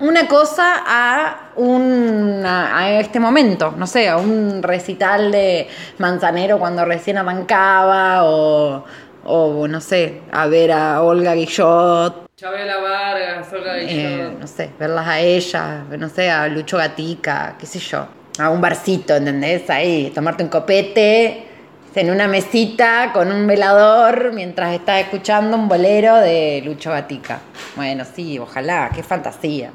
una 0.00 0.26
cosa 0.26 0.82
a, 0.86 1.50
un, 1.56 2.42
a, 2.44 2.98
este 2.98 3.20
momento, 3.20 3.74
no 3.76 3.86
sé, 3.86 4.08
a 4.08 4.16
un 4.16 4.62
recital 4.62 5.30
de 5.30 5.68
Manzanero 5.98 6.58
cuando 6.58 6.86
recién 6.86 7.18
arrancaba, 7.18 8.24
o, 8.24 8.82
o 9.24 9.68
no 9.68 9.80
sé, 9.82 10.22
a 10.32 10.46
ver 10.46 10.72
a 10.72 11.02
Olga 11.02 11.34
Guillot, 11.34 12.24
Chabela 12.34 12.78
Vargas, 12.78 13.52
Olga 13.52 13.78
eh, 13.78 13.86
Guillot. 13.86 14.40
no 14.40 14.46
sé, 14.46 14.70
verlas 14.78 15.06
a 15.06 15.20
ella, 15.20 15.84
no 15.98 16.08
sé, 16.08 16.30
a 16.30 16.48
Lucho 16.48 16.78
Gatica, 16.78 17.56
qué 17.58 17.66
sé 17.66 17.78
yo, 17.78 18.06
a 18.38 18.50
un 18.50 18.60
barcito, 18.60 19.14
¿entendés? 19.14 19.68
Ahí, 19.70 20.10
tomarte 20.14 20.42
un 20.42 20.48
copete 20.48 21.44
en 21.94 22.10
una 22.10 22.26
mesita 22.26 23.12
con 23.12 23.30
un 23.30 23.46
velador 23.46 24.32
mientras 24.34 24.74
estás 24.74 25.02
escuchando 25.02 25.56
un 25.56 25.68
bolero 25.68 26.16
de 26.16 26.62
Lucho 26.64 26.90
Gatica. 26.90 27.40
Bueno, 27.76 28.04
sí, 28.04 28.38
ojalá, 28.38 28.90
qué 28.92 29.02
fantasía. 29.02 29.70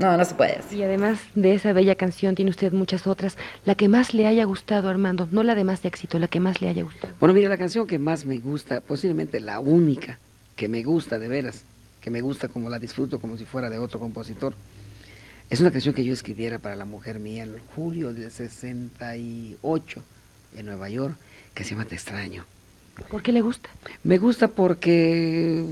No, 0.00 0.16
no 0.16 0.24
se 0.24 0.34
puede 0.34 0.56
decir. 0.56 0.78
Y 0.78 0.82
además 0.82 1.20
de 1.34 1.54
esa 1.54 1.72
bella 1.72 1.94
canción 1.94 2.34
tiene 2.34 2.50
usted 2.50 2.72
muchas 2.72 3.06
otras. 3.06 3.36
La 3.66 3.74
que 3.74 3.86
más 3.86 4.14
le 4.14 4.26
haya 4.26 4.44
gustado, 4.44 4.88
Armando, 4.88 5.28
no 5.30 5.42
la 5.42 5.54
de 5.54 5.62
más 5.62 5.84
éxito, 5.84 6.18
la 6.18 6.26
que 6.26 6.40
más 6.40 6.60
le 6.62 6.70
haya 6.70 6.82
gustado. 6.82 7.12
Bueno, 7.20 7.34
mira, 7.34 7.48
la 7.48 7.58
canción 7.58 7.86
que 7.86 7.98
más 7.98 8.24
me 8.24 8.38
gusta, 8.38 8.80
posiblemente 8.80 9.40
la 9.40 9.60
única 9.60 10.18
que 10.56 10.68
me 10.68 10.82
gusta 10.82 11.18
de 11.18 11.28
veras, 11.28 11.64
que 12.00 12.10
me 12.10 12.22
gusta 12.22 12.48
como 12.48 12.70
la 12.70 12.78
disfruto 12.78 13.20
como 13.20 13.36
si 13.36 13.44
fuera 13.44 13.68
de 13.68 13.78
otro 13.78 14.00
compositor, 14.00 14.54
es 15.50 15.60
una 15.60 15.72
canción 15.72 15.94
que 15.94 16.04
yo 16.04 16.12
escribiera 16.12 16.60
para 16.60 16.76
la 16.76 16.84
mujer 16.84 17.18
mía 17.18 17.42
en 17.42 17.58
julio 17.74 18.14
del 18.14 18.30
68. 18.30 20.02
en 20.56 20.66
Nueva 20.66 20.88
York 20.88 21.16
que 21.54 21.64
se 21.64 21.70
llama 21.70 21.84
Te 21.84 21.96
extraño. 21.96 22.44
¿Por 23.08 23.22
qué 23.22 23.32
le 23.32 23.40
gusta? 23.40 23.68
Me 24.04 24.18
gusta 24.18 24.48
porque 24.48 25.64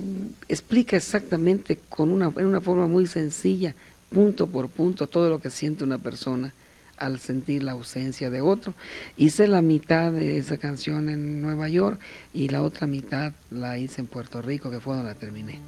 explica 0.48 0.96
exactamente 0.96 1.78
con 1.88 2.10
una, 2.10 2.32
en 2.36 2.46
una 2.46 2.60
forma 2.60 2.86
muy 2.86 3.06
sencilla, 3.06 3.74
punto 4.10 4.46
por 4.46 4.68
punto, 4.68 5.06
todo 5.06 5.30
lo 5.30 5.40
que 5.40 5.50
siente 5.50 5.84
una 5.84 5.98
persona 5.98 6.52
al 6.96 7.20
sentir 7.20 7.62
la 7.62 7.72
ausencia 7.72 8.30
de 8.30 8.40
otro. 8.40 8.74
Hice 9.16 9.46
la 9.46 9.62
mitad 9.62 10.10
de 10.12 10.38
esa 10.38 10.58
canción 10.58 11.08
en 11.08 11.40
Nueva 11.40 11.68
York 11.68 12.00
y 12.34 12.48
la 12.48 12.62
otra 12.62 12.86
mitad 12.86 13.32
la 13.50 13.78
hice 13.78 14.00
en 14.00 14.08
Puerto 14.08 14.42
Rico, 14.42 14.70
que 14.70 14.80
fue 14.80 14.96
donde 14.96 15.12
la 15.12 15.18
terminé. 15.18 15.60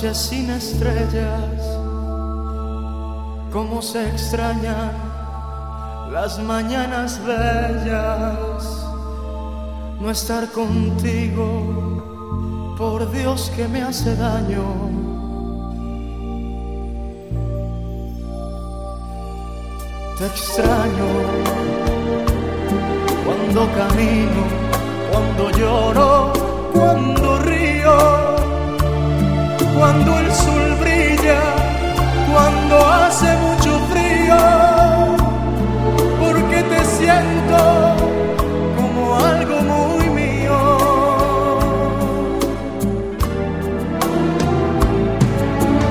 Noches 0.00 0.18
sin 0.18 0.48
estrellas, 0.50 1.60
cómo 3.52 3.82
se 3.82 4.08
extrañan 4.08 4.92
las 6.12 6.38
mañanas 6.38 7.20
bellas, 7.26 8.86
no 10.00 10.08
estar 10.08 10.52
contigo, 10.52 12.04
por 12.78 13.10
Dios 13.10 13.50
que 13.56 13.66
me 13.66 13.82
hace 13.82 14.14
daño. 14.14 14.62
Te 20.16 20.26
extraño 20.26 21.08
cuando 23.24 23.66
camino, 23.72 24.44
cuando 25.10 25.50
lloro, 25.58 26.32
cuando 26.72 27.17
cuando 29.78 30.18
el 30.18 30.32
sol 30.32 30.76
brilla, 30.80 31.40
cuando 32.32 32.84
hace 32.84 33.28
mucho 33.46 33.78
frío, 33.90 34.36
porque 36.20 36.62
te 36.64 36.84
siento 36.84 37.58
como 38.76 39.16
algo 39.16 39.60
muy 39.60 40.10
mío. 40.10 40.58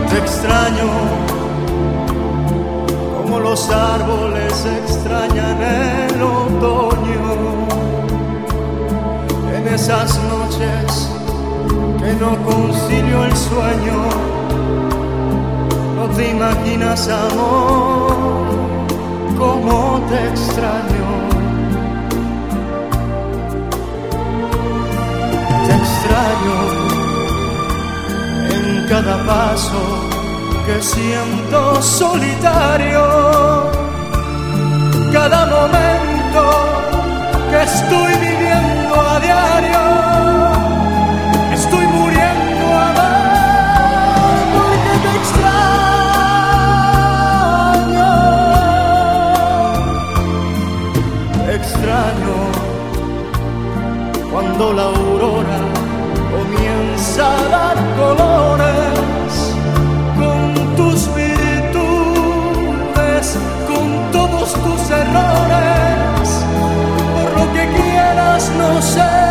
Te 0.09 0.17
extraño 0.17 0.89
como 3.21 3.39
los 3.39 3.69
árboles 3.69 4.65
extrañan 4.83 5.61
el 6.11 6.21
otoño 6.21 7.67
en 9.55 9.67
esas 9.73 10.19
noches 10.23 11.09
que 11.99 12.13
no 12.13 12.36
concilio 12.87 13.23
el 13.25 13.35
sueño. 13.35 13.97
No 15.95 16.07
te 16.15 16.31
imaginas, 16.31 17.09
amor, 17.09 18.47
cómo 19.37 20.01
te 20.09 20.27
extraño. 20.29 21.07
Te 25.65 25.73
extraño 25.83 26.57
en 28.55 28.87
cada 28.87 29.25
paso 29.25 29.81
que 30.65 30.81
siento 30.81 31.81
solitario. 31.81 33.03
Cada 35.11 35.45
momento 35.47 36.41
que 37.49 37.63
estoy 37.63 38.13
viviendo 38.19 38.95
a 38.95 39.19
diario 39.19 40.46
cuando 54.57 54.73
la 54.73 54.83
aurora 54.85 55.59
comienza 56.31 57.23
a 57.31 57.43
dar 57.47 57.77
colores 57.95 59.53
con 60.17 60.75
tus 60.75 61.07
virtudes, 61.13 61.77
con 63.67 64.11
todos 64.11 64.53
tus 64.53 64.89
errores, 64.89 66.43
por 67.13 67.29
lo 67.39 67.45
que 67.53 67.63
quieras 67.69 68.51
no 68.57 68.81
sé, 68.81 69.26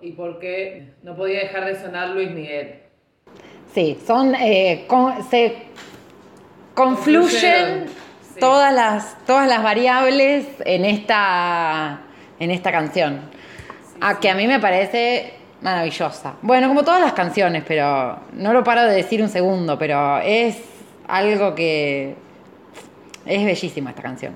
y 0.00 0.12
porque 0.12 0.94
no 1.02 1.16
podía 1.16 1.40
dejar 1.40 1.64
de 1.64 1.76
sonar 1.80 2.10
Luis 2.10 2.30
Miguel. 2.30 2.80
Sí, 3.72 3.98
son, 4.06 4.34
eh, 4.34 4.86
se 5.30 5.56
confluyen 6.74 7.86
todas, 8.40 8.72
las, 8.74 9.16
todas 9.26 9.48
las 9.48 9.62
variables 9.62 10.46
en 10.64 10.84
esta, 10.84 12.00
en 12.38 12.50
esta 12.50 12.72
canción. 12.72 13.20
a 14.00 14.20
que 14.20 14.30
a 14.30 14.34
mí 14.34 14.46
me 14.46 14.60
parece 14.60 15.34
maravillosa. 15.60 16.34
Bueno, 16.42 16.68
como 16.68 16.84
todas 16.84 17.00
las 17.00 17.12
canciones, 17.12 17.64
pero 17.66 18.18
no 18.32 18.52
lo 18.52 18.62
paro 18.62 18.84
de 18.84 18.94
decir 18.94 19.22
un 19.22 19.28
segundo, 19.28 19.78
pero 19.78 20.18
es 20.18 20.62
algo 21.08 21.54
que 21.54 22.14
es 23.26 23.44
bellísima 23.44 23.90
esta 23.90 24.02
canción. 24.02 24.34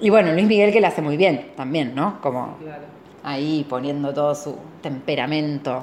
Y 0.00 0.10
bueno, 0.10 0.32
Luis 0.32 0.46
Miguel 0.46 0.72
que 0.72 0.80
la 0.80 0.88
hace 0.88 1.02
muy 1.02 1.16
bien 1.16 1.52
también, 1.56 1.94
¿no? 1.94 2.20
Como 2.20 2.58
ahí 3.26 3.66
poniendo 3.68 4.14
todo 4.14 4.34
su 4.34 4.56
temperamento, 4.80 5.82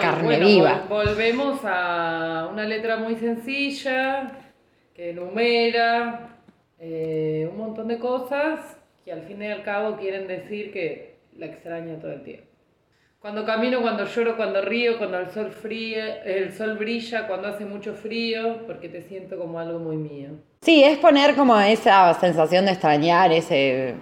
carne 0.00 0.40
viva. 0.40 0.86
Volvemos 0.88 1.60
a 1.64 2.48
una 2.50 2.64
letra 2.64 2.96
muy 2.96 3.14
sencilla, 3.16 4.32
que 4.94 5.10
enumera 5.10 6.38
eh, 6.78 7.46
un 7.52 7.58
montón 7.58 7.88
de 7.88 7.98
cosas 7.98 8.78
que 9.04 9.12
al 9.12 9.22
fin 9.22 9.42
y 9.42 9.48
al 9.48 9.62
cabo 9.62 9.96
quieren 9.98 10.26
decir 10.26 10.72
que 10.72 11.18
la 11.36 11.46
extraña 11.46 11.98
todo 12.00 12.12
el 12.12 12.22
tiempo. 12.22 12.46
Cuando 13.20 13.44
camino, 13.44 13.82
cuando 13.82 14.06
lloro, 14.06 14.34
cuando 14.38 14.62
río, 14.62 14.96
cuando 14.96 15.18
el 15.18 15.30
sol, 15.30 15.50
fría, 15.50 16.22
el 16.22 16.54
sol 16.54 16.78
brilla, 16.78 17.26
cuando 17.26 17.48
hace 17.48 17.66
mucho 17.66 17.92
frío, 17.92 18.66
porque 18.66 18.88
te 18.88 19.02
siento 19.02 19.36
como 19.36 19.58
algo 19.58 19.78
muy 19.78 19.98
mío. 19.98 20.30
Sí, 20.62 20.82
es 20.82 20.96
poner 20.96 21.34
como 21.34 21.60
esa 21.60 22.14
sensación 22.14 22.64
de 22.64 22.72
extrañar, 22.72 23.30
ese, 23.30 23.94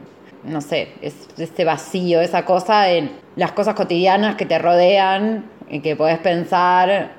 no 0.45 0.61
sé, 0.61 0.89
ese 1.03 1.65
vacío, 1.65 2.21
esa 2.21 2.45
cosa 2.45 2.91
en 2.91 3.11
las 3.37 3.53
cosas 3.53 3.75
cotidianas 3.75 4.37
que 4.37 4.47
te 4.47 4.59
rodean 4.59 5.47
y 5.69 5.81
que 5.81 5.97
puedes 5.97 6.19
pensar 6.19 7.13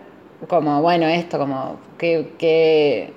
como, 0.47 0.81
bueno, 0.81 1.07
esto, 1.07 1.37
como 1.37 1.77
que, 1.97 2.33
que 2.37 3.13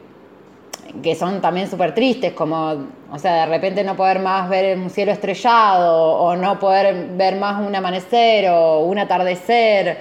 que 1.03 1.15
son 1.15 1.41
también 1.41 1.71
súper 1.71 1.95
tristes, 1.95 2.33
como, 2.33 2.87
o 3.11 3.19
sea, 3.19 3.47
de 3.47 3.47
repente 3.47 3.83
no 3.85 3.97
poder 3.97 4.19
más 4.19 4.49
ver 4.49 4.77
un 4.77 4.91
cielo 4.91 5.13
estrellado, 5.13 6.19
o 6.19 6.37
no 6.37 6.59
poder 6.59 7.09
ver 7.17 7.37
más 7.37 7.67
un 7.67 7.75
amanecer, 7.75 8.51
o 8.51 8.81
un 8.81 8.99
atardecer, 8.99 9.99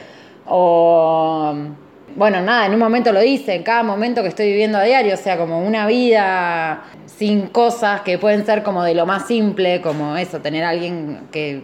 o, 0.48 1.54
bueno, 2.16 2.42
nada, 2.42 2.66
en 2.66 2.74
un 2.74 2.80
momento 2.80 3.12
lo 3.12 3.20
dice, 3.20 3.56
en 3.56 3.64
cada 3.64 3.84
momento 3.84 4.22
que 4.22 4.30
estoy 4.30 4.48
viviendo 4.48 4.78
a 4.78 4.84
diario, 4.84 5.14
o 5.14 5.18
sea, 5.18 5.38
como 5.38 5.66
una 5.66 5.88
vida 5.88 6.84
sin 7.06 7.48
cosas 7.48 8.02
que 8.02 8.18
pueden 8.18 8.46
ser 8.46 8.64
como 8.64 8.84
de 8.84 8.96
lo 8.96 9.06
más 9.06 9.28
simple, 9.28 9.82
como 9.82 10.18
eso, 10.18 10.40
tener 10.40 10.64
a 10.64 10.70
alguien 10.70 11.28
que 11.32 11.64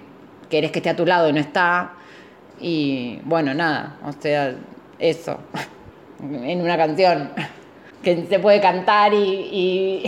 querés 0.49 0.71
que 0.71 0.79
esté 0.79 0.89
a 0.89 0.95
tu 0.95 1.05
lado 1.05 1.29
y 1.29 1.33
no 1.33 1.39
está, 1.39 1.93
y 2.59 3.19
bueno, 3.23 3.53
nada, 3.53 3.97
o 4.05 4.11
sea, 4.13 4.55
eso, 4.99 5.39
en 6.21 6.61
una 6.61 6.77
canción 6.77 7.31
que 8.03 8.25
se 8.25 8.39
puede 8.39 8.61
cantar 8.61 9.13
y, 9.13 10.03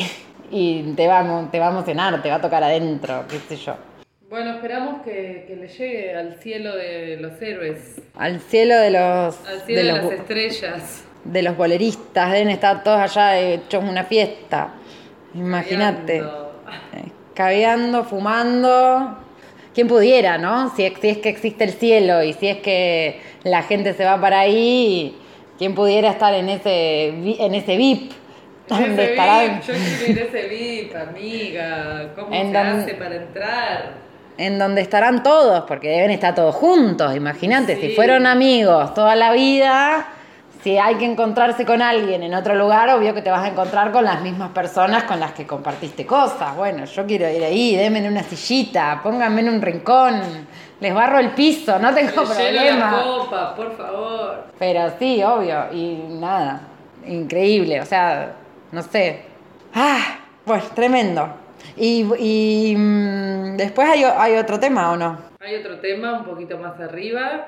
te, 0.95 1.07
va, 1.07 1.49
te 1.51 1.59
va 1.59 1.67
a 1.67 1.71
emocionar, 1.71 2.21
te 2.21 2.29
va 2.29 2.35
a 2.35 2.41
tocar 2.41 2.63
adentro, 2.63 3.25
qué 3.27 3.39
sé 3.39 3.55
yo. 3.57 3.88
Bueno, 4.29 4.51
esperamos 4.51 5.01
que, 5.01 5.57
le 5.59 5.67
llegue 5.67 6.15
al 6.15 6.35
cielo 6.35 6.75
de 6.75 7.17
los 7.19 7.41
héroes. 7.41 7.99
Al 8.15 8.39
cielo 8.39 8.77
de 8.77 8.91
los... 8.91 9.47
Al 9.47 9.61
cielo 9.65 9.81
de, 9.81 10.01
las 10.01 10.11
estrellas. 10.11 11.03
De 11.23 11.41
los 11.41 11.57
boleristas, 11.57 12.31
deben 12.31 12.49
estar 12.49 12.83
todos 12.83 12.99
allá 12.99 13.39
hechos 13.39 13.83
una 13.83 14.03
fiesta. 14.03 14.75
Imagínate. 15.33 16.21
Caviando, 17.33 18.03
fumando. 18.03 19.17
Quién 19.73 19.87
pudiera, 19.87 20.37
¿no? 20.37 20.75
Si, 20.75 20.87
si 21.01 21.09
es 21.09 21.17
que 21.17 21.29
existe 21.29 21.63
el 21.63 21.71
cielo 21.71 22.21
y 22.21 22.33
si 22.33 22.49
es 22.49 22.57
que 22.57 23.19
la 23.43 23.63
gente 23.63 23.93
se 23.93 24.05
va 24.05 24.21
para 24.21 24.41
ahí 24.41 25.17
¿Quién 25.57 25.75
pudiera 25.75 26.11
estar 26.11 26.33
en 26.33 26.47
ese, 26.47 27.07
en 27.07 27.53
ese 27.53 27.75
VIP? 27.75 28.13
Donde 28.69 29.03
ese 29.03 29.11
VIP, 29.11 29.61
yo 29.61 29.73
quiero 29.73 30.11
ir 30.11 30.19
a 30.19 30.23
ese 30.23 30.47
VIP, 30.47 30.95
amiga. 30.95 32.13
¿Cómo 32.15 32.29
se 32.31 32.57
hace 32.57 32.93
para 32.93 33.15
entrar? 33.15 34.08
En 34.39 34.57
donde 34.57 34.81
estarán 34.81 35.21
todos, 35.21 35.65
porque 35.67 35.89
deben 35.89 36.11
estar 36.11 36.33
todos 36.33 36.55
juntos. 36.55 37.15
Imagínate, 37.15 37.75
si 37.79 37.89
fueron 37.95 38.25
amigos 38.25 38.93
toda 38.93 39.15
la 39.15 39.33
vida, 39.33 40.07
si 40.63 40.77
hay 40.77 40.95
que 40.95 41.05
encontrarse 41.05 41.65
con 41.65 41.81
alguien 41.81 42.23
en 42.23 42.33
otro 42.33 42.55
lugar, 42.55 42.89
obvio 42.89 43.13
que 43.13 43.21
te 43.21 43.29
vas 43.29 43.43
a 43.43 43.49
encontrar 43.49 43.91
con 43.91 44.05
las 44.05 44.21
mismas 44.21 44.51
personas 44.51 45.03
con 45.03 45.19
las 45.19 45.33
que 45.33 45.45
compartiste 45.45 46.05
cosas. 46.05 46.55
Bueno, 46.55 46.85
yo 46.85 47.05
quiero 47.05 47.29
ir 47.29 47.43
ahí, 47.43 47.75
denme 47.75 48.07
una 48.07 48.23
sillita, 48.23 49.01
pónganme 49.03 49.41
en 49.41 49.49
un 49.49 49.61
rincón 49.61 50.21
les 50.79 50.93
barro 50.93 51.19
el 51.19 51.31
piso, 51.31 51.77
no 51.79 51.93
tengo 51.93 52.23
problema. 52.23 52.91
la 52.91 53.03
copa, 53.03 53.55
por 53.55 53.75
favor. 53.75 54.45
Pero 54.57 54.91
sí, 54.97 55.21
obvio, 55.23 55.65
y 55.73 56.05
nada, 56.09 56.61
increíble, 57.05 57.81
o 57.81 57.85
sea, 57.85 58.33
no 58.71 58.81
sé. 58.81 59.23
Ah, 59.73 60.19
pues 60.45 60.69
tremendo. 60.69 61.29
Y, 61.79 62.75
mm, 62.77 63.55
después 63.57 63.87
hay, 63.89 64.03
hay 64.03 64.35
otro 64.35 64.59
tema, 64.59 64.91
¿o 64.91 64.97
no? 64.97 65.17
Hay 65.39 65.55
otro 65.55 65.79
tema 65.79 66.19
un 66.19 66.25
poquito 66.25 66.57
más 66.57 66.79
arriba, 66.79 67.47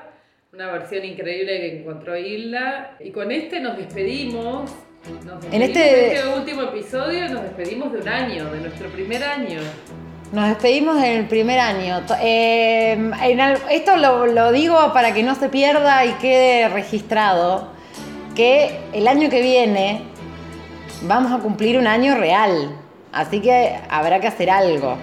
una 0.52 0.72
versión 0.72 1.04
increíble 1.04 1.60
que 1.60 1.80
encontró 1.80 2.16
Hilda. 2.16 2.96
Y 3.00 3.10
con 3.10 3.30
este 3.30 3.60
nos 3.60 3.76
despedimos. 3.76 4.70
en 5.50 5.62
este... 5.62 6.14
este 6.14 6.28
último 6.28 6.62
episodio 6.62 7.28
nos 7.28 7.42
despedimos 7.42 7.92
de 7.92 8.00
un 8.00 8.08
año, 8.08 8.50
de 8.50 8.60
nuestro 8.60 8.88
primer 8.88 9.22
año. 9.22 9.60
Nos 10.32 10.48
despedimos 10.48 10.96
en 10.96 11.12
el 11.12 11.26
primer 11.26 11.60
año. 11.60 12.00
Eh, 12.22 13.10
esto 13.70 13.96
lo, 13.98 14.50
digo 14.50 14.92
para 14.94 15.12
que 15.12 15.22
no 15.22 15.34
se 15.34 15.50
pierda 15.50 16.06
y 16.06 16.12
quede 16.14 16.68
registrado, 16.68 17.68
que 18.34 18.80
el 18.94 19.08
año 19.08 19.28
que 19.28 19.42
viene 19.42 20.04
vamos 21.02 21.32
a 21.32 21.42
cumplir 21.42 21.76
un 21.76 21.86
año 21.86 22.14
real. 22.14 22.81
Así 23.12 23.40
que 23.40 23.78
habrá 23.88 24.20
que 24.20 24.28
hacer 24.28 24.50
algo. 24.50 24.96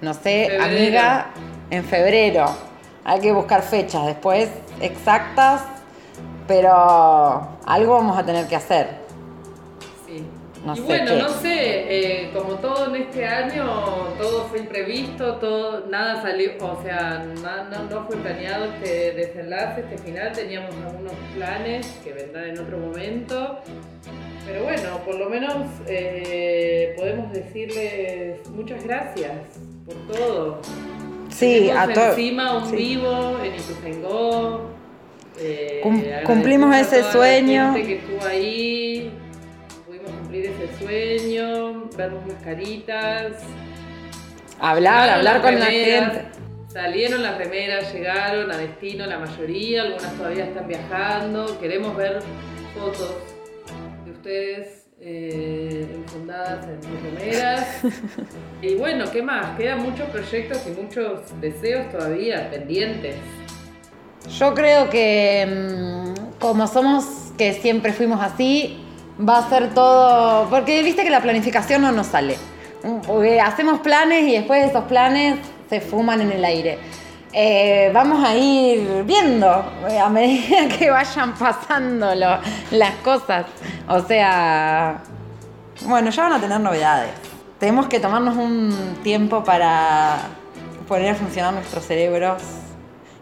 No 0.00 0.14
sé, 0.14 0.58
amiga, 0.60 1.30
en 1.70 1.84
febrero. 1.84 2.46
Hay 3.04 3.20
que 3.20 3.32
buscar 3.32 3.62
fechas 3.62 4.06
después 4.06 4.48
exactas, 4.80 5.62
pero 6.46 6.70
algo 7.66 7.94
vamos 7.94 8.18
a 8.18 8.24
tener 8.24 8.46
que 8.46 8.56
hacer. 8.56 9.00
Y 10.76 10.80
bueno, 10.80 11.16
no 11.16 11.28
sé, 11.30 12.24
eh, 12.24 12.30
como 12.34 12.56
todo 12.56 12.94
en 12.94 13.02
este 13.02 13.24
año, 13.24 13.64
todo 14.18 14.44
fue 14.44 14.58
imprevisto, 14.58 15.36
todo, 15.36 15.86
nada 15.86 16.20
salió, 16.20 16.52
o 16.60 16.82
sea, 16.82 17.24
nada, 17.40 17.86
no, 17.90 18.04
fue 18.06 18.16
planeado 18.16 18.66
este 18.66 19.12
desenlace, 19.12 19.80
este 19.80 19.96
final, 19.96 20.32
teníamos 20.32 20.74
algunos 20.84 21.14
planes 21.34 21.86
que 22.04 22.12
vendrán 22.12 22.50
en 22.50 22.58
otro 22.58 22.76
momento, 22.76 23.60
pero 24.46 24.64
bueno, 24.64 24.98
por 25.04 25.14
lo 25.16 25.28
menos 25.28 25.54
eh, 25.86 26.94
podemos 26.96 27.32
decirles 27.32 28.48
muchas 28.50 28.82
gracias 28.84 29.32
por 29.84 29.94
todo. 30.14 30.60
Sí, 31.30 31.70
a 31.70 31.92
todos. 31.92 32.08
encima 32.10 32.58
un 32.58 32.70
vivo 32.70 33.38
en 33.42 33.54
Ituzaingó. 33.54 34.70
Eh, 35.38 35.80
cumplimos 36.24 36.74
ese 36.76 37.02
sueño. 37.04 37.74
que 37.74 37.94
estuvo 37.96 38.24
ahí 38.26 39.10
cumplir 40.30 40.46
ese 40.46 40.78
sueño, 40.78 41.88
vernos 41.96 42.26
las 42.26 42.42
caritas. 42.42 43.42
Hablar, 44.58 45.08
hablar 45.08 45.42
con 45.42 45.58
la 45.58 45.66
gente. 45.66 46.24
Salieron 46.68 47.22
las 47.22 47.36
remeras, 47.36 47.92
llegaron 47.92 48.50
a 48.50 48.56
destino 48.56 49.06
la 49.06 49.18
mayoría, 49.18 49.82
algunas 49.82 50.12
todavía 50.14 50.44
están 50.44 50.68
viajando. 50.68 51.58
Queremos 51.58 51.96
ver 51.96 52.20
fotos 52.74 53.16
ustedes 54.20 54.86
eh, 55.00 55.86
enfundadas 55.94 56.66
en 56.66 56.82
sus 56.82 57.02
remeras. 57.02 57.66
y 58.62 58.74
bueno, 58.74 59.06
¿qué 59.10 59.22
más? 59.22 59.56
Quedan 59.56 59.82
muchos 59.82 60.10
proyectos 60.10 60.62
y 60.66 60.78
muchos 60.78 61.40
deseos 61.40 61.90
todavía 61.90 62.50
pendientes. 62.50 63.16
Yo 64.38 64.52
creo 64.52 64.90
que 64.90 65.46
mm, 65.48 66.38
como 66.38 66.66
somos 66.66 67.32
que 67.38 67.54
siempre 67.54 67.94
fuimos 67.94 68.20
así, 68.20 68.78
va 69.18 69.38
a 69.38 69.48
ser 69.48 69.72
todo, 69.72 70.50
porque 70.50 70.82
viste 70.82 71.02
que 71.02 71.10
la 71.10 71.22
planificación 71.22 71.80
no 71.80 71.92
nos 71.92 72.08
sale. 72.08 72.36
Hacemos 73.42 73.80
planes 73.80 74.28
y 74.28 74.32
después 74.32 74.68
esos 74.68 74.84
planes 74.84 75.38
se 75.70 75.80
fuman 75.80 76.20
en 76.20 76.32
el 76.32 76.44
aire. 76.44 76.78
Eh, 77.32 77.90
vamos 77.94 78.24
a 78.26 78.34
ir 78.34 79.04
viendo 79.04 79.64
eh, 79.88 79.98
a 79.98 80.08
medida 80.08 80.68
que 80.78 80.90
vayan 80.90 81.34
pasando 81.34 82.14
las 82.14 82.94
cosas. 83.04 83.46
O 83.88 84.00
sea, 84.00 85.00
bueno, 85.86 86.10
ya 86.10 86.22
van 86.24 86.32
a 86.32 86.40
tener 86.40 86.60
novedades. 86.60 87.12
Tenemos 87.58 87.86
que 87.86 88.00
tomarnos 88.00 88.36
un 88.36 88.98
tiempo 89.02 89.44
para 89.44 90.18
poner 90.88 91.10
a 91.10 91.14
funcionar 91.14 91.54
nuestros 91.54 91.84
cerebros 91.84 92.42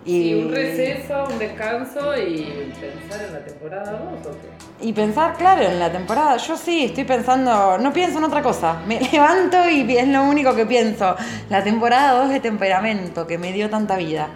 y 0.04 0.34
un 0.34 0.50
receso, 0.50 1.26
un 1.30 1.38
descanso 1.38 2.16
y 2.16 2.72
pensar 2.80 3.26
en 3.26 3.32
la 3.34 3.44
temporada 3.44 3.92
2 4.22 4.26
o 4.26 4.30
qué? 4.30 4.57
Y 4.80 4.92
pensar, 4.92 5.34
claro, 5.36 5.62
en 5.62 5.80
la 5.80 5.90
temporada. 5.90 6.36
Yo 6.36 6.56
sí, 6.56 6.84
estoy 6.84 7.02
pensando, 7.02 7.78
no 7.78 7.92
pienso 7.92 8.18
en 8.18 8.24
otra 8.24 8.42
cosa. 8.42 8.80
Me 8.86 9.00
levanto 9.12 9.68
y 9.68 9.96
es 9.96 10.06
lo 10.06 10.22
único 10.22 10.54
que 10.54 10.66
pienso. 10.66 11.16
La 11.50 11.64
temporada 11.64 12.22
2 12.22 12.30
de 12.30 12.40
temperamento 12.40 13.26
que 13.26 13.38
me 13.38 13.52
dio 13.52 13.68
tanta 13.68 13.96
vida. 13.96 14.28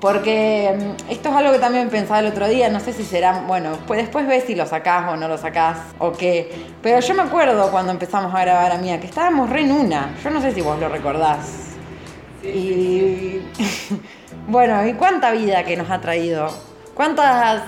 Porque 0.00 0.74
mm, 0.76 1.12
esto 1.12 1.28
es 1.28 1.34
algo 1.36 1.52
que 1.52 1.60
también 1.60 1.88
pensaba 1.90 2.18
el 2.18 2.26
otro 2.26 2.48
día, 2.48 2.68
no 2.68 2.80
sé 2.80 2.92
si 2.92 3.04
será, 3.04 3.44
bueno, 3.46 3.78
pues 3.86 4.00
después 4.00 4.26
ves 4.26 4.44
si 4.44 4.56
lo 4.56 4.66
sacás 4.66 5.12
o 5.12 5.16
no 5.16 5.28
lo 5.28 5.38
sacás 5.38 5.78
o 5.98 6.12
qué. 6.12 6.50
Pero 6.82 6.98
yo 6.98 7.14
me 7.14 7.22
acuerdo 7.22 7.70
cuando 7.70 7.92
empezamos 7.92 8.34
a 8.34 8.40
grabar 8.40 8.72
a 8.72 8.78
Mía, 8.78 8.98
que 8.98 9.06
estábamos 9.06 9.48
re 9.48 9.62
en 9.62 9.70
una. 9.70 10.16
Yo 10.24 10.30
no 10.30 10.40
sé 10.40 10.52
si 10.52 10.60
vos 10.60 10.78
lo 10.80 10.88
recordás. 10.88 11.76
y 12.42 13.42
bueno, 14.48 14.84
¿y 14.86 14.94
cuánta 14.94 15.30
vida 15.30 15.62
que 15.64 15.76
nos 15.76 15.88
ha 15.88 16.00
traído? 16.00 16.48
¿Cuántas 16.94 17.62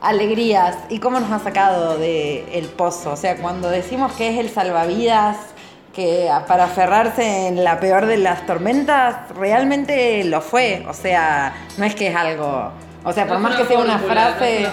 alegrías 0.00 0.76
y 0.88 0.98
cómo 0.98 1.20
nos 1.20 1.30
ha 1.30 1.38
sacado 1.38 1.98
del 1.98 2.44
el 2.52 2.66
pozo? 2.66 3.12
O 3.12 3.16
sea, 3.16 3.36
cuando 3.36 3.68
decimos 3.68 4.12
que 4.12 4.30
es 4.30 4.38
el 4.38 4.50
salvavidas 4.50 5.36
que 5.94 6.30
para 6.46 6.64
aferrarse 6.64 7.48
en 7.48 7.64
la 7.64 7.80
peor 7.80 8.06
de 8.06 8.18
las 8.18 8.46
tormentas, 8.46 9.16
realmente 9.34 10.22
lo 10.24 10.40
fue. 10.40 10.84
O 10.88 10.94
sea, 10.94 11.52
no 11.76 11.84
es 11.84 11.94
que 11.94 12.08
es 12.08 12.14
algo. 12.14 12.70
O 13.04 13.12
sea, 13.12 13.26
por 13.26 13.38
más 13.38 13.56
que 13.56 13.64
sea 13.64 13.78
una 13.78 13.98
frase. 13.98 14.68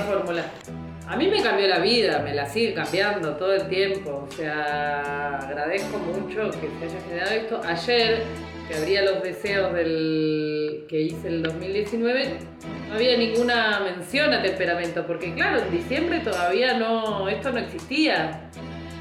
A 1.07 1.15
mí 1.15 1.27
me 1.27 1.41
cambió 1.41 1.68
la 1.68 1.80
vida, 1.80 2.19
me 2.19 2.34
la 2.34 2.45
sigue 2.48 2.73
cambiando 2.73 3.36
todo 3.36 3.53
el 3.53 3.68
tiempo. 3.68 4.27
O 4.27 4.32
sea, 4.32 5.38
agradezco 5.38 5.98
mucho 5.99 6.49
que 6.60 6.68
se 6.80 6.86
haya 6.86 7.02
generado 7.07 7.32
esto. 7.32 7.61
Ayer, 7.64 8.23
que 8.68 8.76
abría 8.76 9.03
los 9.03 9.22
deseos 9.22 9.73
del 9.73 10.86
que 10.90 11.02
hice 11.02 11.27
el 11.27 11.44
2019, 11.44 12.38
no 12.90 12.95
había 12.95 13.18
ninguna 13.18 13.82
mención 13.82 14.34
a 14.34 14.41
temperamento, 14.41 15.06
porque 15.06 15.34
claro, 15.34 15.60
en 15.60 15.72
diciembre 15.72 16.19
todavía 16.22 16.77
no, 16.77 17.30
esto 17.30 17.52
no 17.52 17.60
existía. 17.60 18.49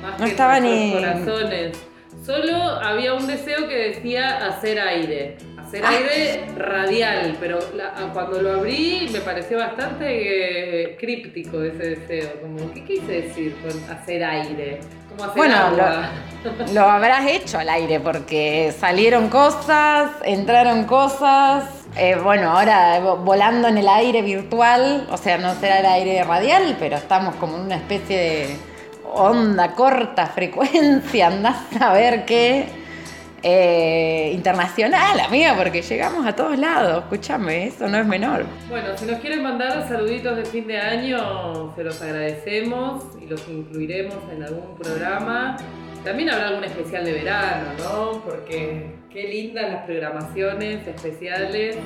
Más 0.03 0.21
no 0.21 0.27
estaba 0.27 0.61
ni. 0.61 0.93
corazones. 0.93 1.79
Solo 2.25 2.55
había 2.57 3.15
un 3.15 3.27
deseo 3.27 3.67
que 3.69 3.77
decía 3.77 4.47
hacer 4.47 4.79
aire. 4.79 5.37
Hacer 5.75 5.85
ah. 5.85 5.91
aire 5.91 6.45
radial, 6.57 7.37
pero 7.41 7.59
cuando 8.13 8.41
lo 8.41 8.53
abrí 8.53 9.09
me 9.13 9.21
pareció 9.21 9.59
bastante 9.59 10.05
eh, 10.85 10.97
críptico 10.97 11.61
ese 11.63 11.97
deseo. 11.97 12.41
Como, 12.41 12.73
¿qué 12.73 12.85
quise 12.85 13.23
decir 13.23 13.57
con 13.61 13.73
hacer 13.91 14.23
aire? 14.23 14.79
Como 15.11 15.25
hacer 15.25 15.37
bueno, 15.37 15.71
Lo, 15.71 16.73
lo 16.73 16.81
habrás 16.83 17.27
hecho 17.27 17.59
al 17.59 17.69
aire 17.69 17.99
porque 17.99 18.73
salieron 18.79 19.29
cosas, 19.29 20.13
entraron 20.25 20.85
cosas, 20.85 21.65
eh, 21.97 22.17
bueno, 22.23 22.53
ahora 22.53 23.01
volando 23.01 23.67
en 23.67 23.79
el 23.79 23.89
aire 23.89 24.23
virtual, 24.23 25.09
o 25.11 25.17
sea, 25.17 25.39
no 25.39 25.55
será 25.57 25.81
el 25.81 25.87
aire 25.87 26.23
radial, 26.23 26.77
pero 26.79 26.97
estamos 26.97 27.35
como 27.37 27.57
en 27.57 27.63
una 27.63 27.77
especie 27.77 28.17
de 28.17 28.57
onda 29.13 29.73
corta, 29.73 30.27
frecuencia, 30.27 31.27
andás 31.27 31.57
a 31.81 31.93
ver 31.93 32.25
qué. 32.25 32.84
Eh, 33.47 34.31
internacional, 34.33 35.21
amiga, 35.21 35.55
porque 35.55 35.83
llegamos 35.83 36.27
a 36.27 36.35
todos 36.35 36.59
lados. 36.59 37.05
Escúchame, 37.05 37.66
eso 37.66 37.87
no 37.87 37.99
es 37.99 38.07
menor. 38.07 38.47
Bueno, 38.71 38.97
si 38.97 39.05
nos 39.05 39.21
quieren 39.21 39.43
mandar 39.43 39.87
saluditos 39.87 40.35
de 40.39 40.47
fin 40.47 40.66
de 40.66 40.79
año, 40.79 41.75
se 41.77 41.85
los 41.85 42.01
agradecemos 42.01 43.05
y 43.21 43.27
los 43.27 43.47
incluiremos 43.47 44.16
en 44.33 44.45
algún 44.45 44.75
programa. 44.77 45.59
También 46.03 46.31
habrá 46.31 46.49
algún 46.49 46.65
especial 46.65 47.05
de 47.05 47.12
verano, 47.12 47.66
¿no? 47.81 48.23
Porque 48.25 48.95
qué 49.12 49.29
lindas 49.29 49.71
las 49.71 49.85
programaciones 49.85 50.87
especiales 50.87 51.77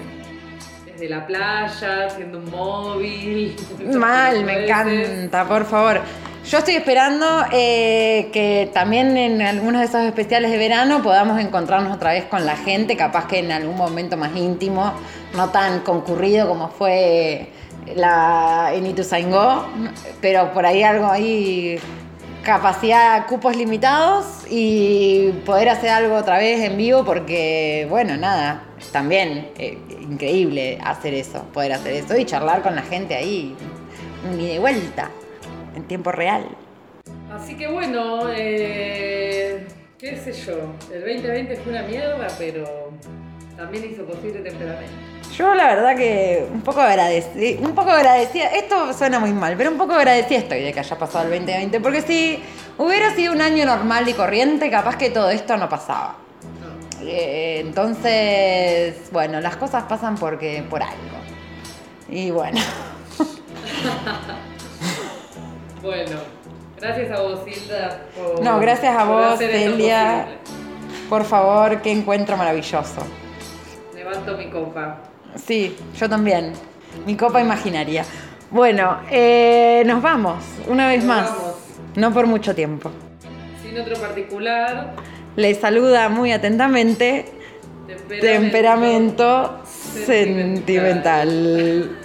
desde 0.86 1.08
la 1.08 1.26
playa, 1.26 2.06
haciendo 2.06 2.38
un 2.38 2.50
móvil. 2.52 3.56
Mal, 3.96 4.44
me 4.44 4.64
encanta, 4.64 5.44
por 5.44 5.64
favor. 5.64 6.02
Yo 6.48 6.56
estoy 6.56 6.76
esperando 6.76 7.44
eh, 7.52 8.30
que 8.32 8.70
también 8.72 9.18
en 9.18 9.42
algunos 9.42 9.82
de 9.82 9.86
esos 9.86 10.00
especiales 10.00 10.50
de 10.50 10.56
verano 10.56 11.02
podamos 11.02 11.38
encontrarnos 11.38 11.94
otra 11.94 12.12
vez 12.12 12.24
con 12.24 12.46
la 12.46 12.56
gente, 12.56 12.96
capaz 12.96 13.26
que 13.26 13.40
en 13.40 13.52
algún 13.52 13.76
momento 13.76 14.16
más 14.16 14.34
íntimo, 14.34 14.94
no 15.36 15.50
tan 15.50 15.80
concurrido 15.80 16.48
como 16.48 16.70
fue 16.70 17.50
la 17.94 18.70
en 18.72 18.94
pero 20.22 20.54
por 20.54 20.64
ahí 20.64 20.82
algo 20.82 21.08
ahí, 21.08 21.78
capacidad, 22.42 23.26
cupos 23.26 23.54
limitados 23.54 24.46
y 24.48 25.32
poder 25.44 25.68
hacer 25.68 25.90
algo 25.90 26.16
otra 26.16 26.38
vez 26.38 26.60
en 26.60 26.78
vivo 26.78 27.04
porque, 27.04 27.86
bueno, 27.90 28.16
nada, 28.16 28.62
también 28.90 29.50
eh, 29.58 29.76
increíble 30.00 30.78
hacer 30.82 31.12
eso, 31.12 31.42
poder 31.52 31.74
hacer 31.74 31.92
eso 31.92 32.16
y 32.16 32.24
charlar 32.24 32.62
con 32.62 32.74
la 32.74 32.82
gente 32.82 33.14
ahí, 33.14 33.54
ni 34.34 34.46
de 34.46 34.58
vuelta 34.58 35.10
en 35.74 35.84
tiempo 35.84 36.12
real. 36.12 36.44
Así 37.32 37.56
que 37.56 37.68
bueno, 37.68 38.30
eh, 38.34 39.66
qué 39.98 40.16
sé 40.16 40.32
yo, 40.32 40.74
el 40.92 41.00
2020 41.00 41.56
fue 41.56 41.72
una 41.72 41.82
mierda, 41.82 42.26
pero 42.38 42.92
también 43.56 43.92
hizo 43.92 44.04
posible 44.04 44.40
temperamento. 44.40 44.92
Yo 45.36 45.54
la 45.54 45.66
verdad 45.66 45.96
que 45.96 46.46
un 46.52 46.62
poco 46.62 46.80
agradecida, 46.80 47.60
un 47.60 47.74
poco 47.74 47.90
agradecida, 47.90 48.46
esto 48.46 48.92
suena 48.92 49.20
muy 49.20 49.32
mal, 49.32 49.54
pero 49.56 49.70
un 49.70 49.78
poco 49.78 49.92
agradecida 49.92 50.38
estoy 50.38 50.62
de 50.62 50.72
que 50.72 50.80
haya 50.80 50.98
pasado 50.98 51.24
el 51.26 51.30
2020, 51.30 51.80
porque 51.80 52.02
si 52.02 52.42
hubiera 52.78 53.14
sido 53.14 53.32
un 53.32 53.40
año 53.40 53.64
normal 53.66 54.08
y 54.08 54.14
corriente, 54.14 54.70
capaz 54.70 54.96
que 54.96 55.10
todo 55.10 55.30
esto 55.30 55.56
no 55.56 55.68
pasaba. 55.68 56.16
Eh, 57.02 57.60
entonces, 57.60 59.10
bueno, 59.12 59.40
las 59.40 59.56
cosas 59.56 59.84
pasan 59.84 60.16
porque 60.16 60.64
por 60.68 60.82
algo. 60.82 60.96
Y 62.08 62.30
bueno. 62.30 62.60
Bueno, 65.82 66.16
gracias 66.80 67.10
a 67.10 67.22
vos, 67.22 67.40
Hilda. 67.46 68.00
Por, 68.16 68.42
no, 68.42 68.58
gracias 68.58 68.96
a 68.96 69.04
vos, 69.04 69.38
Celia. 69.38 70.26
Por 71.08 71.24
favor, 71.24 71.80
qué 71.82 71.92
encuentro 71.92 72.36
maravilloso. 72.36 73.02
Levanto 73.94 74.36
mi 74.36 74.50
copa. 74.50 74.98
Sí, 75.36 75.76
yo 75.98 76.08
también. 76.08 76.52
Mi 77.06 77.16
copa 77.16 77.40
imaginaria. 77.40 78.04
Bueno, 78.50 78.98
eh, 79.10 79.82
nos 79.86 80.02
vamos, 80.02 80.42
una 80.66 80.88
vez 80.88 81.04
más. 81.04 81.30
No 81.94 82.12
por 82.12 82.26
mucho 82.26 82.54
tiempo. 82.54 82.90
Sin 83.62 83.78
otro 83.78 83.96
particular. 83.96 84.94
Le 85.36 85.54
saluda 85.54 86.08
muy 86.08 86.32
atentamente. 86.32 87.26
Temperamento, 88.08 89.62
sentimental. 89.64 91.96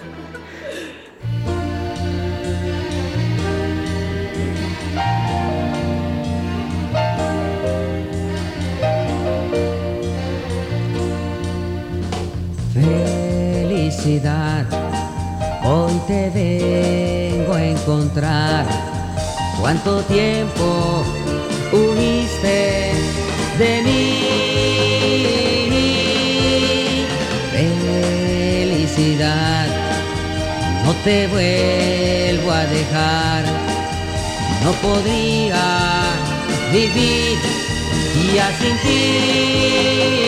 Hoy 14.05 15.93
te 16.07 16.29
vengo 16.29 17.53
a 17.53 17.63
encontrar. 17.63 18.65
¿Cuánto 19.61 20.01
tiempo 20.01 21.03
huiste 21.71 22.91
de 23.57 23.81
mí? 23.83 24.23
Felicidad, 28.73 29.67
no 30.85 30.93
te 31.05 31.27
vuelvo 31.27 32.51
a 32.51 32.65
dejar. 32.65 33.45
No 34.65 34.71
podría 34.81 35.63
vivir 36.73 37.37
ya 38.35 38.51
sin 38.59 38.77
ti. 38.79 40.22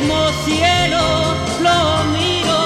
Mismo 0.00 0.30
cielo 0.44 1.34
lo 1.60 2.04
miro 2.12 2.62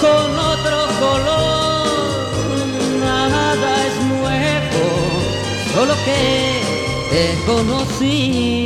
con 0.00 0.38
otro 0.38 0.86
color. 1.00 2.30
Nada 3.00 3.86
es 3.86 3.96
nuevo, 4.04 4.84
solo 5.74 5.94
que 6.04 6.60
te 7.10 7.24
conocí. 7.46 8.63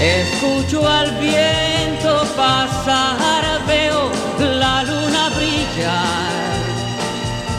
Escucho 0.00 0.86
al 0.86 1.10
viento 1.18 2.22
pasar, 2.36 3.44
veo 3.66 4.10
la 4.38 4.82
luna 4.84 5.30
brillar. 5.30 6.32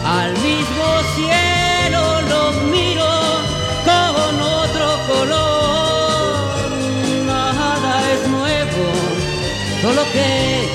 Al 0.06 0.32
mismo 0.34 0.86
cielo 1.16 2.22
lo 2.30 2.52
miro 2.72 3.12
con 3.86 4.42
otro 4.42 4.88
color. 5.08 6.70
Nada 7.26 8.02
es 8.14 8.28
nuevo, 8.30 8.86
solo 9.82 10.04
que 10.14 10.70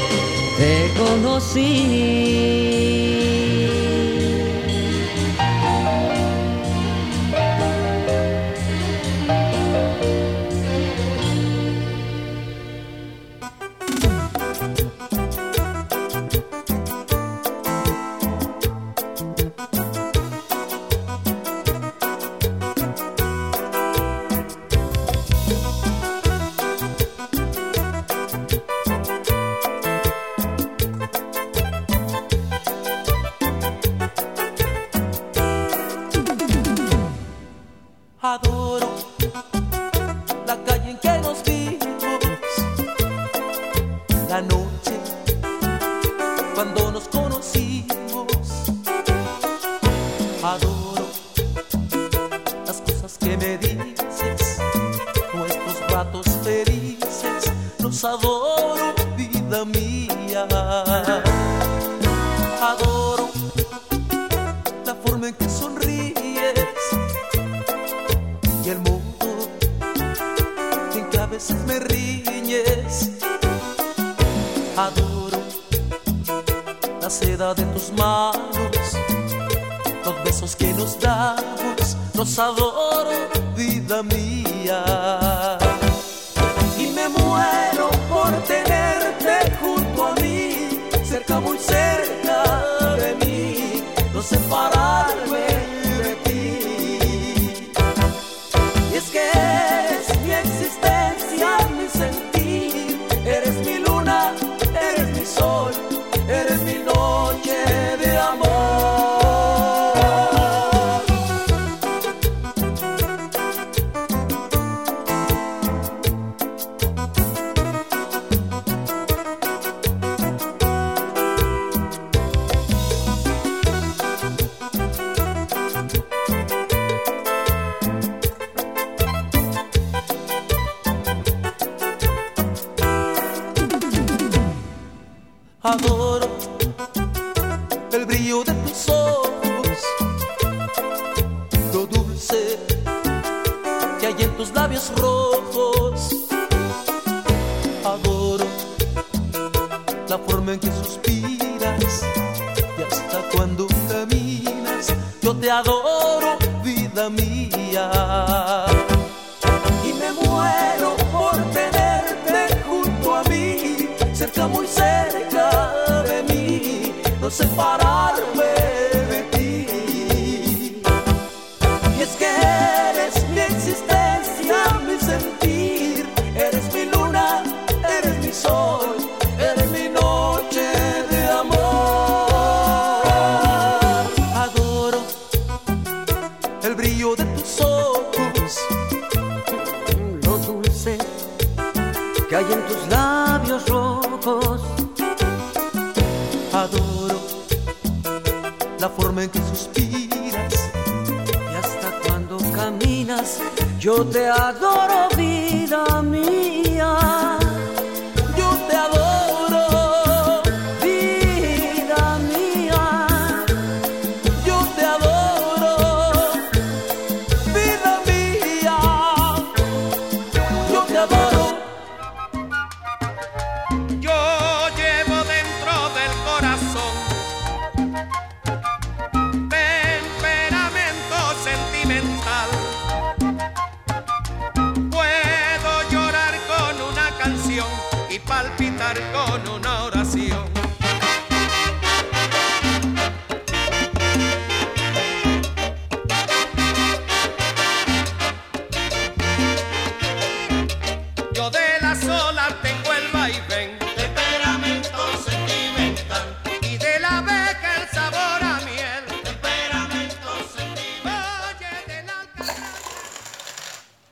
te 0.58 0.92
conocí. 0.98 2.71